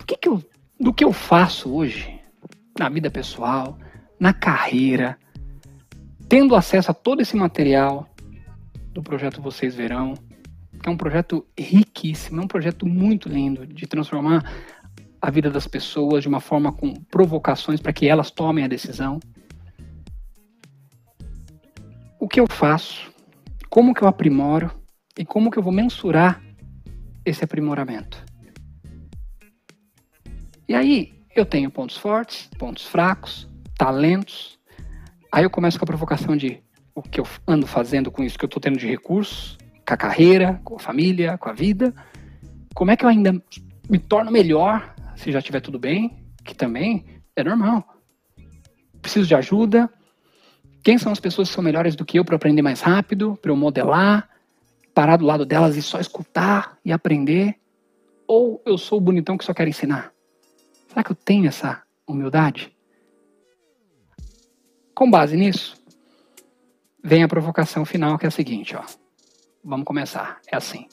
o 0.00 0.04
que 0.06 0.16
que 0.16 0.28
eu, 0.28 0.40
do 0.78 0.94
que 0.94 1.02
eu 1.02 1.12
faço 1.12 1.74
hoje, 1.74 2.20
na 2.78 2.88
vida 2.88 3.10
pessoal, 3.10 3.76
na 4.18 4.32
carreira, 4.32 5.18
tendo 6.28 6.54
acesso 6.54 6.92
a 6.92 6.94
todo 6.94 7.20
esse 7.20 7.36
material 7.36 8.08
do 8.92 9.02
projeto 9.02 9.42
Vocês 9.42 9.74
Verão, 9.74 10.14
que 10.80 10.88
é 10.88 10.92
um 10.92 10.96
projeto 10.96 11.44
riquíssimo, 11.58 12.40
é 12.40 12.44
um 12.44 12.48
projeto 12.48 12.86
muito 12.86 13.28
lindo 13.28 13.66
de 13.66 13.88
transformar 13.88 14.44
a 15.24 15.30
vida 15.30 15.50
das 15.50 15.66
pessoas 15.66 16.22
de 16.22 16.28
uma 16.28 16.38
forma 16.38 16.70
com 16.70 16.92
provocações 16.92 17.80
para 17.80 17.94
que 17.94 18.06
elas 18.06 18.30
tomem 18.30 18.62
a 18.62 18.68
decisão. 18.68 19.18
O 22.20 22.28
que 22.28 22.38
eu 22.38 22.46
faço? 22.46 23.10
Como 23.70 23.94
que 23.94 24.02
eu 24.02 24.08
aprimoro? 24.08 24.70
E 25.18 25.24
como 25.24 25.50
que 25.50 25.58
eu 25.58 25.62
vou 25.62 25.72
mensurar 25.72 26.42
esse 27.24 27.42
aprimoramento? 27.42 28.22
E 30.68 30.74
aí, 30.74 31.14
eu 31.34 31.46
tenho 31.46 31.70
pontos 31.70 31.96
fortes, 31.96 32.50
pontos 32.58 32.84
fracos, 32.84 33.48
talentos. 33.78 34.58
Aí 35.32 35.42
eu 35.42 35.50
começo 35.50 35.78
com 35.78 35.86
a 35.86 35.86
provocação 35.86 36.36
de 36.36 36.62
o 36.94 37.00
que 37.00 37.18
eu 37.18 37.26
ando 37.48 37.66
fazendo 37.66 38.10
com 38.10 38.22
isso 38.22 38.38
que 38.38 38.44
eu 38.44 38.48
estou 38.48 38.60
tendo 38.60 38.78
de 38.78 38.86
recursos, 38.86 39.56
com 39.88 39.94
a 39.94 39.96
carreira, 39.96 40.60
com 40.62 40.76
a 40.76 40.78
família, 40.78 41.38
com 41.38 41.48
a 41.48 41.54
vida. 41.54 41.94
Como 42.74 42.90
é 42.90 42.96
que 42.96 43.06
eu 43.06 43.08
ainda 43.08 43.42
me 43.88 43.98
torno 43.98 44.30
melhor 44.30 44.93
se 45.16 45.32
já 45.32 45.38
estiver 45.38 45.60
tudo 45.60 45.78
bem? 45.78 46.24
Que 46.44 46.54
também 46.54 47.04
é 47.34 47.42
normal. 47.42 47.84
Preciso 49.00 49.26
de 49.26 49.34
ajuda. 49.34 49.90
Quem 50.82 50.98
são 50.98 51.12
as 51.12 51.20
pessoas 51.20 51.48
que 51.48 51.54
são 51.54 51.64
melhores 51.64 51.96
do 51.96 52.04
que 52.04 52.18
eu 52.18 52.24
para 52.24 52.36
aprender 52.36 52.62
mais 52.62 52.80
rápido, 52.80 53.38
para 53.40 53.50
eu 53.50 53.56
modelar? 53.56 54.28
parar 54.94 55.16
do 55.16 55.26
lado 55.26 55.44
delas 55.44 55.76
e 55.76 55.82
só 55.82 55.98
escutar 55.98 56.78
e 56.84 56.92
aprender? 56.92 57.56
Ou 58.26 58.62
eu 58.64 58.78
sou 58.78 58.98
o 58.98 59.00
bonitão 59.00 59.36
que 59.36 59.44
só 59.44 59.52
quer 59.52 59.66
ensinar? 59.66 60.14
Será 60.88 61.02
que 61.02 61.10
eu 61.10 61.16
tenho 61.16 61.48
essa 61.48 61.82
humildade? 62.06 62.72
Com 64.94 65.10
base 65.10 65.36
nisso, 65.36 65.76
vem 67.02 67.24
a 67.24 67.28
provocação 67.28 67.84
final, 67.84 68.16
que 68.16 68.24
é 68.24 68.28
a 68.28 68.30
seguinte, 68.30 68.76
ó. 68.76 68.84
Vamos 69.62 69.84
começar. 69.84 70.40
É 70.46 70.56
assim. 70.56 70.86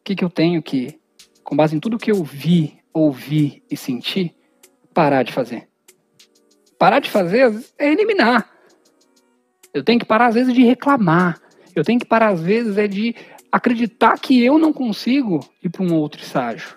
O 0.00 0.02
que, 0.02 0.16
que 0.16 0.24
eu 0.24 0.30
tenho 0.30 0.62
que, 0.62 0.98
com 1.44 1.54
base 1.54 1.76
em 1.76 1.80
tudo 1.80 1.98
que 1.98 2.10
eu 2.10 2.24
vi, 2.24 2.79
ouvi 2.92 3.62
e 3.70 3.76
senti, 3.76 4.34
parar 4.92 5.22
de 5.22 5.32
fazer? 5.32 5.68
Parar 6.78 6.98
de 7.00 7.10
fazer 7.10 7.52
é 7.78 7.90
eliminar. 7.90 8.50
Eu 9.72 9.84
tenho 9.84 9.98
que 9.98 10.04
parar, 10.04 10.26
às 10.28 10.34
vezes, 10.34 10.52
de 10.52 10.64
reclamar. 10.64 11.40
Eu 11.74 11.84
tenho 11.84 12.00
que 12.00 12.06
parar, 12.06 12.28
às 12.28 12.40
vezes, 12.40 12.76
é 12.76 12.88
de 12.88 13.14
acreditar 13.52 14.18
que 14.18 14.42
eu 14.42 14.58
não 14.58 14.72
consigo 14.72 15.40
ir 15.62 15.68
para 15.68 15.82
um 15.82 15.94
outro 15.94 16.22
estágio. 16.22 16.76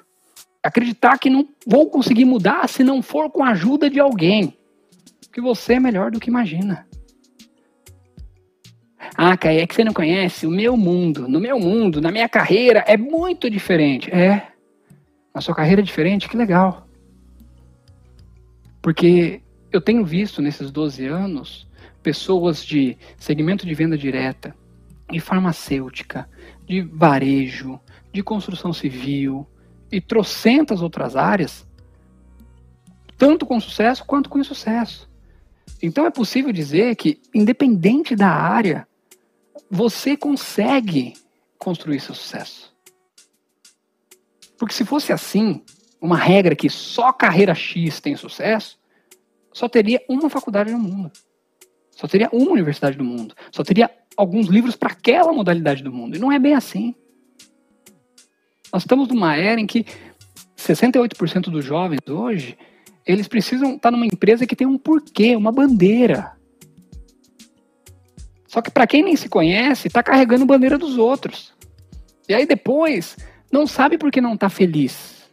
Acreditar 0.61 1.17
que 1.17 1.29
não 1.29 1.47
vou 1.65 1.89
conseguir 1.89 2.25
mudar 2.25 2.67
se 2.69 2.83
não 2.83 3.01
for 3.01 3.29
com 3.29 3.43
a 3.43 3.49
ajuda 3.49 3.89
de 3.89 3.99
alguém. 3.99 4.57
Que 5.31 5.41
você 5.41 5.73
é 5.73 5.79
melhor 5.79 6.11
do 6.11 6.19
que 6.19 6.29
imagina. 6.29 6.87
Ah, 9.15 9.35
Caio, 9.35 9.59
é 9.59 9.67
que 9.67 9.75
você 9.75 9.83
não 9.83 9.93
conhece 9.93 10.47
o 10.47 10.51
meu 10.51 10.77
mundo. 10.77 11.27
No 11.27 11.39
meu 11.39 11.59
mundo, 11.59 12.01
na 12.01 12.11
minha 12.11 12.29
carreira, 12.29 12.83
é 12.87 12.97
muito 12.97 13.49
diferente. 13.49 14.09
É. 14.13 14.52
Na 15.33 15.41
sua 15.41 15.55
carreira 15.55 15.81
é 15.81 15.83
diferente? 15.83 16.29
Que 16.29 16.37
legal. 16.37 16.87
Porque 18.81 19.41
eu 19.71 19.81
tenho 19.81 20.05
visto 20.05 20.41
nesses 20.41 20.69
12 20.71 21.05
anos 21.07 21.67
pessoas 22.03 22.63
de 22.63 22.97
segmento 23.17 23.65
de 23.65 23.73
venda 23.73 23.97
direta, 23.97 24.55
de 25.09 25.19
farmacêutica, 25.19 26.29
de 26.65 26.81
varejo, 26.81 27.79
de 28.11 28.21
construção 28.21 28.73
civil 28.73 29.47
e 29.91 30.01
trocentas 30.01 30.81
outras 30.81 31.15
áreas, 31.15 31.67
tanto 33.17 33.45
com 33.45 33.59
sucesso 33.59 34.05
quanto 34.05 34.29
com 34.29 34.39
insucesso. 34.39 35.09
Então 35.81 36.05
é 36.05 36.11
possível 36.11 36.51
dizer 36.51 36.95
que, 36.95 37.21
independente 37.33 38.15
da 38.15 38.29
área, 38.29 38.87
você 39.69 40.15
consegue 40.15 41.13
construir 41.57 41.99
seu 41.99 42.13
sucesso. 42.13 42.72
Porque 44.57 44.73
se 44.73 44.85
fosse 44.85 45.11
assim, 45.11 45.63
uma 46.01 46.17
regra 46.17 46.55
que 46.55 46.69
só 46.69 47.11
carreira 47.11 47.55
X 47.55 47.99
tem 47.99 48.15
sucesso, 48.15 48.77
só 49.51 49.69
teria 49.69 50.01
uma 50.09 50.29
faculdade 50.29 50.71
no 50.71 50.79
mundo. 50.79 51.11
Só 51.91 52.07
teria 52.07 52.29
uma 52.31 52.51
universidade 52.51 52.97
do 52.97 53.03
mundo. 53.03 53.35
Só 53.51 53.63
teria 53.63 53.89
alguns 54.17 54.47
livros 54.47 54.75
para 54.75 54.91
aquela 54.91 55.31
modalidade 55.31 55.83
do 55.83 55.91
mundo. 55.91 56.15
E 56.15 56.19
não 56.19 56.31
é 56.31 56.39
bem 56.39 56.55
assim. 56.55 56.95
Nós 58.71 58.83
estamos 58.83 59.07
numa 59.07 59.35
era 59.35 59.61
em 59.61 59.67
que 59.67 59.85
68% 60.57 61.51
dos 61.51 61.63
jovens 61.63 61.99
hoje, 62.09 62.57
eles 63.05 63.27
precisam 63.27 63.75
estar 63.75 63.91
numa 63.91 64.05
empresa 64.05 64.47
que 64.47 64.55
tem 64.55 64.65
um 64.65 64.77
porquê, 64.77 65.35
uma 65.35 65.51
bandeira. 65.51 66.31
Só 68.47 68.61
que 68.61 68.71
para 68.71 68.87
quem 68.87 69.03
nem 69.03 69.15
se 69.15 69.29
conhece, 69.29 69.87
está 69.87 70.01
carregando 70.01 70.45
bandeira 70.45 70.77
dos 70.77 70.97
outros. 70.97 71.53
E 72.27 72.33
aí 72.33 72.45
depois, 72.45 73.17
não 73.53 73.67
sabe 73.67 73.99
por 73.99 74.11
que 74.11 74.19
não 74.19 74.33
está 74.33 74.49
feliz. 74.49 75.29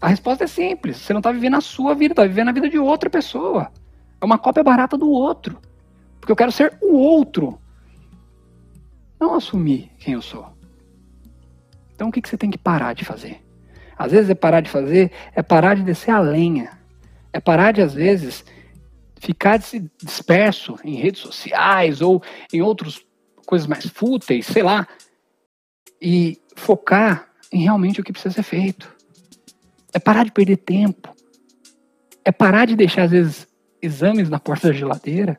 A 0.00 0.08
resposta 0.08 0.42
é 0.42 0.46
simples. 0.48 0.96
Você 0.96 1.12
não 1.12 1.20
está 1.20 1.30
vivendo 1.30 1.54
a 1.54 1.60
sua 1.60 1.94
vida, 1.94 2.12
está 2.12 2.24
vivendo 2.24 2.48
a 2.48 2.52
vida 2.52 2.68
de 2.68 2.80
outra 2.80 3.08
pessoa. 3.08 3.72
É 4.20 4.24
uma 4.24 4.36
cópia 4.36 4.64
barata 4.64 4.98
do 4.98 5.08
outro. 5.08 5.56
Porque 6.18 6.32
eu 6.32 6.36
quero 6.36 6.50
ser 6.50 6.76
o 6.82 6.96
outro. 6.96 7.56
Não 9.20 9.36
assumir 9.36 9.92
quem 9.98 10.14
eu 10.14 10.20
sou. 10.20 10.52
Então 11.94 12.08
o 12.08 12.12
que, 12.12 12.20
que 12.20 12.28
você 12.28 12.36
tem 12.36 12.50
que 12.50 12.58
parar 12.58 12.92
de 12.92 13.04
fazer? 13.04 13.40
Às 13.96 14.10
vezes 14.10 14.30
é 14.30 14.34
parar 14.34 14.60
de 14.60 14.68
fazer, 14.70 15.12
é 15.32 15.40
parar 15.40 15.76
de 15.76 15.82
descer 15.82 16.10
a 16.10 16.18
lenha. 16.18 16.76
É 17.32 17.38
parar 17.38 17.70
de, 17.70 17.80
às 17.80 17.94
vezes, 17.94 18.44
ficar 19.20 19.60
disperso 20.02 20.74
em 20.82 20.96
redes 20.96 21.20
sociais 21.20 22.00
ou 22.00 22.20
em 22.52 22.62
outras 22.62 23.00
coisas 23.46 23.68
mais 23.68 23.86
fúteis, 23.86 24.44
sei 24.46 24.64
lá, 24.64 24.88
e 26.00 26.40
focar 26.56 27.28
em 27.52 27.62
realmente 27.62 28.00
o 28.00 28.04
que 28.04 28.12
precisa 28.12 28.34
ser 28.34 28.42
feito. 28.42 28.94
É 29.92 29.98
parar 29.98 30.24
de 30.24 30.32
perder 30.32 30.58
tempo. 30.58 31.14
É 32.24 32.30
parar 32.30 32.66
de 32.66 32.76
deixar, 32.76 33.04
às 33.04 33.10
vezes, 33.10 33.48
exames 33.80 34.28
na 34.28 34.38
porta 34.38 34.68
da 34.68 34.74
geladeira, 34.74 35.36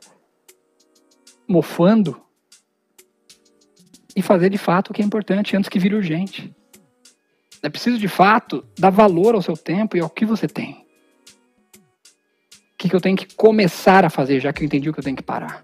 mofando 1.46 2.20
e 4.14 4.22
fazer 4.22 4.50
de 4.50 4.58
fato 4.58 4.90
o 4.90 4.92
que 4.92 5.02
é 5.02 5.04
importante 5.04 5.56
antes 5.56 5.68
que 5.68 5.78
vire 5.78 5.94
urgente. 5.94 6.54
É 7.62 7.68
preciso 7.68 7.98
de 7.98 8.08
fato 8.08 8.64
dar 8.78 8.90
valor 8.90 9.34
ao 9.34 9.42
seu 9.42 9.56
tempo 9.56 9.96
e 9.96 10.00
ao 10.00 10.10
que 10.10 10.24
você 10.24 10.48
tem. 10.48 10.86
O 12.72 12.76
que, 12.78 12.88
que 12.88 12.96
eu 12.96 13.00
tenho 13.00 13.16
que 13.16 13.34
começar 13.34 14.04
a 14.04 14.10
fazer, 14.10 14.40
já 14.40 14.52
que 14.52 14.62
eu 14.62 14.66
entendi 14.66 14.88
o 14.88 14.92
que 14.92 14.98
eu 14.98 15.04
tenho 15.04 15.16
que 15.16 15.22
parar? 15.22 15.62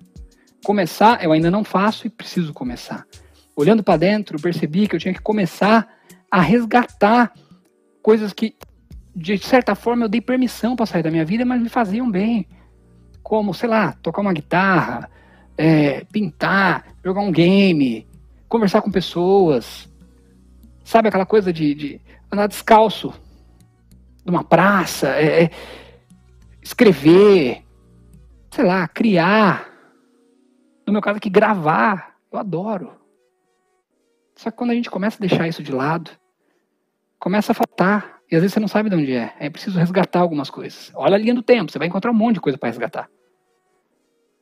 Começar, 0.62 1.24
eu 1.24 1.32
ainda 1.32 1.51
não 1.51 1.64
faço 1.64 2.07
e 2.07 2.11
preciso 2.11 2.53
começar. 2.53 3.07
Olhando 3.57 3.82
para 3.82 3.96
dentro, 3.96 4.38
percebi 4.38 4.86
que 4.86 4.94
eu 4.94 5.00
tinha 5.00 5.14
que 5.14 5.22
começar 5.22 5.88
a 6.30 6.42
resgatar 6.42 7.32
coisas 8.02 8.34
que, 8.34 8.54
de 9.14 9.38
certa 9.38 9.74
forma, 9.74 10.04
eu 10.04 10.09
dei 10.11 10.20
permissão 10.20 10.76
para 10.76 10.84
sair 10.84 11.02
da 11.02 11.11
minha 11.11 11.24
vida, 11.24 11.42
mas 11.42 11.62
me 11.62 11.70
faziam 11.70 12.11
bem. 12.11 12.46
Como, 13.22 13.54
sei 13.54 13.70
lá, 13.70 13.92
tocar 14.02 14.20
uma 14.20 14.34
guitarra, 14.34 15.11
é, 15.57 16.04
pintar, 16.12 16.84
jogar 17.02 17.22
um 17.22 17.32
game, 17.32 18.07
conversar 18.46 18.82
com 18.82 18.90
pessoas. 18.90 19.88
Sabe 20.84 21.09
aquela 21.09 21.26
coisa 21.26 21.50
de, 21.50 21.74
de 21.74 22.00
andar 22.30 22.48
descalço 22.48 23.12
numa 24.22 24.44
praça, 24.44 25.09
é, 25.16 25.44
é, 25.44 25.50
escrever, 26.62 27.64
sei 28.50 28.64
lá, 28.64 28.86
criar. 28.86 29.66
No 30.86 30.92
meu 30.92 31.00
caso 31.00 31.16
aqui, 31.16 31.30
gravar. 31.30 32.16
Eu 32.30 32.38
adoro. 32.38 33.05
Só 34.37 34.51
que 34.51 34.57
quando 34.57 34.70
a 34.70 34.74
gente 34.74 34.91
começa 34.91 35.16
a 35.16 35.26
deixar 35.26 35.49
isso 35.49 35.62
de 35.62 35.72
lado, 35.72 36.11
começa 37.18 37.53
a 37.53 37.55
faltar. 37.55 38.20
E 38.30 38.37
às 38.37 38.43
vezes 38.43 38.55
você 38.55 38.61
não 38.61 38.68
sabe 38.68 38.91
de 38.91 38.97
onde 38.97 39.12
é. 39.12 39.34
É 39.41 39.49
preciso 39.49 39.78
resgatar 39.78 40.20
algumas 40.20 40.51
coisas. 40.51 40.93
Olha 40.95 41.14
a 41.14 41.18
linha 41.18 41.34
do 41.34 41.43
tempo, 41.43 41.72
você 41.72 41.78
vai 41.78 41.89
encontrar 41.89 42.11
um 42.11 42.14
monte 42.14 42.34
de 42.34 42.41
coisa 42.41 42.59
para 42.59 42.68
resgatar. 42.68 43.09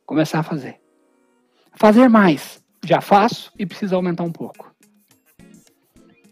Começar 0.05 0.39
a 0.39 0.43
fazer. 0.43 0.79
Fazer 1.75 2.09
mais. 2.09 2.63
Já 2.83 3.01
faço 3.01 3.51
e 3.57 3.65
precisa 3.65 3.95
aumentar 3.95 4.23
um 4.23 4.31
pouco. 4.31 4.75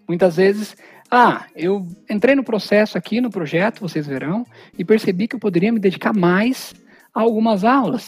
Muitas 0.07 0.35
vezes, 0.35 0.75
ah, 1.09 1.45
eu 1.55 1.87
entrei 2.09 2.35
no 2.35 2.43
processo 2.43 2.97
aqui, 2.97 3.21
no 3.21 3.29
projeto, 3.29 3.79
vocês 3.79 4.05
verão, 4.05 4.45
e 4.77 4.83
percebi 4.83 5.27
que 5.27 5.35
eu 5.35 5.39
poderia 5.39 5.71
me 5.71 5.79
dedicar 5.79 6.13
mais 6.13 6.73
a 7.13 7.21
algumas 7.21 7.63
aulas. 7.63 8.07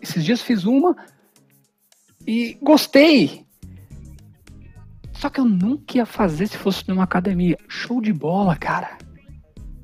Esses 0.00 0.24
dias 0.24 0.40
fiz 0.40 0.64
uma 0.64 0.96
e 2.26 2.56
gostei. 2.62 3.47
Só 5.18 5.28
que 5.28 5.40
eu 5.40 5.44
nunca 5.44 5.98
ia 5.98 6.06
fazer 6.06 6.46
se 6.46 6.56
fosse 6.56 6.88
numa 6.88 7.02
academia. 7.02 7.58
Show 7.66 8.00
de 8.00 8.12
bola, 8.12 8.54
cara. 8.54 8.96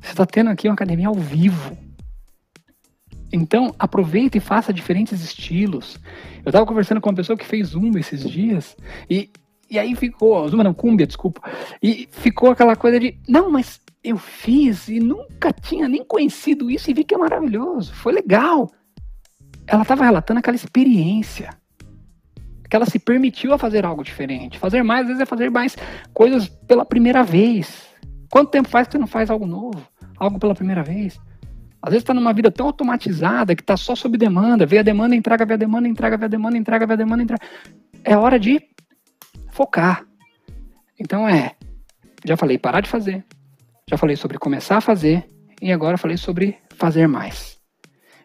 Você 0.00 0.12
está 0.12 0.24
tendo 0.24 0.48
aqui 0.48 0.68
uma 0.68 0.74
academia 0.74 1.08
ao 1.08 1.14
vivo. 1.14 1.76
Então, 3.32 3.74
aproveita 3.76 4.38
e 4.38 4.40
faça 4.40 4.72
diferentes 4.72 5.24
estilos. 5.24 5.98
Eu 6.44 6.50
estava 6.50 6.64
conversando 6.64 7.00
com 7.00 7.08
uma 7.08 7.16
pessoa 7.16 7.36
que 7.36 7.44
fez 7.44 7.70
Zumba 7.70 7.98
esses 7.98 8.30
dias 8.30 8.76
e, 9.10 9.28
e 9.68 9.76
aí 9.76 9.96
ficou, 9.96 10.48
Zumba 10.48 10.62
não, 10.62 10.72
Cumbia, 10.72 11.04
desculpa. 11.04 11.42
E 11.82 12.08
ficou 12.12 12.52
aquela 12.52 12.76
coisa 12.76 13.00
de, 13.00 13.18
não, 13.28 13.50
mas 13.50 13.80
eu 14.04 14.16
fiz 14.16 14.86
e 14.86 15.00
nunca 15.00 15.52
tinha 15.52 15.88
nem 15.88 16.04
conhecido 16.04 16.70
isso 16.70 16.88
e 16.88 16.94
vi 16.94 17.02
que 17.02 17.12
é 17.12 17.18
maravilhoso, 17.18 17.92
foi 17.92 18.12
legal. 18.12 18.70
Ela 19.66 19.82
estava 19.82 20.04
relatando 20.04 20.38
aquela 20.38 20.54
experiência 20.54 21.50
que 22.74 22.76
ela 22.76 22.86
se 22.86 22.98
permitiu 22.98 23.54
a 23.54 23.58
fazer 23.58 23.86
algo 23.86 24.02
diferente. 24.02 24.58
Fazer 24.58 24.82
mais, 24.82 25.02
às 25.02 25.06
vezes, 25.06 25.22
é 25.22 25.24
fazer 25.24 25.48
mais 25.48 25.76
coisas 26.12 26.48
pela 26.48 26.84
primeira 26.84 27.22
vez. 27.22 27.86
Quanto 28.28 28.50
tempo 28.50 28.68
faz 28.68 28.88
que 28.88 28.94
você 28.94 28.98
não 28.98 29.06
faz 29.06 29.30
algo 29.30 29.46
novo? 29.46 29.80
Algo 30.16 30.40
pela 30.40 30.56
primeira 30.56 30.82
vez? 30.82 31.16
Às 31.80 31.90
vezes 31.90 32.02
está 32.02 32.12
numa 32.12 32.32
vida 32.32 32.50
tão 32.50 32.66
automatizada 32.66 33.54
que 33.54 33.62
está 33.62 33.76
só 33.76 33.94
sob 33.94 34.18
demanda. 34.18 34.66
Vê 34.66 34.78
a 34.78 34.82
demanda, 34.82 35.14
entrega, 35.14 35.46
vê 35.46 35.54
a 35.54 35.56
demanda, 35.56 35.86
entrega, 35.86 36.16
vê 36.16 36.24
a 36.24 36.28
demanda, 36.28 36.58
entrega, 36.58 36.84
vê 36.84 36.94
a 36.94 36.96
demanda, 36.96 37.22
entrega. 37.22 37.44
É 38.02 38.16
hora 38.16 38.40
de 38.40 38.60
focar. 39.52 40.04
Então 40.98 41.28
é, 41.28 41.54
já 42.24 42.36
falei 42.36 42.58
parar 42.58 42.80
de 42.80 42.88
fazer, 42.88 43.24
já 43.88 43.96
falei 43.96 44.16
sobre 44.16 44.36
começar 44.36 44.78
a 44.78 44.80
fazer 44.80 45.24
e 45.62 45.70
agora 45.70 45.96
falei 45.96 46.16
sobre 46.16 46.58
fazer 46.74 47.06
mais. 47.06 47.56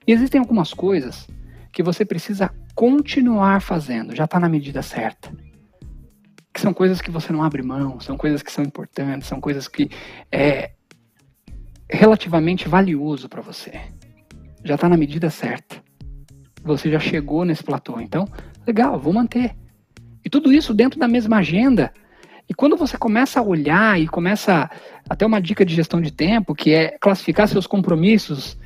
E 0.07 0.11
existem 0.11 0.39
algumas 0.39 0.73
coisas 0.73 1.27
que 1.71 1.83
você 1.83 2.03
precisa 2.03 2.51
continuar 2.79 3.61
fazendo, 3.61 4.15
já 4.15 4.23
está 4.23 4.39
na 4.39 4.47
medida 4.47 4.81
certa. 4.81 5.29
Que 6.53 6.61
são 6.61 6.73
coisas 6.73 7.01
que 7.01 7.11
você 7.11 7.33
não 7.33 7.43
abre 7.43 7.61
mão, 7.61 7.99
são 7.99 8.15
coisas 8.15 8.41
que 8.41 8.49
são 8.49 8.63
importantes, 8.63 9.27
são 9.27 9.41
coisas 9.41 9.67
que 9.67 9.89
é 10.31 10.71
relativamente 11.89 12.69
valioso 12.69 13.27
para 13.27 13.41
você. 13.41 13.81
Já 14.63 14.75
está 14.75 14.87
na 14.87 14.95
medida 14.95 15.29
certa. 15.29 15.83
Você 16.63 16.89
já 16.89 17.01
chegou 17.01 17.43
nesse 17.43 17.65
platô, 17.65 17.99
então, 17.99 18.25
legal, 18.65 18.97
vou 18.97 19.11
manter. 19.11 19.57
E 20.23 20.29
tudo 20.29 20.49
isso 20.53 20.73
dentro 20.73 20.97
da 20.97 21.07
mesma 21.09 21.39
agenda. 21.39 21.93
E 22.47 22.53
quando 22.53 22.77
você 22.77 22.97
começa 22.97 23.41
a 23.41 23.43
olhar 23.43 23.99
e 23.99 24.07
começa 24.07 24.71
até 25.09 25.25
uma 25.25 25.41
dica 25.41 25.65
de 25.65 25.75
gestão 25.75 25.99
de 25.99 26.11
tempo, 26.11 26.55
que 26.55 26.71
é 26.71 26.97
classificar 26.97 27.45
seus 27.49 27.67
compromissos 27.67 28.57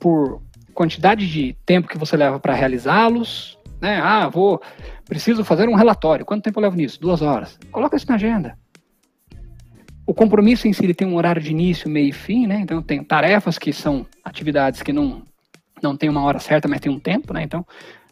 por 0.00 0.42
quantidade 0.76 1.26
de 1.26 1.56
tempo 1.64 1.88
que 1.88 1.98
você 1.98 2.16
leva 2.16 2.38
para 2.38 2.54
realizá-los, 2.54 3.58
né? 3.80 3.98
Ah, 4.00 4.28
vou, 4.28 4.60
preciso 5.06 5.42
fazer 5.42 5.68
um 5.68 5.74
relatório. 5.74 6.24
Quanto 6.24 6.44
tempo 6.44 6.60
eu 6.60 6.62
levo 6.62 6.76
nisso? 6.76 7.00
Duas 7.00 7.22
horas. 7.22 7.58
Coloca 7.72 7.96
isso 7.96 8.06
na 8.08 8.14
agenda. 8.14 8.56
O 10.06 10.14
compromisso 10.14 10.68
em 10.68 10.72
si 10.72 10.84
ele 10.84 10.94
tem 10.94 11.08
um 11.08 11.16
horário 11.16 11.42
de 11.42 11.50
início, 11.50 11.90
meio 11.90 12.10
e 12.10 12.12
fim, 12.12 12.46
né? 12.46 12.60
Então 12.60 12.80
tem 12.80 13.02
tarefas 13.02 13.58
que 13.58 13.72
são 13.72 14.06
atividades 14.22 14.82
que 14.82 14.92
não 14.92 15.24
não 15.82 15.94
tem 15.94 16.08
uma 16.08 16.22
hora 16.22 16.38
certa, 16.38 16.68
mas 16.68 16.80
tem 16.80 16.90
um 16.90 16.98
tempo, 16.98 17.34
né? 17.34 17.42
Então, 17.42 17.66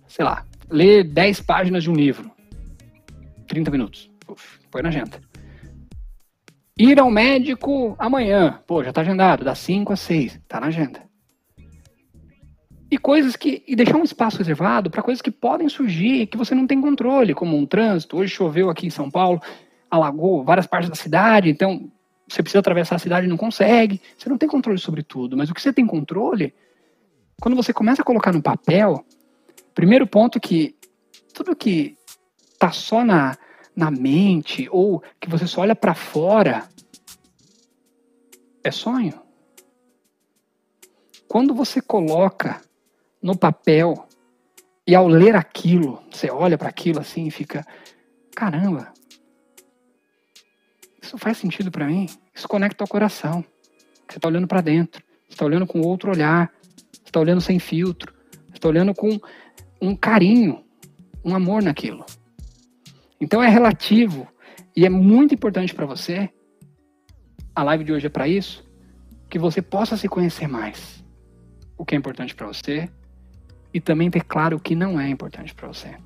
sei 0.07 0.23
lá, 0.23 0.45
ler 0.69 1.05
10 1.05 1.41
páginas 1.41 1.83
de 1.83 1.91
um 1.91 1.95
livro. 1.95 2.31
30 3.47 3.71
minutos. 3.71 4.11
Uf, 4.29 4.59
põe 4.71 4.83
na 4.83 4.91
agenda. 4.91 5.19
Ir 6.79 6.99
ao 6.99 7.11
médico 7.11 7.95
amanhã. 7.99 8.61
Pô, 8.67 8.83
já 8.83 8.91
está 8.91 9.01
agendado, 9.01 9.45
das 9.45 9.59
5 9.61 9.93
às 9.93 10.01
6. 10.01 10.35
Está 10.35 10.61
na 10.61 10.67
agenda. 10.67 11.01
E 12.95 12.99
coisas 12.99 13.35
que. 13.35 13.61
E 13.67 13.75
deixar 13.75 13.97
um 13.97 14.05
espaço 14.05 14.39
reservado 14.39 14.89
para 14.89 15.03
coisas 15.03 15.21
que 15.21 15.33
podem 15.33 15.69
surgir, 15.69 16.29
que 16.29 16.37
você 16.37 16.55
não 16.55 16.65
tem 16.65 16.81
controle, 16.81 17.35
como 17.35 17.57
um 17.57 17.67
trânsito. 17.67 18.17
Hoje 18.17 18.33
choveu 18.33 18.71
aqui 18.71 18.87
em 18.87 18.91
São 18.91 19.11
Paulo, 19.11 19.43
alagou 19.91 20.45
várias 20.45 20.65
partes 20.65 20.89
da 20.89 20.95
cidade, 20.95 21.51
então 21.51 21.91
você 22.29 22.41
precisa 22.41 22.61
atravessar 22.61 22.95
a 22.95 23.01
cidade 23.01 23.27
e 23.27 23.29
não 23.29 23.37
consegue. 23.37 24.01
Você 24.17 24.29
não 24.29 24.39
tem 24.39 24.49
controle 24.49 24.79
sobre 24.79 25.03
tudo. 25.03 25.37
Mas 25.37 25.51
o 25.51 25.55
que 25.55 25.61
você 25.61 25.73
tem 25.73 25.85
controle, 25.85 26.55
quando 27.41 27.57
você 27.57 27.73
começa 27.73 28.01
a 28.01 28.05
colocar 28.05 28.33
no 28.33 28.41
papel, 28.41 29.05
primeiro 29.75 30.07
ponto 30.07 30.39
que 30.39 30.77
tudo 31.35 31.57
que 31.57 31.97
tá 32.61 32.71
só 32.71 33.05
na, 33.05 33.37
na 33.75 33.91
mente 33.91 34.69
ou 34.71 35.03
que 35.21 35.29
você 35.29 35.49
só 35.49 35.63
olha 35.63 35.75
para 35.75 35.95
fora 35.95 36.69
é 38.63 38.71
sonho. 38.71 39.21
Quando 41.27 41.53
você 41.53 41.83
coloca 41.83 42.63
no 43.25 43.35
papel 43.35 44.07
e 44.87 44.95
ao 44.95 45.09
ler 45.09 45.35
aquilo, 45.35 46.03
você 46.13 46.31
olha 46.31 46.59
para 46.59 46.69
aquilo 46.69 47.01
assim 47.01 47.27
e 47.27 47.31
fica, 47.31 47.65
caramba, 48.37 48.93
isso 51.03 51.17
faz 51.17 51.39
sentido 51.39 51.71
para 51.71 51.87
mim? 51.87 52.07
Isso 52.35 52.47
conecta 52.47 52.85
ao 52.85 52.89
coração. 52.89 53.43
Você 54.07 54.19
está 54.19 54.29
olhando 54.29 54.47
para 54.47 54.61
dentro, 54.61 55.03
você 55.27 55.33
está 55.37 55.47
olhando 55.47 55.67
com 55.67 55.81
outro 55.81 56.11
olhar, 56.11 56.53
você 56.93 57.05
está 57.07 57.19
olhando 57.19 57.41
sem 57.41 57.59
filtro, 57.59 58.13
você 58.49 58.57
está 58.57 58.69
olhando 58.69 58.93
com 58.93 59.19
um 59.81 59.97
carinho, 59.97 60.63
um 61.25 61.35
amor 61.35 61.63
naquilo. 61.63 62.05
Então 63.19 63.43
é 63.43 63.49
relativo 63.49 64.29
e 64.77 64.85
é 64.85 64.91
muito 64.91 65.33
importante 65.33 65.75
para 65.75 65.87
você. 65.87 66.29
A 67.57 67.63
live 67.63 67.85
de 67.85 67.93
hoje 67.95 68.07
é 68.07 68.11
para 68.11 68.29
isso, 68.29 68.63
que 69.31 69.39
você 69.39 69.63
possa 69.63 69.97
se 69.97 70.11
conhecer 70.11 70.47
mais. 70.47 71.03
O 71.79 71.87
que 71.87 71.95
é 71.95 71.99
importante 71.99 72.35
para 72.35 72.47
você, 72.47 72.91
e 73.75 73.81
também 73.81 74.09
ter 74.09 74.23
claro 74.23 74.57
o 74.57 74.61
que 74.61 74.77
não 74.77 75.01
é 75.01 75.09
importante 75.09 75.53
para 75.53 75.67
você. 75.67 75.97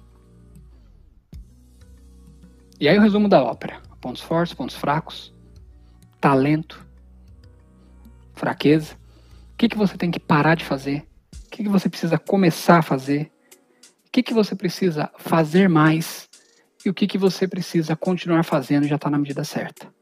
E 2.80 2.88
aí 2.88 2.96
o 2.96 3.02
resumo 3.02 3.28
da 3.28 3.42
ópera: 3.42 3.82
pontos 4.00 4.22
fortes, 4.22 4.54
pontos 4.54 4.74
fracos, 4.74 5.34
talento, 6.18 6.84
fraqueza. 8.32 8.94
O 9.52 9.56
que, 9.58 9.68
que 9.68 9.76
você 9.76 9.98
tem 9.98 10.10
que 10.10 10.18
parar 10.18 10.54
de 10.54 10.64
fazer? 10.64 11.06
O 11.46 11.50
que, 11.50 11.64
que 11.64 11.68
você 11.68 11.88
precisa 11.90 12.18
começar 12.18 12.78
a 12.78 12.82
fazer? 12.82 13.30
O 14.06 14.10
que, 14.10 14.22
que 14.22 14.32
você 14.32 14.54
precisa 14.56 15.10
fazer 15.18 15.68
mais? 15.68 16.28
E 16.84 16.88
o 16.88 16.94
que, 16.94 17.06
que 17.06 17.18
você 17.18 17.46
precisa 17.46 17.94
continuar 17.94 18.44
fazendo 18.44 18.86
já 18.86 18.96
está 18.96 19.10
na 19.10 19.18
medida 19.18 19.44
certa? 19.44 19.92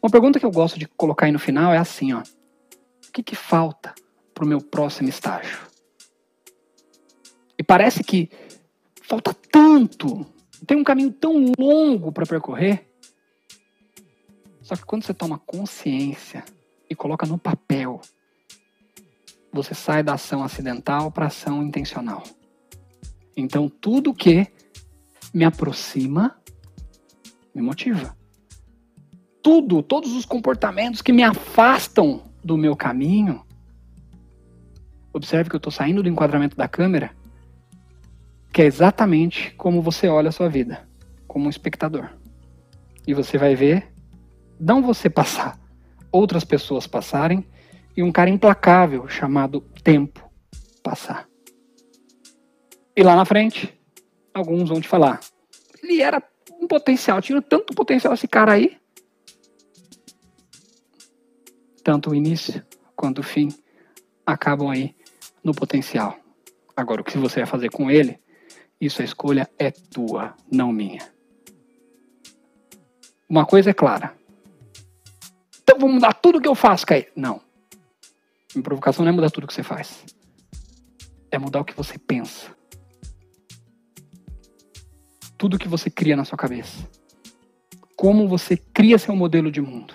Uma 0.00 0.10
pergunta 0.10 0.38
que 0.38 0.46
eu 0.46 0.50
gosto 0.50 0.78
de 0.78 0.86
colocar 0.86 1.26
aí 1.26 1.32
no 1.32 1.40
final 1.40 1.72
é 1.72 1.76
assim, 1.76 2.12
ó. 2.14 2.20
O 2.20 3.12
que, 3.12 3.22
que 3.22 3.34
falta 3.34 3.92
para 4.32 4.44
o 4.44 4.48
meu 4.48 4.60
próximo 4.60 5.08
estágio? 5.08 5.67
E 7.58 7.62
parece 7.62 8.04
que 8.04 8.30
falta 9.02 9.34
tanto, 9.50 10.24
tem 10.66 10.76
um 10.76 10.84
caminho 10.84 11.10
tão 11.10 11.52
longo 11.58 12.12
para 12.12 12.26
percorrer. 12.26 12.86
Só 14.62 14.76
que 14.76 14.84
quando 14.84 15.02
você 15.02 15.14
toma 15.14 15.38
consciência 15.38 16.44
e 16.88 16.94
coloca 16.94 17.26
no 17.26 17.38
papel, 17.38 18.00
você 19.52 19.74
sai 19.74 20.02
da 20.02 20.14
ação 20.14 20.42
acidental 20.44 21.10
para 21.10 21.26
ação 21.26 21.62
intencional. 21.62 22.22
Então, 23.36 23.68
tudo 23.68 24.14
que 24.14 24.46
me 25.32 25.44
aproxima 25.44 26.38
me 27.54 27.62
motiva. 27.62 28.16
Tudo, 29.42 29.82
todos 29.82 30.12
os 30.12 30.24
comportamentos 30.24 31.00
que 31.00 31.12
me 31.12 31.22
afastam 31.22 32.22
do 32.44 32.56
meu 32.56 32.76
caminho. 32.76 33.44
Observe 35.12 35.48
que 35.48 35.56
eu 35.56 35.58
estou 35.58 35.72
saindo 35.72 36.02
do 36.02 36.08
enquadramento 36.08 36.56
da 36.56 36.68
câmera 36.68 37.16
que 38.58 38.62
é 38.62 38.66
exatamente 38.66 39.54
como 39.54 39.80
você 39.80 40.08
olha 40.08 40.30
a 40.30 40.32
sua 40.32 40.48
vida, 40.48 40.84
como 41.28 41.46
um 41.46 41.48
espectador. 41.48 42.10
E 43.06 43.14
você 43.14 43.38
vai 43.38 43.54
ver, 43.54 43.86
não 44.58 44.82
você 44.82 45.08
passar, 45.08 45.56
outras 46.10 46.42
pessoas 46.42 46.84
passarem 46.84 47.48
e 47.96 48.02
um 48.02 48.10
cara 48.10 48.28
implacável 48.28 49.06
chamado 49.06 49.60
tempo 49.60 50.28
passar. 50.82 51.28
E 52.96 53.02
lá 53.04 53.14
na 53.14 53.24
frente, 53.24 53.72
alguns 54.34 54.70
vão 54.70 54.80
te 54.80 54.88
falar: 54.88 55.20
ele 55.80 56.02
era 56.02 56.20
um 56.60 56.66
potencial, 56.66 57.22
tinha 57.22 57.40
tanto 57.40 57.72
potencial 57.76 58.12
esse 58.12 58.26
cara 58.26 58.54
aí. 58.54 58.76
Tanto 61.84 62.10
o 62.10 62.14
início 62.16 62.60
quanto 62.96 63.20
o 63.20 63.22
fim 63.22 63.50
acabam 64.26 64.68
aí 64.68 64.96
no 65.44 65.54
potencial. 65.54 66.18
Agora, 66.76 67.02
o 67.02 67.04
que 67.04 67.16
você 67.16 67.36
vai 67.36 67.46
fazer 67.46 67.70
com 67.70 67.88
ele 67.88 68.18
isso 68.80 69.02
a 69.02 69.04
escolha 69.04 69.48
é 69.58 69.70
tua, 69.70 70.34
não 70.50 70.72
minha. 70.72 71.00
Uma 73.28 73.44
coisa 73.44 73.70
é 73.70 73.74
clara: 73.74 74.18
então 75.78 75.78
vou 75.78 75.88
mudar 75.90 76.14
tudo 76.14 76.40
que 76.40 76.48
eu 76.48 76.54
faço, 76.54 76.86
Caí. 76.86 77.06
Não. 77.14 77.42
Minha 78.54 78.64
provocação 78.64 79.04
não 79.04 79.12
é 79.12 79.14
mudar 79.14 79.30
tudo 79.30 79.46
que 79.46 79.52
você 79.52 79.62
faz. 79.62 80.02
É 81.30 81.38
mudar 81.38 81.60
o 81.60 81.64
que 81.64 81.74
você 81.74 81.98
pensa. 81.98 82.50
Tudo 85.36 85.58
que 85.58 85.68
você 85.68 85.90
cria 85.90 86.16
na 86.16 86.24
sua 86.24 86.38
cabeça. 86.38 86.88
Como 87.94 88.26
você 88.26 88.56
cria 88.56 88.98
seu 88.98 89.14
modelo 89.14 89.52
de 89.52 89.60
mundo. 89.60 89.92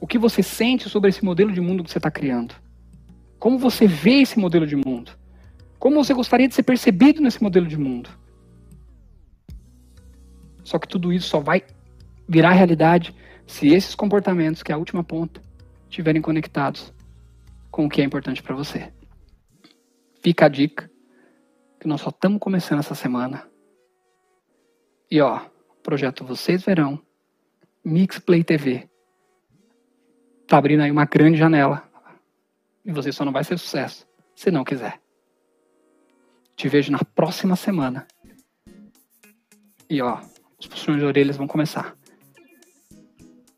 O 0.00 0.06
que 0.06 0.18
você 0.18 0.42
sente 0.42 0.88
sobre 0.88 1.10
esse 1.10 1.24
modelo 1.24 1.52
de 1.52 1.60
mundo 1.60 1.84
que 1.84 1.90
você 1.90 1.98
está 1.98 2.10
criando. 2.10 2.54
Como 3.38 3.58
você 3.58 3.86
vê 3.86 4.22
esse 4.22 4.38
modelo 4.38 4.66
de 4.66 4.76
mundo. 4.76 5.12
Como 5.84 6.02
você 6.02 6.14
gostaria 6.14 6.48
de 6.48 6.54
ser 6.54 6.62
percebido 6.62 7.20
nesse 7.20 7.42
modelo 7.42 7.66
de 7.66 7.76
mundo. 7.76 8.08
Só 10.62 10.78
que 10.78 10.88
tudo 10.88 11.12
isso 11.12 11.28
só 11.28 11.40
vai 11.40 11.62
virar 12.26 12.52
realidade 12.52 13.14
se 13.46 13.68
esses 13.68 13.94
comportamentos, 13.94 14.62
que 14.62 14.72
é 14.72 14.74
a 14.74 14.78
última 14.78 15.04
ponta, 15.04 15.42
estiverem 15.90 16.22
conectados 16.22 16.90
com 17.70 17.84
o 17.84 17.90
que 17.90 18.00
é 18.00 18.04
importante 18.04 18.42
para 18.42 18.54
você. 18.54 18.94
Fica 20.22 20.46
a 20.46 20.48
dica 20.48 20.90
que 21.78 21.86
nós 21.86 22.00
só 22.00 22.08
estamos 22.08 22.40
começando 22.40 22.78
essa 22.78 22.94
semana. 22.94 23.46
E 25.10 25.20
ó, 25.20 25.38
projeto 25.82 26.24
Vocês 26.24 26.64
Verão, 26.64 26.98
Mix 27.84 28.18
Play 28.18 28.42
TV, 28.42 28.88
tá 30.46 30.56
abrindo 30.56 30.82
aí 30.82 30.90
uma 30.90 31.04
grande 31.04 31.36
janela. 31.36 31.86
E 32.82 32.90
você 32.90 33.12
só 33.12 33.22
não 33.22 33.32
vai 33.32 33.44
ser 33.44 33.58
sucesso 33.58 34.08
se 34.34 34.50
não 34.50 34.64
quiser. 34.64 35.03
Te 36.56 36.68
vejo 36.68 36.92
na 36.92 37.00
próxima 37.14 37.56
semana. 37.56 38.06
E 39.90 40.00
ó, 40.00 40.20
os 40.58 40.66
puxões 40.66 40.98
de 40.98 41.04
orelhas 41.04 41.36
vão 41.36 41.46
começar. 41.46 41.96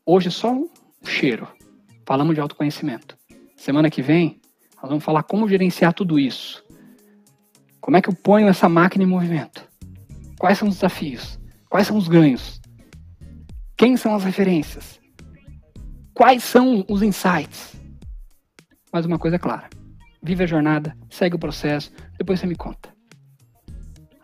Hoje 0.05 0.27
é 0.27 0.31
só 0.31 0.51
um 0.51 0.69
cheiro. 1.05 1.47
Falamos 2.05 2.35
de 2.35 2.41
autoconhecimento. 2.41 3.17
Semana 3.55 3.89
que 3.89 4.01
vem, 4.01 4.39
nós 4.81 4.89
vamos 4.89 5.03
falar 5.03 5.23
como 5.23 5.47
gerenciar 5.47 5.93
tudo 5.93 6.19
isso. 6.19 6.63
Como 7.79 7.97
é 7.97 8.01
que 8.01 8.09
eu 8.09 8.15
ponho 8.15 8.47
essa 8.47 8.67
máquina 8.67 9.03
em 9.03 9.07
movimento? 9.07 9.67
Quais 10.37 10.57
são 10.57 10.67
os 10.67 10.75
desafios? 10.75 11.39
Quais 11.69 11.87
são 11.87 11.97
os 11.97 12.07
ganhos? 12.07 12.61
Quem 13.77 13.95
são 13.95 14.15
as 14.15 14.23
referências? 14.23 14.99
Quais 16.13 16.43
são 16.43 16.85
os 16.89 17.01
insights? 17.01 17.75
Mas 18.91 19.05
uma 19.05 19.19
coisa 19.19 19.35
é 19.35 19.39
clara: 19.39 19.69
vive 20.21 20.43
a 20.43 20.47
jornada, 20.47 20.95
segue 21.09 21.35
o 21.35 21.39
processo, 21.39 21.91
depois 22.17 22.39
você 22.39 22.47
me 22.47 22.55
conta. 22.55 22.93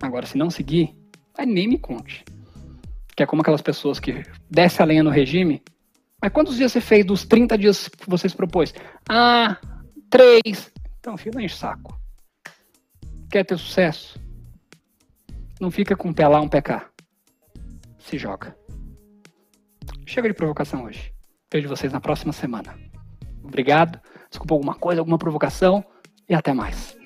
Agora, 0.01 0.25
se 0.25 0.37
não 0.37 0.49
seguir, 0.49 0.95
aí 1.37 1.45
nem 1.45 1.67
me 1.67 1.77
conte. 1.77 2.25
Que 3.15 3.23
é 3.23 3.25
como 3.25 3.41
aquelas 3.41 3.61
pessoas 3.61 3.99
que 3.99 4.23
desce 4.49 4.81
a 4.81 4.85
lenha 4.85 5.03
no 5.03 5.09
regime. 5.09 5.63
Mas 6.21 6.31
quantos 6.31 6.57
dias 6.57 6.71
você 6.71 6.81
fez 6.81 7.05
dos 7.05 7.25
30 7.25 7.57
dias 7.57 7.87
que 7.87 8.09
você 8.09 8.27
se 8.27 8.35
propôs? 8.35 8.73
Ah, 9.09 9.57
três. 10.09 10.71
Então, 10.99 11.17
filho, 11.17 11.39
enche 11.39 11.55
saco. 11.55 11.99
Quer 13.29 13.45
ter 13.45 13.57
sucesso? 13.57 14.19
Não 15.59 15.71
fica 15.71 15.95
com 15.95 16.09
um 16.09 16.13
pé 16.13 16.27
lá, 16.27 16.41
um 16.41 16.49
pé 16.49 16.61
cá. 16.61 16.89
Se 17.99 18.17
joga. 18.17 18.55
Chega 20.05 20.27
de 20.27 20.33
provocação 20.33 20.83
hoje. 20.83 21.13
Vejo 21.51 21.69
vocês 21.69 21.93
na 21.93 22.01
próxima 22.01 22.33
semana. 22.33 22.75
Obrigado. 23.43 23.99
Desculpa 24.33 24.55
alguma 24.55 24.73
coisa, 24.73 24.99
alguma 24.99 25.19
provocação. 25.19 25.85
E 26.27 26.33
até 26.33 26.53
mais. 26.53 26.97